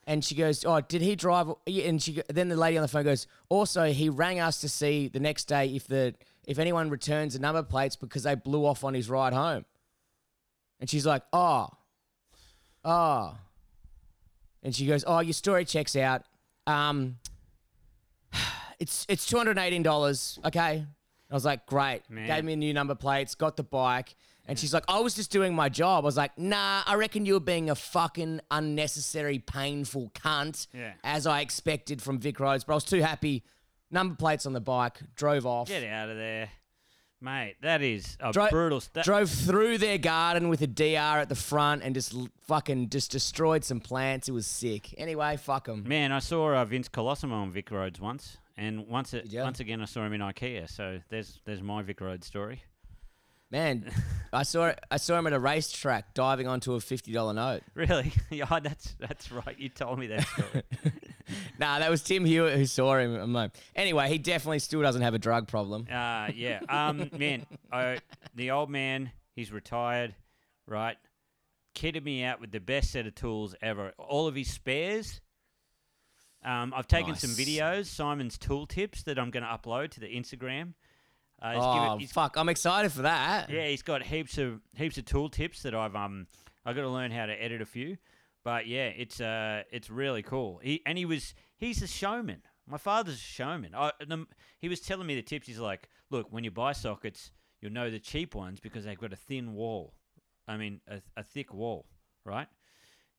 And 0.05 0.23
she 0.23 0.35
goes, 0.35 0.65
"Oh, 0.65 0.81
did 0.81 1.01
he 1.01 1.15
drive?" 1.15 1.47
And 1.65 2.01
she, 2.01 2.21
then 2.27 2.49
the 2.49 2.57
lady 2.57 2.77
on 2.77 2.81
the 2.81 2.87
phone 2.87 3.03
goes, 3.03 3.25
"Also, 3.49 3.85
he 3.85 4.09
rang 4.09 4.39
us 4.39 4.59
to 4.61 4.69
see 4.69 5.07
the 5.07 5.19
next 5.19 5.45
day 5.45 5.67
if 5.67 5.87
the 5.87 6.13
if 6.45 6.59
anyone 6.59 6.89
returns 6.89 7.33
the 7.33 7.39
number 7.39 7.63
plates 7.63 7.95
because 7.95 8.23
they 8.23 8.35
blew 8.35 8.65
off 8.65 8.83
on 8.83 8.93
his 8.93 9.09
ride 9.09 9.33
home." 9.33 9.65
And 10.81 10.89
she's 10.89 11.05
like, 11.05 11.23
"Oh, 11.31 11.69
oh," 12.83 13.37
and 14.61 14.75
she 14.75 14.85
goes, 14.85 15.05
"Oh, 15.07 15.19
your 15.19 15.33
story 15.33 15.63
checks 15.63 15.95
out. 15.95 16.23
Um, 16.67 17.17
it's 18.79 19.05
it's 19.07 19.25
two 19.25 19.37
hundred 19.37 19.57
eighteen 19.57 19.83
dollars. 19.83 20.37
Okay." 20.43 20.85
I 21.31 21.33
was 21.33 21.45
like, 21.45 21.65
"Great." 21.65 22.01
Man. 22.09 22.27
Gave 22.27 22.43
me 22.43 22.53
a 22.53 22.57
new 22.57 22.73
number 22.73 22.95
plates, 22.95 23.35
got 23.35 23.55
the 23.55 23.63
bike. 23.63 24.15
And 24.45 24.59
she's 24.59 24.73
like, 24.73 24.83
I 24.89 24.99
was 24.99 25.13
just 25.15 25.31
doing 25.31 25.55
my 25.55 25.69
job. 25.69 26.03
I 26.03 26.05
was 26.05 26.17
like, 26.17 26.37
nah, 26.37 26.83
I 26.85 26.95
reckon 26.95 27.25
you 27.25 27.35
were 27.35 27.39
being 27.39 27.69
a 27.69 27.75
fucking 27.75 28.41
unnecessary, 28.51 29.39
painful 29.39 30.11
cunt, 30.13 30.67
Yeah. 30.73 30.93
as 31.03 31.25
I 31.25 31.39
expected 31.41 32.01
from 32.01 32.19
Vic 32.19 32.39
Roads. 32.39 32.63
But 32.65 32.73
I 32.73 32.75
was 32.75 32.83
too 32.83 33.01
happy. 33.01 33.43
Number 33.89 34.15
plates 34.15 34.45
on 34.45 34.53
the 34.53 34.59
bike, 34.59 34.99
drove 35.15 35.45
off. 35.45 35.67
Get 35.69 35.83
out 35.85 36.09
of 36.09 36.17
there, 36.17 36.49
mate. 37.21 37.55
That 37.61 37.81
is 37.81 38.17
a 38.19 38.31
Dro- 38.33 38.49
brutal. 38.49 38.81
St- 38.81 39.05
drove 39.05 39.29
through 39.29 39.77
their 39.77 39.97
garden 39.97 40.49
with 40.49 40.61
a 40.61 40.67
DR 40.67 41.19
at 41.21 41.29
the 41.29 41.35
front 41.35 41.83
and 41.83 41.93
just 41.95 42.13
l- 42.13 42.27
fucking 42.47 42.89
just 42.89 43.11
destroyed 43.11 43.63
some 43.63 43.79
plants. 43.79 44.27
It 44.27 44.31
was 44.33 44.47
sick. 44.47 44.93
Anyway, 44.97 45.37
fuck 45.37 45.65
them. 45.67 45.83
Man, 45.87 46.11
I 46.11 46.19
saw 46.19 46.53
uh, 46.55 46.65
Vince 46.65 46.89
Colosimo 46.89 47.33
on 47.33 47.51
Vic 47.51 47.69
Roads 47.71 47.99
once, 48.01 48.37
and 48.57 48.87
once 48.87 49.13
it, 49.13 49.27
ya? 49.27 49.43
once 49.43 49.59
again 49.59 49.79
I 49.81 49.85
saw 49.85 50.05
him 50.05 50.13
in 50.13 50.21
IKEA. 50.21 50.69
So 50.69 50.99
there's 51.09 51.39
there's 51.45 51.61
my 51.61 51.81
Vic 51.83 52.01
Road 52.01 52.23
story. 52.23 52.63
Man, 53.53 53.85
I 54.33 54.41
saw 54.41 54.73
I 54.89 54.97
saw 54.97 55.17
him 55.17 55.27
at 55.27 55.33
a 55.33 55.39
racetrack 55.39 56.15
diving 56.15 56.47
onto 56.47 56.73
a 56.73 56.81
fifty 56.81 57.13
dollar 57.13 57.35
note. 57.35 57.61
Really? 57.75 58.11
yeah, 58.31 58.59
that's 58.59 58.95
that's 58.99 59.31
right. 59.31 59.57
You 59.57 59.69
told 59.69 59.99
me 59.99 60.07
that 60.07 60.27
story. 60.27 60.63
Nah, 61.57 61.79
that 61.79 61.89
was 61.89 62.03
Tim 62.03 62.25
Hewitt 62.25 62.57
who 62.57 62.65
saw 62.65 62.97
him. 62.97 63.49
Anyway, 63.77 64.09
he 64.09 64.17
definitely 64.17 64.59
still 64.59 64.81
doesn't 64.81 65.01
have 65.03 65.13
a 65.13 65.19
drug 65.19 65.47
problem. 65.47 65.87
uh, 65.89 66.27
yeah. 66.35 66.59
Um, 66.67 67.09
man, 67.17 67.45
I, 67.71 67.99
the 68.35 68.51
old 68.51 68.69
man, 68.69 69.09
he's 69.33 69.49
retired, 69.49 70.13
right? 70.67 70.97
Kitted 71.75 72.03
me 72.03 72.25
out 72.25 72.41
with 72.41 72.51
the 72.51 72.59
best 72.59 72.91
set 72.91 73.07
of 73.07 73.15
tools 73.15 73.55
ever. 73.61 73.93
All 73.97 74.27
of 74.27 74.35
his 74.35 74.51
spares. 74.51 75.21
Um, 76.43 76.73
I've 76.75 76.87
taken 76.87 77.15
some 77.15 77.29
videos, 77.29 77.85
Simon's 77.85 78.37
tool 78.37 78.67
tips 78.67 79.03
that 79.03 79.17
I'm 79.17 79.31
going 79.31 79.43
to 79.43 79.49
upload 79.49 79.91
to 79.91 80.01
the 80.01 80.07
Instagram. 80.07 80.73
Uh, 81.43 81.49
he's 81.51 81.59
given- 81.63 81.89
Oh 81.89 81.97
he's- 81.97 82.11
fuck! 82.11 82.37
I'm 82.37 82.47
excited 82.49 82.91
for 82.91 83.01
that. 83.03 83.49
Yeah, 83.49 83.67
he's 83.67 83.81
got 83.81 84.01
heaps 84.03 84.37
of 84.37 84.61
heaps 84.75 84.97
of 84.97 85.05
tool 85.05 85.29
tips 85.29 85.61
that 85.63 85.75
I've 85.75 85.95
um 85.95 86.27
I 86.65 86.71
got 86.73 86.81
to 86.81 86.89
learn 86.89 87.11
how 87.11 87.25
to 87.25 87.33
edit 87.33 87.61
a 87.61 87.65
few, 87.65 87.97
but 88.45 88.65
yeah, 88.65 88.87
it's 88.87 89.19
uh 89.19 89.63
it's 89.71 89.89
really 89.89 90.23
cool. 90.23 90.59
He 90.63 90.81
and 90.85 90.97
he 90.97 91.05
was 91.05 91.35
he's 91.57 91.81
a 91.81 91.87
showman. 91.87 92.41
My 92.65 92.77
father's 92.77 93.15
a 93.15 93.17
showman. 93.17 93.75
I, 93.75 93.91
the, 93.99 94.25
he 94.59 94.69
was 94.69 94.79
telling 94.79 95.05
me 95.05 95.15
the 95.15 95.21
tips. 95.21 95.47
He's 95.47 95.59
like, 95.59 95.89
look, 96.09 96.27
when 96.31 96.45
you 96.45 96.51
buy 96.51 96.71
sockets, 96.71 97.31
you'll 97.59 97.73
know 97.73 97.89
the 97.91 97.99
cheap 97.99 98.35
ones 98.35 98.61
because 98.61 98.85
they've 98.85 98.97
got 98.97 99.11
a 99.11 99.17
thin 99.17 99.53
wall. 99.53 99.93
I 100.47 100.55
mean, 100.55 100.79
a, 100.87 101.01
a 101.17 101.23
thick 101.23 101.53
wall, 101.53 101.85
right? 102.23 102.47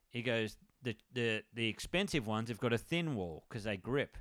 He 0.08 0.22
goes, 0.22 0.56
the 0.82 0.96
the 1.12 1.42
the 1.52 1.68
expensive 1.68 2.26
ones 2.26 2.48
have 2.48 2.58
got 2.58 2.72
a 2.72 2.78
thin 2.78 3.14
wall 3.16 3.44
because 3.48 3.64
they 3.64 3.76
grip. 3.76 4.16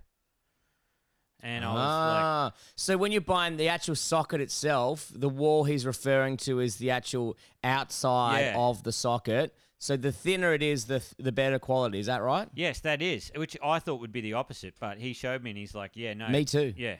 And 1.46 1.66
I 1.66 1.68
was 1.68 1.76
like, 1.76 2.24
Ah, 2.24 2.54
so 2.78 2.98
when 2.98 3.12
you're 3.12 3.20
buying 3.22 3.58
the 3.58 3.68
actual 3.68 3.96
socket 3.96 4.40
itself, 4.40 5.12
the 5.14 5.28
wall 5.30 5.66
he's 5.66 5.86
referring 5.86 6.38
to 6.38 6.60
is 6.62 6.78
the 6.78 6.90
actual 6.92 7.38
outside 7.64 8.40
Yeah. 8.40 8.58
of 8.58 8.84
the 8.84 8.92
socket. 8.94 9.54
So 9.78 9.98
the 9.98 10.14
thinner 10.14 10.54
it 10.54 10.64
is, 10.64 10.86
the 10.86 11.00
th- 11.02 11.14
the 11.20 11.34
better 11.34 11.60
quality. 11.60 12.00
Is 12.00 12.06
that 12.06 12.22
right? 12.24 12.48
Yes, 12.56 12.80
that 12.80 13.02
is, 13.02 13.30
which 13.36 13.58
I 13.62 13.80
thought 13.80 14.00
would 14.00 14.14
be 14.14 14.22
the 14.22 14.34
opposite, 14.34 14.76
but 14.80 14.98
he 14.98 15.12
showed 15.12 15.44
me 15.44 15.50
and 15.50 15.58
he's 15.60 15.76
like, 15.76 15.92
yeah, 15.96 16.14
no. 16.14 16.30
Me 16.30 16.46
too. 16.46 16.74
Yeah. 16.78 16.96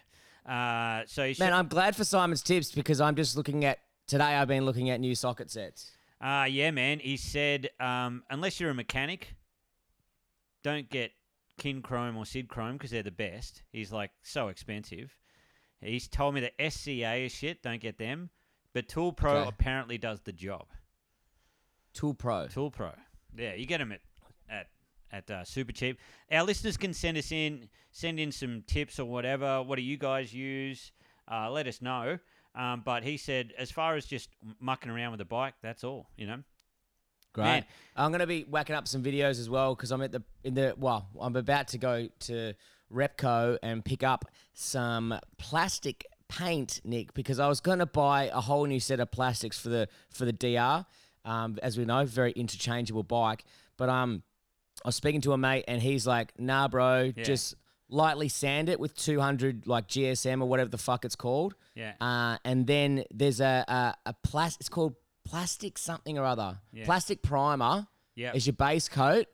Uh, 0.46 1.04
so 1.08 1.26
he 1.26 1.36
Man, 1.40 1.54
I'm 1.54 1.70
glad 1.70 1.96
for 1.96 2.04
Simon's 2.04 2.44
tips 2.44 2.74
because 2.74 3.00
I'm 3.00 3.16
just 3.16 3.38
looking 3.38 3.64
at 3.64 3.80
today. 4.08 4.26
I've 4.36 4.50
been 4.50 4.66
looking 4.66 4.90
at 4.90 5.00
new 5.00 5.16
socket 5.16 5.50
sets. 5.50 5.92
Uh, 6.20 6.46
yeah, 6.50 6.72
man. 6.72 7.00
He 7.00 7.16
said, 7.16 7.70
um, 7.80 8.24
unless 8.30 8.60
you're 8.60 8.72
a 8.72 8.74
mechanic, 8.74 9.36
don't 10.64 10.90
get 10.90 11.12
Kincrome 11.60 12.16
or 12.16 12.24
Sidchrome 12.24 12.74
because 12.74 12.92
they're 12.92 13.04
the 13.04 13.12
best. 13.12 13.64
He's 13.72 13.92
like 13.92 14.12
so 14.24 14.48
expensive. 14.48 15.16
He's 15.82 16.08
told 16.08 16.34
me 16.36 16.42
that 16.42 16.54
SCA 16.72 17.16
is 17.26 17.32
shit. 17.34 17.62
Don't 17.62 17.82
get 17.82 17.98
them. 17.98 18.30
But 18.74 18.88
Tool 18.88 19.12
Pro 19.14 19.36
Okay. 19.42 19.50
apparently 19.50 19.98
does 19.98 20.22
the 20.22 20.32
job. 20.32 20.68
Tool 21.94 22.14
Pro. 22.14 22.48
Tool 22.48 22.72
Pro. 22.72 22.92
Yeah, 23.38 23.54
you 23.54 23.66
get 23.66 23.80
them 23.80 23.92
at 23.92 24.02
at 24.50 24.68
at 25.12 25.30
uh, 25.30 25.44
super 25.44 25.72
cheap. 25.72 26.00
Our 26.32 26.44
listeners 26.44 26.76
can 26.78 26.94
send 26.94 27.18
us 27.18 27.32
in, 27.32 27.70
send 27.92 28.20
in 28.20 28.32
some 28.32 28.64
tips 28.66 29.00
or 29.00 29.06
whatever. 29.06 29.62
What 29.62 29.76
do 29.76 29.84
you 29.84 29.98
guys 29.98 30.34
use? 30.34 30.92
Uh, 31.32 31.52
let 31.52 31.68
us 31.68 31.82
know. 31.82 32.18
Um, 32.56 32.82
but 32.86 33.04
he 33.04 33.18
said, 33.18 33.54
as 33.58 33.72
far 33.72 33.96
as 33.96 34.06
just 34.06 34.30
mucking 34.60 34.92
around 34.92 35.12
with 35.12 35.20
the 35.20 35.26
bike, 35.26 35.54
that's 35.62 35.84
all. 35.84 36.08
You 36.18 36.28
know. 36.28 36.44
Great. 37.34 37.44
Man. 37.46 37.66
I'm 37.96 38.12
gonna 38.12 38.28
be 38.28 38.44
whacking 38.44 38.76
up 38.76 38.88
some 38.88 39.04
videos 39.04 39.40
as 39.40 39.50
well 39.50 39.76
because 39.76 39.92
I'm 39.92 40.02
at 40.02 40.12
the 40.12 40.24
in 40.44 40.54
the 40.54 40.74
well, 40.78 41.08
I'm 41.20 41.36
about 41.36 41.68
to 41.70 41.78
go 41.78 42.08
to 42.22 42.54
Repco 42.92 43.58
and 43.64 43.84
pick 43.84 44.04
up 44.04 44.26
some 44.54 45.20
plastic 45.38 46.06
paint, 46.30 46.82
Nick, 46.84 47.14
because 47.14 47.40
I 47.40 47.48
was 47.48 47.60
gonna 47.60 47.86
buy 47.86 48.30
a 48.34 48.42
whole 48.42 48.66
new 48.66 48.80
set 48.80 49.00
of 49.00 49.12
plastics 49.12 49.60
for 49.60 49.70
the 49.70 49.88
for 50.12 50.26
the 50.26 50.34
DR. 50.34 50.86
Um, 51.26 51.58
as 51.64 51.78
we 51.78 51.86
know, 51.86 52.06
very 52.06 52.32
interchangeable 52.32 53.04
bike. 53.04 53.46
But 53.78 53.90
um, 53.90 54.24
I 54.84 54.90
was 54.90 54.96
speaking 54.96 55.22
to 55.22 55.34
a 55.34 55.38
mate 55.38 55.66
and 55.68 55.82
he's 55.82 56.06
like, 56.06 56.34
"Nah, 56.38 56.68
bro, 56.68 57.12
Yeah. 57.16 57.24
just 57.24 57.56
lightly 57.90 58.28
sand 58.28 58.70
it 58.70 58.80
with 58.80 58.96
200 58.96 59.68
like 59.68 59.88
GSM 59.88 60.42
or 60.42 60.46
whatever 60.48 60.70
the 60.70 60.78
fuck 60.78 61.06
it's 61.06 61.16
called." 61.16 61.56
Yeah. 61.76 61.94
Uh, 62.02 62.38
and 62.44 62.68
then 62.68 63.06
there's 63.12 63.40
a 63.40 63.64
a, 63.68 64.10
a 64.10 64.14
plastic. 64.24 64.62
It's 64.62 64.70
called 64.70 64.96
plastic 65.26 65.78
something 65.78 66.18
or 66.18 66.26
other. 66.26 66.60
Yeah. 66.72 66.86
Plastic 66.86 67.22
primer 67.22 67.88
Yeah. 68.16 68.34
is 68.34 68.46
your 68.48 68.54
base 68.54 68.88
coat, 68.90 69.28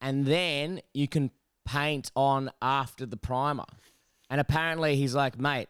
and 0.00 0.26
then 0.26 0.80
you 0.92 1.08
can 1.08 1.30
paint 1.64 2.10
on 2.16 2.50
after 2.60 3.06
the 3.06 3.16
primer. 3.16 3.64
And 4.30 4.40
apparently, 4.40 4.96
he's 4.96 5.14
like, 5.14 5.38
mate, 5.38 5.68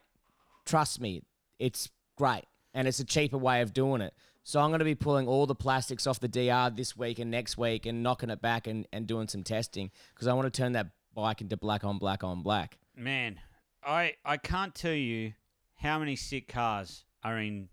trust 0.64 1.00
me, 1.00 1.22
it's 1.58 1.90
great, 2.16 2.44
and 2.72 2.88
it's 2.88 3.00
a 3.00 3.04
cheaper 3.04 3.38
way 3.38 3.60
of 3.60 3.72
doing 3.72 4.00
it. 4.00 4.14
So 4.42 4.60
I'm 4.60 4.70
going 4.70 4.78
to 4.80 4.84
be 4.84 4.94
pulling 4.94 5.26
all 5.26 5.46
the 5.46 5.54
plastics 5.54 6.06
off 6.06 6.20
the 6.20 6.28
DR 6.28 6.70
this 6.74 6.96
week 6.96 7.18
and 7.18 7.30
next 7.30 7.56
week, 7.56 7.86
and 7.86 8.02
knocking 8.02 8.30
it 8.30 8.40
back 8.42 8.66
and, 8.66 8.86
and 8.92 9.06
doing 9.06 9.26
some 9.28 9.42
testing 9.42 9.90
because 10.14 10.26
I 10.26 10.34
want 10.34 10.52
to 10.52 10.56
turn 10.56 10.72
that 10.72 10.88
bike 11.14 11.40
into 11.40 11.56
black 11.56 11.82
on 11.84 11.98
black 11.98 12.22
on 12.24 12.42
black. 12.42 12.76
Man, 12.96 13.40
I 13.82 14.14
I 14.24 14.36
can't 14.36 14.74
tell 14.74 14.92
you 14.94 15.32
how 15.76 15.98
many 15.98 16.14
sick 16.16 16.46
cars 16.48 17.04
are 17.22 17.38
in 17.38 17.68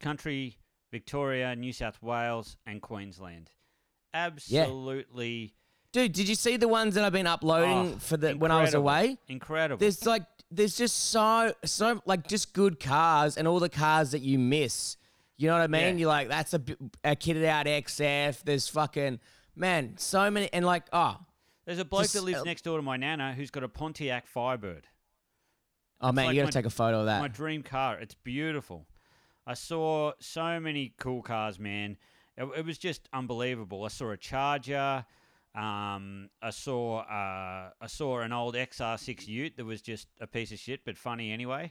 country 0.00 0.58
Victoria, 0.98 1.56
New 1.56 1.72
South 1.72 2.00
Wales, 2.00 2.56
and 2.66 2.80
Queensland. 2.80 3.50
Absolutely 4.12 5.54
Dude, 5.92 6.12
did 6.12 6.28
you 6.28 6.34
see 6.36 6.56
the 6.56 6.66
ones 6.68 6.94
that 6.96 7.04
I've 7.04 7.12
been 7.12 7.26
uploading 7.26 7.94
Oh, 7.94 7.98
for 7.98 8.16
the 8.16 8.32
when 8.34 8.50
I 8.50 8.60
was 8.62 8.74
incredible. 8.74 8.88
away? 8.90 9.18
incredible. 9.28 9.78
There's 9.80 10.04
like 10.06 10.22
there's 10.50 10.76
just 10.76 11.10
so 11.10 11.52
so 11.64 12.00
like 12.04 12.26
just 12.28 12.52
good 12.52 12.78
cars 12.80 13.36
and 13.36 13.46
all 13.48 13.58
the 13.60 13.68
cars 13.68 14.10
that 14.12 14.20
you 14.22 14.38
miss. 14.38 14.96
You 15.36 15.48
know 15.48 15.54
what 15.54 15.62
I 15.62 15.66
mean? 15.66 15.82
Yeah. 15.96 16.00
You're 16.00 16.08
like 16.08 16.28
that's 16.28 16.52
a, 16.54 16.58
bi- 16.60 16.76
a 17.04 17.16
kitted 17.16 17.44
out 17.44 17.66
XF. 17.66 18.42
There's 18.44 18.68
fucking 18.68 19.18
man, 19.56 19.94
so 19.96 20.30
many 20.30 20.48
and 20.52 20.64
like 20.64 20.84
oh 20.92 21.16
There's 21.64 21.78
a 21.80 21.84
bloke 21.84 22.02
just, 22.02 22.14
that 22.14 22.22
lives 22.24 22.40
uh, 22.40 22.44
next 22.44 22.62
door 22.62 22.76
to 22.78 22.82
my 22.82 22.96
nana 22.96 23.32
who's 23.34 23.50
got 23.50 23.62
a 23.64 23.68
Pontiac 23.68 24.26
Firebird. 24.26 24.86
oh 26.00 26.10
man, 26.12 26.26
like 26.26 26.34
you 26.34 26.40
got 26.42 26.46
my- 26.46 26.50
to 26.50 26.58
take 26.58 26.66
a 26.66 26.70
photo 26.70 27.00
of 27.00 27.06
that. 27.06 27.20
My 27.20 27.28
dream 27.28 27.62
car. 27.64 27.98
It's 28.00 28.14
beautiful. 28.14 28.86
I 29.46 29.54
saw 29.54 30.12
so 30.20 30.58
many 30.60 30.94
cool 30.98 31.22
cars, 31.22 31.58
man. 31.58 31.96
It, 32.36 32.44
it 32.56 32.64
was 32.64 32.78
just 32.78 33.08
unbelievable. 33.12 33.84
I 33.84 33.88
saw 33.88 34.10
a 34.10 34.16
Charger. 34.16 35.04
Um, 35.54 36.30
I 36.42 36.50
saw 36.50 37.00
uh, 37.00 37.70
I 37.80 37.86
saw 37.86 38.20
an 38.20 38.32
old 38.32 38.54
XR6 38.56 39.28
Ute 39.28 39.56
that 39.56 39.64
was 39.64 39.80
just 39.82 40.08
a 40.20 40.26
piece 40.26 40.50
of 40.50 40.58
shit, 40.58 40.84
but 40.84 40.96
funny 40.98 41.30
anyway. 41.30 41.70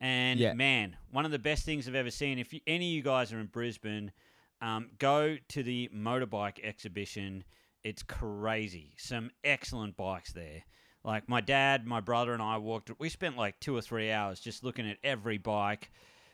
And 0.00 0.38
Yeah. 0.40 0.52
man, 0.52 0.96
one 1.10 1.24
of 1.24 1.30
the 1.30 1.38
best 1.38 1.64
things 1.64 1.88
I've 1.88 1.94
ever 1.94 2.10
seen. 2.10 2.38
If 2.38 2.52
you, 2.52 2.60
any 2.66 2.90
of 2.90 2.94
you 2.96 3.02
guys 3.02 3.32
are 3.32 3.38
in 3.40 3.46
Brisbane, 3.46 4.12
um, 4.60 4.90
go 4.98 5.36
to 5.48 5.62
the 5.62 5.88
motorbike 5.94 6.62
exhibition. 6.62 7.44
It's 7.82 8.02
crazy. 8.02 8.94
Some 8.98 9.30
excellent 9.42 9.96
bikes 9.96 10.32
there. 10.32 10.64
Like 11.04 11.28
my 11.28 11.40
dad, 11.40 11.86
my 11.86 12.00
brother, 12.00 12.32
and 12.32 12.42
I 12.42 12.58
walked. 12.58 12.90
We 12.98 13.08
spent 13.08 13.36
like 13.38 13.60
two 13.60 13.76
or 13.76 13.80
three 13.82 14.10
hours 14.10 14.40
just 14.40 14.64
looking 14.64 14.88
at 14.88 14.98
every 15.04 15.38
bike. 15.38 15.90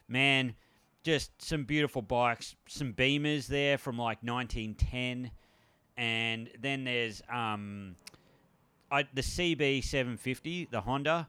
Man, 0.09 0.55
just 1.03 1.31
some 1.43 1.65
beautiful 1.65 2.03
bikes. 2.03 2.55
Some 2.69 2.93
Beamers 2.93 3.47
there 3.47 3.79
from 3.79 3.97
like 3.97 4.23
1910, 4.23 5.31
and 5.97 6.51
then 6.61 6.85
there's 6.85 7.23
um, 7.33 7.97
I, 8.91 9.05
the 9.15 9.23
CB 9.23 9.85
750, 9.85 10.69
the 10.71 10.81
Honda, 10.81 11.29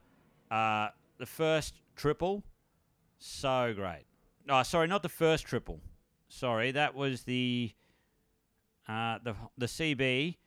uh, 0.49 0.89
the 1.17 1.25
first 1.25 1.75
triple, 1.95 2.43
so 3.19 3.73
great. 3.75 4.05
Oh, 4.49 4.63
sorry, 4.63 4.87
not 4.87 5.03
the 5.03 5.09
first 5.09 5.45
triple. 5.45 5.79
Sorry, 6.27 6.71
that 6.71 6.95
was 6.95 7.23
the 7.23 7.71
uh, 8.87 9.19
the 9.23 9.35
the 9.57 9.67
CB 9.67 10.37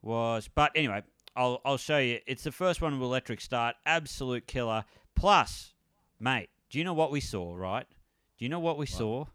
was. 0.00 0.48
But 0.52 0.72
anyway, 0.74 1.02
I'll 1.36 1.60
I'll 1.64 1.76
show 1.76 1.98
you. 1.98 2.20
It's 2.26 2.44
the 2.44 2.52
first 2.52 2.80
one 2.80 2.98
with 2.98 3.02
electric 3.02 3.40
start. 3.40 3.76
Absolute 3.84 4.46
killer. 4.46 4.84
Plus, 5.14 5.74
mate, 6.18 6.48
do 6.70 6.78
you 6.78 6.84
know 6.84 6.94
what 6.94 7.10
we 7.10 7.20
saw? 7.20 7.54
Right? 7.54 7.86
Do 8.42 8.46
you 8.46 8.50
know 8.50 8.58
what 8.58 8.76
we 8.76 8.86
saw? 8.86 9.26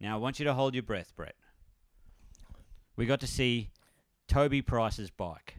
Now 0.00 0.14
I 0.14 0.18
want 0.18 0.38
you 0.38 0.44
to 0.44 0.54
hold 0.54 0.72
your 0.72 0.84
breath, 0.84 1.12
Brett. 1.16 1.34
We 2.94 3.06
got 3.06 3.18
to 3.22 3.26
see 3.26 3.70
Toby 4.28 4.62
Price's 4.62 5.10
bike. 5.10 5.56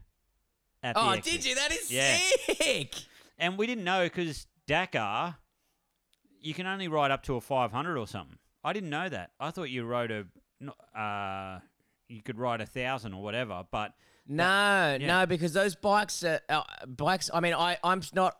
At 0.81 0.95
oh, 0.95 1.17
did 1.17 1.43
you? 1.43 1.55
That 1.55 1.73
is 1.73 1.91
Yeah. 1.91 2.17
sick. 2.45 2.95
And 3.37 3.57
we 3.57 3.67
didn't 3.67 3.83
know 3.83 4.05
because 4.05 4.47
Dakar, 4.67 5.35
you 6.39 6.53
can 6.53 6.65
only 6.65 6.87
ride 6.87 7.11
up 7.11 7.23
to 7.23 7.35
a 7.35 7.41
500 7.41 7.97
or 7.97 8.07
something. 8.07 8.37
I 8.63 8.71
didn't 8.71 8.89
know 8.89 9.09
that. 9.09 9.31
I 9.37 9.51
thought 9.51 9.69
you 9.69 9.83
rode 9.83 10.09
a, 10.09 10.97
uh, 10.97 11.59
you 12.07 12.21
could 12.21 12.37
ride 12.37 12.61
a 12.61 12.65
thousand 12.65 13.15
or 13.15 13.21
whatever. 13.21 13.65
But 13.69 13.95
No, 14.25 14.97
yeah. 14.97 15.07
no, 15.07 15.25
because 15.25 15.51
those 15.51 15.75
bikes, 15.75 16.23
are, 16.23 16.39
uh, 16.47 16.63
bikes. 16.87 17.29
I 17.33 17.41
mean, 17.41 17.53
I, 17.53 17.77
I'm 17.83 18.01
not, 18.13 18.37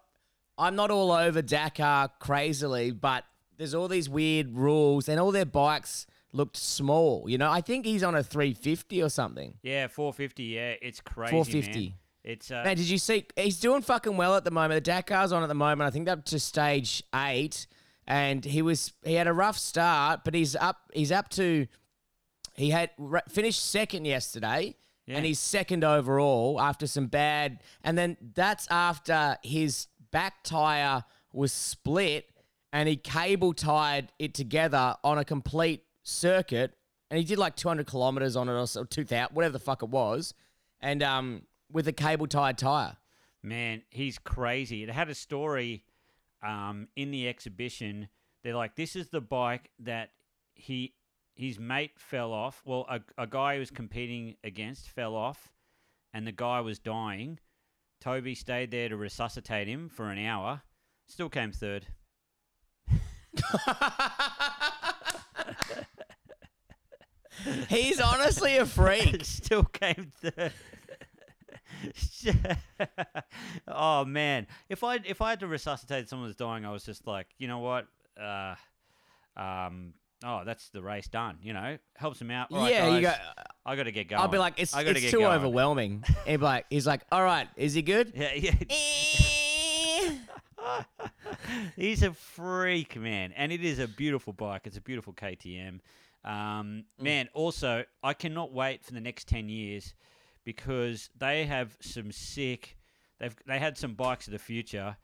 I'm 0.58 0.78
not 0.78 0.90
all 0.90 1.12
over 1.12 1.42
Dakar 1.42 2.12
crazily, 2.18 2.92
but 2.92 3.26
there's 3.60 3.76
all 3.76 3.88
these 3.88 4.10
weird 4.10 4.56
rules, 4.56 5.08
and 5.08 5.20
all 5.20 5.32
their 5.32 5.46
bikes 5.46 6.08
looked 6.34 6.58
small. 6.58 7.30
You 7.30 7.38
know, 7.38 7.52
I 7.52 7.62
think 7.62 7.86
he's 7.86 8.02
on 8.04 8.16
a 8.16 8.24
350 8.24 9.04
or 9.04 9.10
something. 9.10 9.54
yeah, 9.62 9.88
450. 9.88 10.44
Yeah, 10.44 10.74
it's 10.82 11.02
crazy. 11.02 11.32
450. 11.32 11.80
Man. 11.90 11.94
It's 12.24 12.50
uh, 12.52 12.64
Man, 12.66 12.76
did 12.76 12.90
you 12.90 12.98
see? 12.98 13.26
He's 13.36 13.60
doing 13.60 13.82
fucking 13.82 14.18
well 14.18 14.36
at 14.36 14.44
the 14.44 14.52
moment. 14.52 14.84
The 14.84 14.92
Dakar's 14.92 15.32
on 15.32 15.44
at 15.44 15.48
the 15.48 15.54
moment. 15.56 15.88
I 15.88 15.92
think 15.92 16.10
up 16.10 16.26
to 16.26 16.40
stage 16.40 17.02
eight, 17.16 17.66
and 18.08 18.44
he 18.44 18.62
was 18.62 18.92
he 19.04 19.14
had 19.14 19.28
a 19.28 19.34
rough 19.34 19.58
start, 19.58 20.22
but 20.26 20.34
he's 20.34 20.56
up. 20.56 20.78
He's 20.94 21.12
up 21.12 21.30
to. 21.32 21.68
He 22.56 22.72
had 22.72 22.90
ra- 22.98 23.22
finished 23.30 23.66
second 23.66 24.04
yesterday, 24.06 24.76
Yeah. 25.06 25.16
and 25.16 25.26
he's 25.26 25.40
second 25.40 25.84
overall 25.86 26.60
after 26.60 26.88
some 26.88 27.08
bad. 27.08 27.62
And 27.86 27.98
then 27.98 28.18
that's 28.36 28.68
after 28.70 29.38
his 29.44 29.88
back 30.12 30.44
tire 30.44 31.06
was 31.32 31.54
split, 31.54 32.26
and 32.72 32.88
he 32.88 32.96
cable 32.96 33.54
tied 33.54 34.12
it 34.20 34.34
together 34.34 34.96
on 35.04 35.18
a 35.18 35.26
complete 35.26 35.84
circuit, 36.04 36.76
and 37.10 37.18
he 37.18 37.24
did 37.24 37.38
like 37.38 37.56
200 37.56 37.88
kilometers 37.88 38.36
on 38.36 38.50
it 38.50 38.54
or 38.54 38.68
so, 38.68 38.84
2,000, 38.84 39.34
whatever 39.34 39.54
the 39.54 39.60
fuck 39.60 39.84
it 39.84 39.90
was, 39.90 40.34
and 40.80 41.04
um 41.04 41.44
with 41.72 41.88
a 41.88 41.94
cable 41.94 42.28
tied 42.28 42.58
tire. 42.58 42.98
Man, 43.42 43.84
he's 43.90 44.18
crazy. 44.18 44.84
It 44.84 44.90
had 44.90 45.10
a 45.10 45.16
story 45.16 45.84
um, 46.44 46.88
in 46.96 47.12
the 47.12 47.28
exhibition. 47.28 48.10
They're 48.44 48.56
like, 48.56 48.76
this 48.76 48.96
is 48.96 49.10
the 49.10 49.22
bike 49.22 49.70
that 49.80 50.12
he 50.56 50.94
his 51.36 51.58
mate 51.58 51.92
fell 51.96 52.34
off. 52.34 52.62
Well, 52.66 52.86
a, 52.90 53.00
a 53.18 53.26
guy 53.26 53.54
he 53.54 53.60
was 53.60 53.72
competing 53.72 54.36
against 54.44 54.90
fell 54.90 55.16
off, 55.16 55.54
and 56.14 56.28
the 56.28 56.34
guy 56.34 56.60
was 56.60 56.80
dying. 56.80 57.40
Toby 58.02 58.36
stayed 58.36 58.72
there 58.72 58.90
to 58.90 58.98
resuscitate 58.98 59.68
him 59.68 59.88
for 59.90 60.10
an 60.10 60.20
hour. 60.20 60.64
Still 61.08 61.30
came 61.30 61.52
third. 61.52 61.88
He's 67.70 68.00
honestly 68.02 68.58
a 68.58 68.66
freak. 68.66 69.24
Still 69.26 69.64
came 69.64 70.12
third. 70.22 70.52
oh 73.68 74.04
man, 74.06 74.48
if 74.68 74.84
I 74.84 75.00
if 75.06 75.22
I 75.22 75.30
had 75.30 75.40
to 75.42 75.48
resuscitate 75.48 76.10
someone 76.10 76.28
that's 76.28 76.38
dying, 76.38 76.66
I 76.66 76.72
was 76.72 76.84
just 76.84 77.08
like, 77.08 77.28
you 77.38 77.48
know 77.48 77.60
what? 77.60 77.88
Uh, 78.20 78.56
um, 79.38 79.94
oh, 80.24 80.44
that's 80.46 80.70
the 80.70 80.82
race 80.82 81.08
done. 81.08 81.38
You 81.42 81.54
know, 81.54 81.78
helps 81.96 82.20
him 82.20 82.32
out. 82.32 82.52
All 82.52 82.64
right, 82.64 82.72
yeah, 82.74 82.96
you 82.96 83.02
go. 83.02 83.14
I 83.66 83.76
got 83.76 83.84
to 83.84 83.92
get 83.92 84.10
going. 84.10 84.22
I'll 84.22 84.28
be 84.28 84.38
like, 84.38 84.56
it's, 84.58 84.74
I 84.74 84.84
gotta 84.84 84.98
it's 84.98 85.02
get 85.02 85.12
too 85.12 85.20
going. 85.20 85.38
overwhelming. 85.38 86.04
Be 86.26 86.38
like, 86.38 86.66
he's 86.70 86.88
like, 86.88 87.02
all 87.12 87.24
right, 87.24 87.48
is 87.56 87.74
he 87.74 87.82
good? 87.82 88.14
Yeah, 88.20 88.34
yeah. 88.34 89.36
He's 91.76 92.04
a 92.04 92.14
freak, 92.14 92.96
man, 92.96 93.34
and 93.36 93.52
it 93.52 93.64
is 93.64 93.80
a 93.80 93.88
beautiful 93.88 94.34
bike. 94.34 94.62
It's 94.66 94.78
a 94.78 94.82
beautiful 94.82 95.14
KTM. 95.14 95.80
Um, 96.24 96.84
man, 97.00 97.30
also, 97.34 97.84
I 98.04 98.14
cannot 98.14 98.52
wait 98.52 98.84
for 98.84 98.94
the 98.94 99.02
next 99.02 99.28
ten 99.28 99.50
years 99.50 99.94
because 100.44 101.10
they 101.18 101.46
have 101.46 101.78
some 101.82 102.12
sick. 102.12 102.78
They've 103.20 103.36
they 103.46 103.60
had 103.60 103.78
some 103.78 103.94
bikes 103.94 104.28
of 104.28 104.34
the 104.34 104.40
future. 104.40 104.98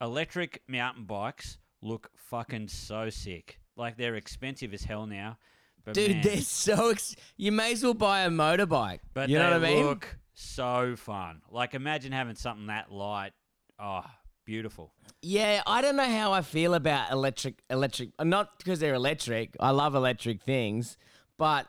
Electric 0.00 0.62
mountain 0.68 1.04
bikes 1.04 1.58
look 1.82 2.10
fucking 2.16 2.68
so 2.68 3.10
sick. 3.10 3.58
Like 3.76 3.96
they're 3.96 4.14
expensive 4.16 4.72
as 4.72 4.82
hell 4.84 5.06
now. 5.06 5.38
But 5.84 5.94
Dude, 5.94 6.10
man, 6.10 6.22
they're 6.22 6.40
so. 6.40 6.90
Ex- 6.90 7.16
you 7.36 7.52
may 7.52 7.72
as 7.72 7.82
well 7.82 7.94
buy 7.94 8.22
a 8.22 8.30
motorbike. 8.30 9.00
but 9.14 9.28
you 9.28 9.38
know 9.38 9.44
what 9.44 9.54
I 9.54 9.58
mean? 9.58 9.84
look 9.86 10.16
so 10.34 10.94
fun. 10.96 11.42
Like 11.50 11.74
imagine 11.74 12.12
having 12.12 12.34
something 12.36 12.66
that 12.66 12.92
light. 12.92 13.32
Oh, 13.78 14.04
beautiful. 14.50 14.90
Yeah, 15.22 15.62
I 15.64 15.80
don't 15.80 15.94
know 15.94 16.10
how 16.10 16.32
I 16.32 16.42
feel 16.42 16.74
about 16.74 17.12
electric. 17.12 17.62
Electric, 17.70 18.08
not 18.20 18.58
because 18.58 18.80
they're 18.80 18.94
electric. 18.94 19.54
I 19.60 19.70
love 19.70 19.94
electric 19.94 20.42
things, 20.42 20.96
but 21.38 21.68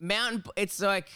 mountain. 0.00 0.42
It's 0.56 0.80
like 0.80 1.10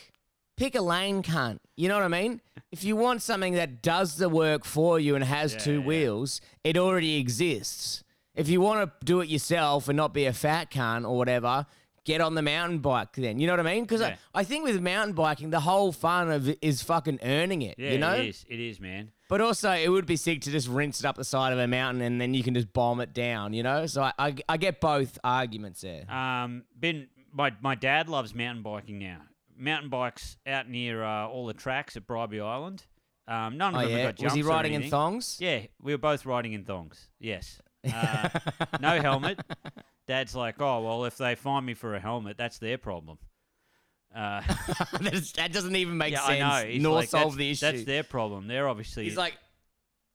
pick 0.59 0.75
a 0.75 0.83
lane, 0.83 1.23
cunt. 1.23 1.61
You 1.75 1.89
know 1.89 1.95
what 1.95 2.05
I 2.05 2.09
mean? 2.09 2.43
If 2.71 2.85
you 2.85 2.95
want 2.97 3.21
something 3.23 3.55
that 3.55 3.83
does 3.83 4.17
the 4.17 4.29
work 4.29 4.65
for 4.65 5.01
you 5.01 5.15
and 5.17 5.25
has 5.25 5.55
Yeah, 5.55 5.59
two 5.59 5.81
yeah. 5.81 5.87
wheels, 5.87 6.41
it 6.63 6.77
already 6.77 7.17
exists. 7.17 8.05
If 8.35 8.49
you 8.49 8.61
want 8.61 8.79
to 9.01 9.05
do 9.05 9.21
it 9.23 9.29
yourself 9.29 9.89
and 9.89 9.97
not 9.97 10.13
be 10.15 10.27
a 10.27 10.33
fat 10.33 10.71
cunt 10.71 11.09
or 11.09 11.17
whatever, 11.17 11.67
get 12.05 12.21
on 12.21 12.35
the 12.35 12.43
mountain 12.43 12.79
bike 12.79 13.13
then. 13.15 13.39
You 13.39 13.47
know 13.47 13.53
what 13.55 13.61
I 13.67 13.75
mean? 13.75 13.85
Because 13.85 14.01
Yeah. 14.01 14.17
I, 14.35 14.41
I 14.41 14.45
think 14.45 14.65
with 14.65 14.81
mountain 14.81 15.15
biking, 15.15 15.51
the 15.51 15.61
whole 15.61 15.93
fun 15.93 16.31
of 16.31 16.49
is 16.63 16.83
fucking 16.83 17.21
earning 17.23 17.63
it. 17.63 17.77
Yeah, 17.79 17.93
you 17.93 17.99
know? 17.99 18.15
it 18.15 18.27
is. 18.27 18.45
It 18.49 18.59
is, 18.61 18.81
man. 18.81 19.13
But 19.29 19.41
also, 19.41 19.71
it 19.73 19.89
would 19.89 20.07
be 20.07 20.17
sick 20.17 20.41
to 20.43 20.51
just 20.51 20.67
rinse 20.69 21.01
it 21.01 21.07
up 21.07 21.17
the 21.17 21.25
side 21.25 21.53
of 21.53 21.59
a 21.59 21.67
mountain 21.69 22.03
and 22.03 22.21
then 22.21 22.35
you 22.35 22.43
can 22.43 22.55
just 22.55 22.73
bomb 22.73 23.01
it 23.01 23.13
down, 23.13 23.53
you 23.53 23.63
know? 23.63 23.87
So 23.87 24.03
I, 24.03 24.13
I, 24.19 24.35
I 24.49 24.57
get 24.57 24.81
both 24.81 25.19
arguments 25.23 25.83
there. 25.83 26.11
Um, 26.11 26.65
Ben, 26.75 27.09
my 27.33 27.53
my 27.61 27.75
dad 27.77 28.09
loves 28.09 28.35
mountain 28.35 28.63
biking 28.63 28.99
now. 28.99 29.19
Mountain 29.57 29.91
bikes 29.91 30.37
out 30.47 30.69
near 30.69 31.05
uh, 31.05 31.27
all 31.29 31.47
the 31.47 31.55
tracks 31.55 31.97
at 31.97 32.07
Bribie 32.07 32.41
Island. 32.41 32.83
Um, 33.29 33.57
none 33.59 33.75
of 33.75 33.83
Oh, 33.83 33.83
them 33.83 33.91
have 33.91 33.99
yeah? 33.99 34.05
got 34.13 34.25
Was 34.25 34.33
he 34.33 34.43
riding 34.43 34.73
in 34.73 34.91
thongs? 34.91 35.37
Yeah, 35.39 35.61
we 35.81 35.93
were 35.93 35.99
both 35.99 36.27
riding 36.27 36.53
in 36.55 36.65
thongs. 36.65 37.09
Yes. 37.21 37.61
Uh, 37.95 38.29
no 38.79 39.01
helmet. 39.01 39.41
Dad's 40.11 40.35
like, 40.35 40.61
oh 40.61 40.81
well, 40.81 41.05
if 41.05 41.17
they 41.19 41.37
find 41.37 41.65
me 41.65 41.75
for 41.75 41.95
a 41.95 42.01
helmet, 42.01 42.37
that's 42.37 42.59
their 42.59 42.79
problem. 42.79 43.19
Uh, 44.13 44.43
that, 45.01 45.15
is, 45.15 45.33
that 45.35 45.53
doesn't 45.53 45.77
even 45.77 45.97
make 45.99 46.15
yeah, 46.15 46.27
sense. 46.27 46.43
I 46.43 46.63
know. 46.63 46.69
He's 46.69 46.83
nor 46.83 46.95
like, 46.97 47.09
solve 47.09 47.37
the 47.37 47.49
issue. 47.49 47.65
That's 47.65 47.85
their 47.85 48.03
problem. 48.03 48.49
They're 48.49 48.69
obviously. 48.69 49.05
He's 49.05 49.17
like, 49.17 49.39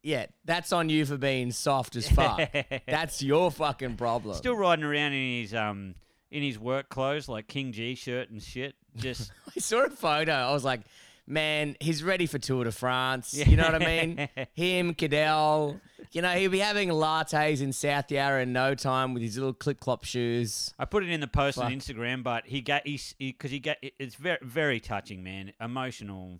yeah, 0.03 0.25
that's 0.43 0.73
on 0.73 0.89
you 0.89 1.05
for 1.05 1.15
being 1.15 1.53
soft 1.53 1.95
as 1.95 2.09
fuck. 2.09 2.41
that's 2.87 3.21
your 3.21 3.49
fucking 3.51 3.95
problem. 3.95 4.35
still 4.35 4.57
riding 4.57 4.83
around 4.83 5.13
in 5.13 5.43
his 5.43 5.53
um 5.53 5.95
in 6.29 6.43
his 6.43 6.59
work 6.59 6.89
clothes 6.89 7.29
like 7.29 7.47
King 7.47 7.71
Gee 7.71 7.95
shirt 7.95 8.29
and 8.29 8.43
shit. 8.43 8.75
Just 8.97 9.31
I 9.55 9.61
saw 9.61 9.85
a 9.85 9.89
photo. 9.89 10.33
I 10.33 10.51
was 10.51 10.65
like, 10.65 10.81
man, 11.25 11.77
he's 11.79 12.03
ready 12.03 12.25
for 12.25 12.37
Tour 12.37 12.65
de 12.65 12.73
France. 12.73 13.33
You 13.33 13.55
know 13.55 13.63
what 13.63 13.81
I 13.81 13.85
mean? 13.85 14.29
Him, 14.55 14.93
Cadel. 14.93 15.79
You 16.11 16.21
know, 16.21 16.31
he'll 16.31 16.51
be 16.51 16.59
having 16.59 16.89
lattes 16.89 17.61
in 17.61 17.73
South 17.73 18.11
Yarra 18.11 18.43
in 18.43 18.53
no 18.53 18.75
time 18.75 19.13
with 19.13 19.23
his 19.23 19.37
little 19.37 19.53
clip 19.53 19.79
clop 19.79 20.03
shoes. 20.03 20.73
I 20.79 20.85
put 20.85 21.03
it 21.03 21.09
in 21.09 21.19
the 21.19 21.27
post 21.27 21.57
on 21.57 21.71
Instagram, 21.71 22.23
but 22.23 22.45
he 22.45 22.61
got 22.61 22.85
he's 22.85 23.13
because 23.17 23.51
he, 23.51 23.59
got 23.59 23.77
it's 23.81 24.15
very 24.15 24.37
very 24.41 24.79
touching, 24.79 25.23
man. 25.23 25.53
Emotional 25.59 26.39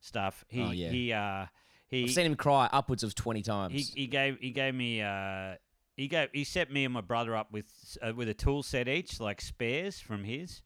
stuff. 0.00 0.44
He 0.48 0.62
Oh, 0.62 0.70
yeah. 0.70 0.90
he 0.90 1.12
uh 1.12 1.46
he 1.88 2.04
I've 2.04 2.10
seen 2.10 2.26
him 2.26 2.36
cry 2.36 2.68
upwards 2.72 3.02
of 3.02 3.14
20 3.14 3.42
times. 3.42 3.72
he, 3.72 4.02
he 4.02 4.06
gave 4.06 4.38
he 4.40 4.50
gave 4.50 4.74
me 4.74 5.02
uh 5.02 5.54
he 5.96 6.08
gave 6.08 6.28
he 6.32 6.44
set 6.44 6.70
me 6.70 6.84
and 6.84 6.92
my 6.94 7.00
brother 7.00 7.34
up 7.34 7.52
with 7.52 7.66
uh, 8.02 8.12
with 8.14 8.28
a 8.28 8.34
tool 8.34 8.62
set 8.62 8.88
each 8.88 9.20
like 9.20 9.40
spares 9.40 9.98
from 9.98 10.24
his. 10.24 10.62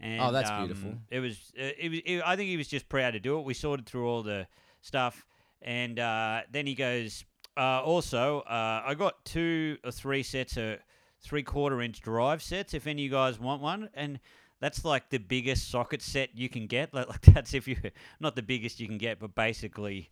And, 0.00 0.20
Oh, 0.20 0.32
that's 0.32 0.50
um, 0.50 0.58
beautiful. 0.66 0.94
It 1.10 1.20
was 1.20 1.52
uh, 1.58 1.70
it 1.78 1.90
was 1.90 2.00
it, 2.04 2.22
I 2.26 2.34
think 2.36 2.48
he 2.48 2.56
was 2.56 2.68
just 2.68 2.88
proud 2.88 3.12
to 3.12 3.20
do 3.20 3.38
it. 3.38 3.44
We 3.44 3.54
sorted 3.54 3.86
through 3.86 4.08
all 4.08 4.24
the 4.24 4.48
stuff, 4.80 5.24
and 5.60 5.98
uh, 5.98 6.40
then 6.50 6.66
he 6.66 6.74
goes. 6.74 7.24
Uh, 7.56 7.82
also, 7.82 8.40
uh, 8.40 8.82
I 8.84 8.94
got 8.94 9.24
two 9.24 9.78
or 9.84 9.90
three 9.90 10.22
sets 10.22 10.56
of 10.56 10.78
three 11.20 11.42
quarter 11.42 11.80
inch 11.82 12.00
drive 12.00 12.42
sets. 12.42 12.74
If 12.74 12.86
any 12.86 13.02
of 13.02 13.04
you 13.04 13.10
guys 13.10 13.38
want 13.38 13.62
one, 13.62 13.90
and 13.94 14.18
that's 14.60 14.84
like 14.84 15.10
the 15.10 15.18
biggest 15.18 15.70
socket 15.70 16.02
set 16.02 16.30
you 16.34 16.48
can 16.48 16.66
get. 16.66 16.94
Like, 16.94 17.08
like 17.10 17.20
that's 17.22 17.54
if 17.54 17.68
you 17.68 17.76
not 18.20 18.36
the 18.36 18.42
biggest 18.42 18.80
you 18.80 18.88
can 18.88 18.98
get, 18.98 19.18
but 19.18 19.34
basically 19.34 20.10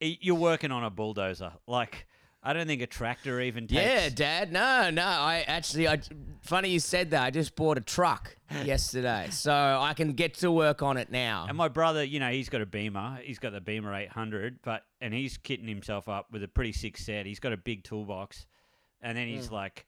you're 0.00 0.34
working 0.34 0.70
on 0.70 0.84
a 0.84 0.90
bulldozer. 0.90 1.52
Like 1.66 2.06
I 2.42 2.52
don't 2.52 2.66
think 2.68 2.80
a 2.82 2.86
tractor 2.86 3.40
even 3.40 3.66
takes. 3.66 3.82
yeah, 3.82 4.08
Dad. 4.08 4.52
No, 4.52 4.90
no. 4.90 5.02
I 5.04 5.44
actually, 5.46 5.88
I, 5.88 6.00
funny 6.40 6.70
you 6.70 6.78
said 6.80 7.10
that. 7.10 7.22
I 7.24 7.30
just 7.30 7.56
bought 7.56 7.78
a 7.78 7.80
truck 7.80 8.36
yesterday, 8.64 9.26
so 9.30 9.52
I 9.52 9.92
can 9.94 10.12
get 10.12 10.34
to 10.34 10.50
work 10.52 10.80
on 10.82 10.96
it 10.98 11.10
now. 11.10 11.46
And 11.48 11.56
my 11.58 11.66
brother, 11.68 12.04
you 12.04 12.20
know, 12.20 12.30
he's 12.30 12.48
got 12.48 12.60
a 12.60 12.66
Beamer. 12.66 13.18
He's 13.24 13.38
got 13.40 13.52
the 13.52 13.60
Beamer 13.60 13.92
800, 13.92 14.60
but 14.62 14.84
and 15.00 15.12
he's 15.12 15.36
kitting 15.36 15.68
himself 15.68 16.08
up 16.08 16.26
with 16.30 16.42
a 16.44 16.48
pretty 16.48 16.72
sick 16.72 16.96
set. 16.96 17.26
He's 17.26 17.40
got 17.40 17.52
a 17.52 17.56
big 17.56 17.82
toolbox, 17.82 18.46
and 19.00 19.18
then 19.18 19.26
Mm. 19.26 19.30
he's 19.34 19.50
like, 19.50 19.86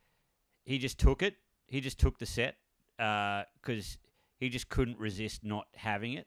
he 0.65 0.79
just 0.79 0.99
took 0.99 1.23
it. 1.23 1.37
He 1.69 1.81
just 1.81 1.99
took 2.01 2.19
the 2.19 2.27
set 2.27 2.57
because 2.99 3.97
he 4.39 4.49
just 4.49 4.69
couldn't 4.69 4.99
resist 4.99 5.45
not 5.45 5.67
having 5.77 6.15
it. 6.15 6.27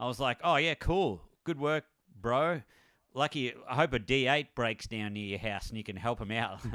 I 0.00 0.06
was 0.06 0.18
like, 0.18 0.38
oh 0.42 0.56
yeah, 0.56 0.74
cool, 0.74 1.22
good 1.44 1.60
work, 1.60 1.84
bro. 2.20 2.62
Lucky. 3.14 3.52
I 3.68 3.74
hope 3.76 3.92
a 3.92 3.98
D8 4.00 4.48
breaks 4.56 4.86
down 4.88 5.12
near 5.12 5.24
your 5.24 5.38
house 5.38 5.68
and 5.68 5.78
you 5.78 5.84
can 5.84 5.96
help 5.96 6.20
him 6.20 6.30
out. 6.32 6.60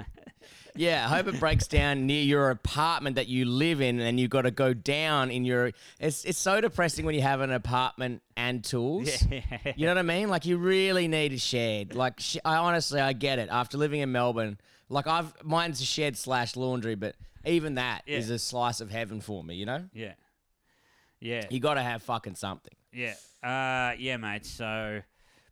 Yeah, 0.75 1.05
I 1.05 1.09
hope 1.17 1.27
it 1.27 1.37
breaks 1.39 1.67
down 1.67 2.05
near 2.05 2.23
your 2.23 2.49
apartment 2.51 3.17
that 3.17 3.27
you 3.27 3.43
live 3.43 3.81
in, 3.81 3.99
and 3.99 4.17
you've 4.17 4.29
got 4.29 4.43
to 4.43 4.51
go 4.51 4.73
down 4.73 5.29
in 5.31 5.43
your. 5.43 5.71
It's 5.99 6.23
it's 6.23 6.37
so 6.37 6.61
depressing 6.61 7.05
when 7.05 7.13
you 7.15 7.21
have 7.21 7.41
an 7.41 7.51
apartment 7.51 8.21
and 8.37 8.63
tools. 8.63 9.09
Yeah. 9.29 9.41
You 9.75 9.85
know 9.87 9.91
what 9.95 9.97
I 9.97 10.03
mean? 10.03 10.29
Like 10.29 10.45
you 10.45 10.57
really 10.57 11.09
need 11.09 11.33
a 11.33 11.37
shed. 11.37 11.93
Like 11.95 12.19
sh- 12.21 12.37
I 12.45 12.55
honestly, 12.55 13.01
I 13.01 13.11
get 13.13 13.39
it. 13.39 13.49
After 13.51 13.77
living 13.77 13.99
in 13.99 14.11
Melbourne, 14.13 14.57
like 14.87 15.07
I've 15.07 15.33
mine's 15.43 15.81
a 15.81 15.85
shed 15.85 16.15
slash 16.17 16.55
laundry, 16.55 16.95
but 16.95 17.15
even 17.45 17.75
that 17.75 18.03
is 18.05 18.29
Yeah. 18.29 18.35
a 18.35 18.39
slice 18.39 18.79
of 18.79 18.89
heaven 18.89 19.19
for 19.19 19.43
me. 19.43 19.55
You 19.55 19.65
know, 19.65 19.85
yeah. 19.93 20.13
Yeah. 21.19 21.45
you 21.49 21.59
got 21.59 21.73
to 21.73 21.81
have 21.83 22.01
fucking 22.03 22.35
something. 22.35 22.73
Yeah. 22.93 23.15
Uh, 23.43 23.95
yeah, 23.99 24.15
mate. 24.15 24.45
So 24.45 25.01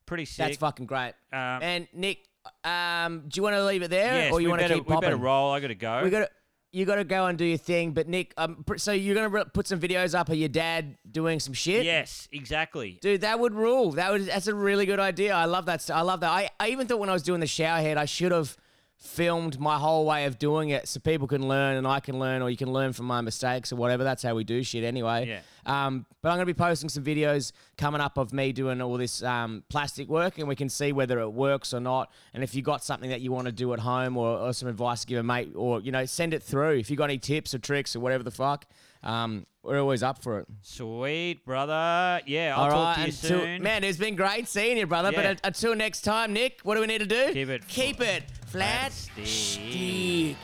pretty 0.07 0.25
sick. 0.25 0.45
That's 0.47 0.57
fucking 0.57 0.87
great. 0.87 1.13
Um, 1.31 1.39
And 1.61 1.87
Nick, 1.93 2.19
um, 2.63 3.25
do 3.27 3.37
you 3.37 3.43
want 3.43 3.55
to 3.55 3.63
leave 3.65 3.83
it 3.83 3.89
there, 3.91 4.13
yes, 4.23 4.33
or 4.33 4.41
you 4.41 4.49
want 4.49 4.61
to 4.61 4.67
keep 4.67 4.77
we 4.87 4.93
popping? 4.95 5.01
better 5.09 5.17
roll. 5.17 5.51
I 5.51 5.59
got 5.59 5.67
to 5.67 5.75
go. 5.75 6.01
We 6.03 6.09
got 6.09 6.19
to. 6.21 6.29
You 6.73 6.85
got 6.85 6.95
to 6.95 7.05
go 7.05 7.25
and 7.27 7.37
do 7.37 7.45
your 7.45 7.57
thing, 7.57 7.91
but 7.93 8.07
Nick, 8.09 8.33
um, 8.37 8.63
so 8.75 8.91
you're 8.91 9.15
gonna 9.15 9.29
re- 9.29 9.45
put 9.53 9.67
some 9.67 9.79
videos 9.79 10.13
up 10.13 10.27
of 10.29 10.35
your 10.35 10.49
dad 10.49 10.97
doing 11.09 11.39
some 11.39 11.53
shit. 11.53 11.85
Yes, 11.85 12.27
exactly. 12.31 12.99
Dude, 13.01 13.21
that 13.21 13.39
would 13.39 13.53
rule. 13.53 13.91
That 13.93 14.11
would. 14.11 14.25
That's 14.25 14.47
a 14.47 14.53
really 14.53 14.85
good 14.85 14.99
idea. 14.99 15.33
I 15.33 15.45
love 15.45 15.65
that. 15.67 15.81
st- 15.81 15.97
I 15.97 16.01
love 16.01 16.19
that. 16.19 16.29
I, 16.29 16.49
I 16.59 16.67
even 16.69 16.85
thought 16.85 16.99
when 16.99 17.09
I 17.09 17.13
was 17.13 17.23
doing 17.23 17.39
the 17.39 17.47
shower 17.47 17.79
head, 17.79 17.97
I 17.97 18.03
should 18.05 18.33
have 18.33 18.57
filmed 18.97 19.59
my 19.59 19.77
whole 19.77 20.05
way 20.05 20.25
of 20.25 20.39
doing 20.39 20.69
it 20.69 20.87
so 20.87 20.99
people 20.99 21.27
can 21.27 21.47
learn 21.47 21.77
and 21.77 21.87
I 21.87 21.99
can 21.99 22.17
learn, 22.19 22.41
or 22.41 22.49
you 22.49 22.57
can 22.57 22.71
learn 22.71 22.93
from 22.93 23.05
my 23.05 23.21
mistakes 23.21 23.71
or 23.71 23.75
whatever. 23.75 24.03
That's 24.03 24.23
how 24.23 24.35
we 24.35 24.43
do 24.43 24.63
shit 24.63 24.83
anyway. 24.83 25.27
Yeah. 25.27 25.39
Um, 25.65 26.05
but 26.21 26.29
I'm 26.29 26.35
gonna 26.35 26.45
be 26.45 26.53
posting 26.53 26.89
some 26.89 27.03
videos 27.03 27.51
coming 27.77 28.01
up 28.01 28.17
of 28.17 28.33
me 28.33 28.51
doing 28.51 28.81
all 28.81 28.97
this 28.97 29.21
um, 29.21 29.63
plastic 29.69 30.07
work, 30.07 30.39
and 30.39 30.47
we 30.47 30.55
can 30.55 30.69
see 30.69 30.91
whether 30.91 31.19
it 31.19 31.29
works 31.29 31.73
or 31.73 31.79
not. 31.79 32.11
And 32.33 32.43
if 32.43 32.55
you 32.55 32.61
got 32.61 32.83
something 32.83 33.09
that 33.09 33.21
you 33.21 33.31
want 33.31 33.45
to 33.45 33.51
do 33.51 33.71
at 33.73 33.79
home, 33.79 34.17
or, 34.17 34.37
or 34.37 34.53
some 34.53 34.67
advice 34.69 35.01
to 35.01 35.07
give 35.07 35.19
a 35.19 35.23
mate, 35.23 35.51
or 35.55 35.81
you 35.81 35.91
know, 35.91 36.05
send 36.05 36.33
it 36.33 36.41
through. 36.41 36.77
If 36.77 36.89
you 36.89 36.97
got 36.97 37.05
any 37.05 37.19
tips 37.19 37.53
or 37.53 37.59
tricks 37.59 37.95
or 37.95 37.99
whatever 37.99 38.23
the 38.23 38.31
fuck, 38.31 38.65
um, 39.03 39.45
we're 39.63 39.79
always 39.79 40.01
up 40.01 40.23
for 40.23 40.39
it. 40.39 40.47
Sweet, 40.61 41.45
brother. 41.45 42.21
Yeah, 42.25 42.55
I'll 42.55 42.63
All 42.63 42.69
talk 42.69 42.97
right, 42.97 43.11
to 43.11 43.11
you 43.27 43.35
until, 43.35 43.39
soon. 43.41 43.63
man, 43.63 43.83
it's 43.83 43.97
been 43.97 44.15
great 44.15 44.47
seeing 44.47 44.77
you, 44.77 44.87
brother. 44.87 45.11
Yeah. 45.11 45.21
But 45.21 45.25
uh, 45.25 45.47
until 45.47 45.75
next 45.75 46.01
time, 46.01 46.33
Nick, 46.33 46.61
what 46.63 46.75
do 46.75 46.81
we 46.81 46.87
need 46.87 46.99
to 46.99 47.05
do? 47.05 47.33
Keep 47.33 47.49
it 47.49 47.67
keep 47.67 48.01
it 48.01 48.23
flat, 48.47 48.93
flat 48.93 49.27
stick. 49.27 50.37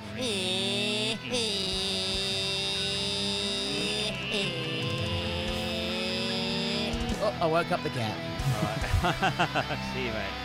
Oh, 7.26 7.34
I 7.42 7.46
woke 7.48 7.72
up 7.72 7.82
the 7.84 7.90
cat. 7.90 8.18
All 8.56 9.12
right. 9.12 9.78
See 9.94 10.06
you, 10.06 10.12
mate. 10.12 10.43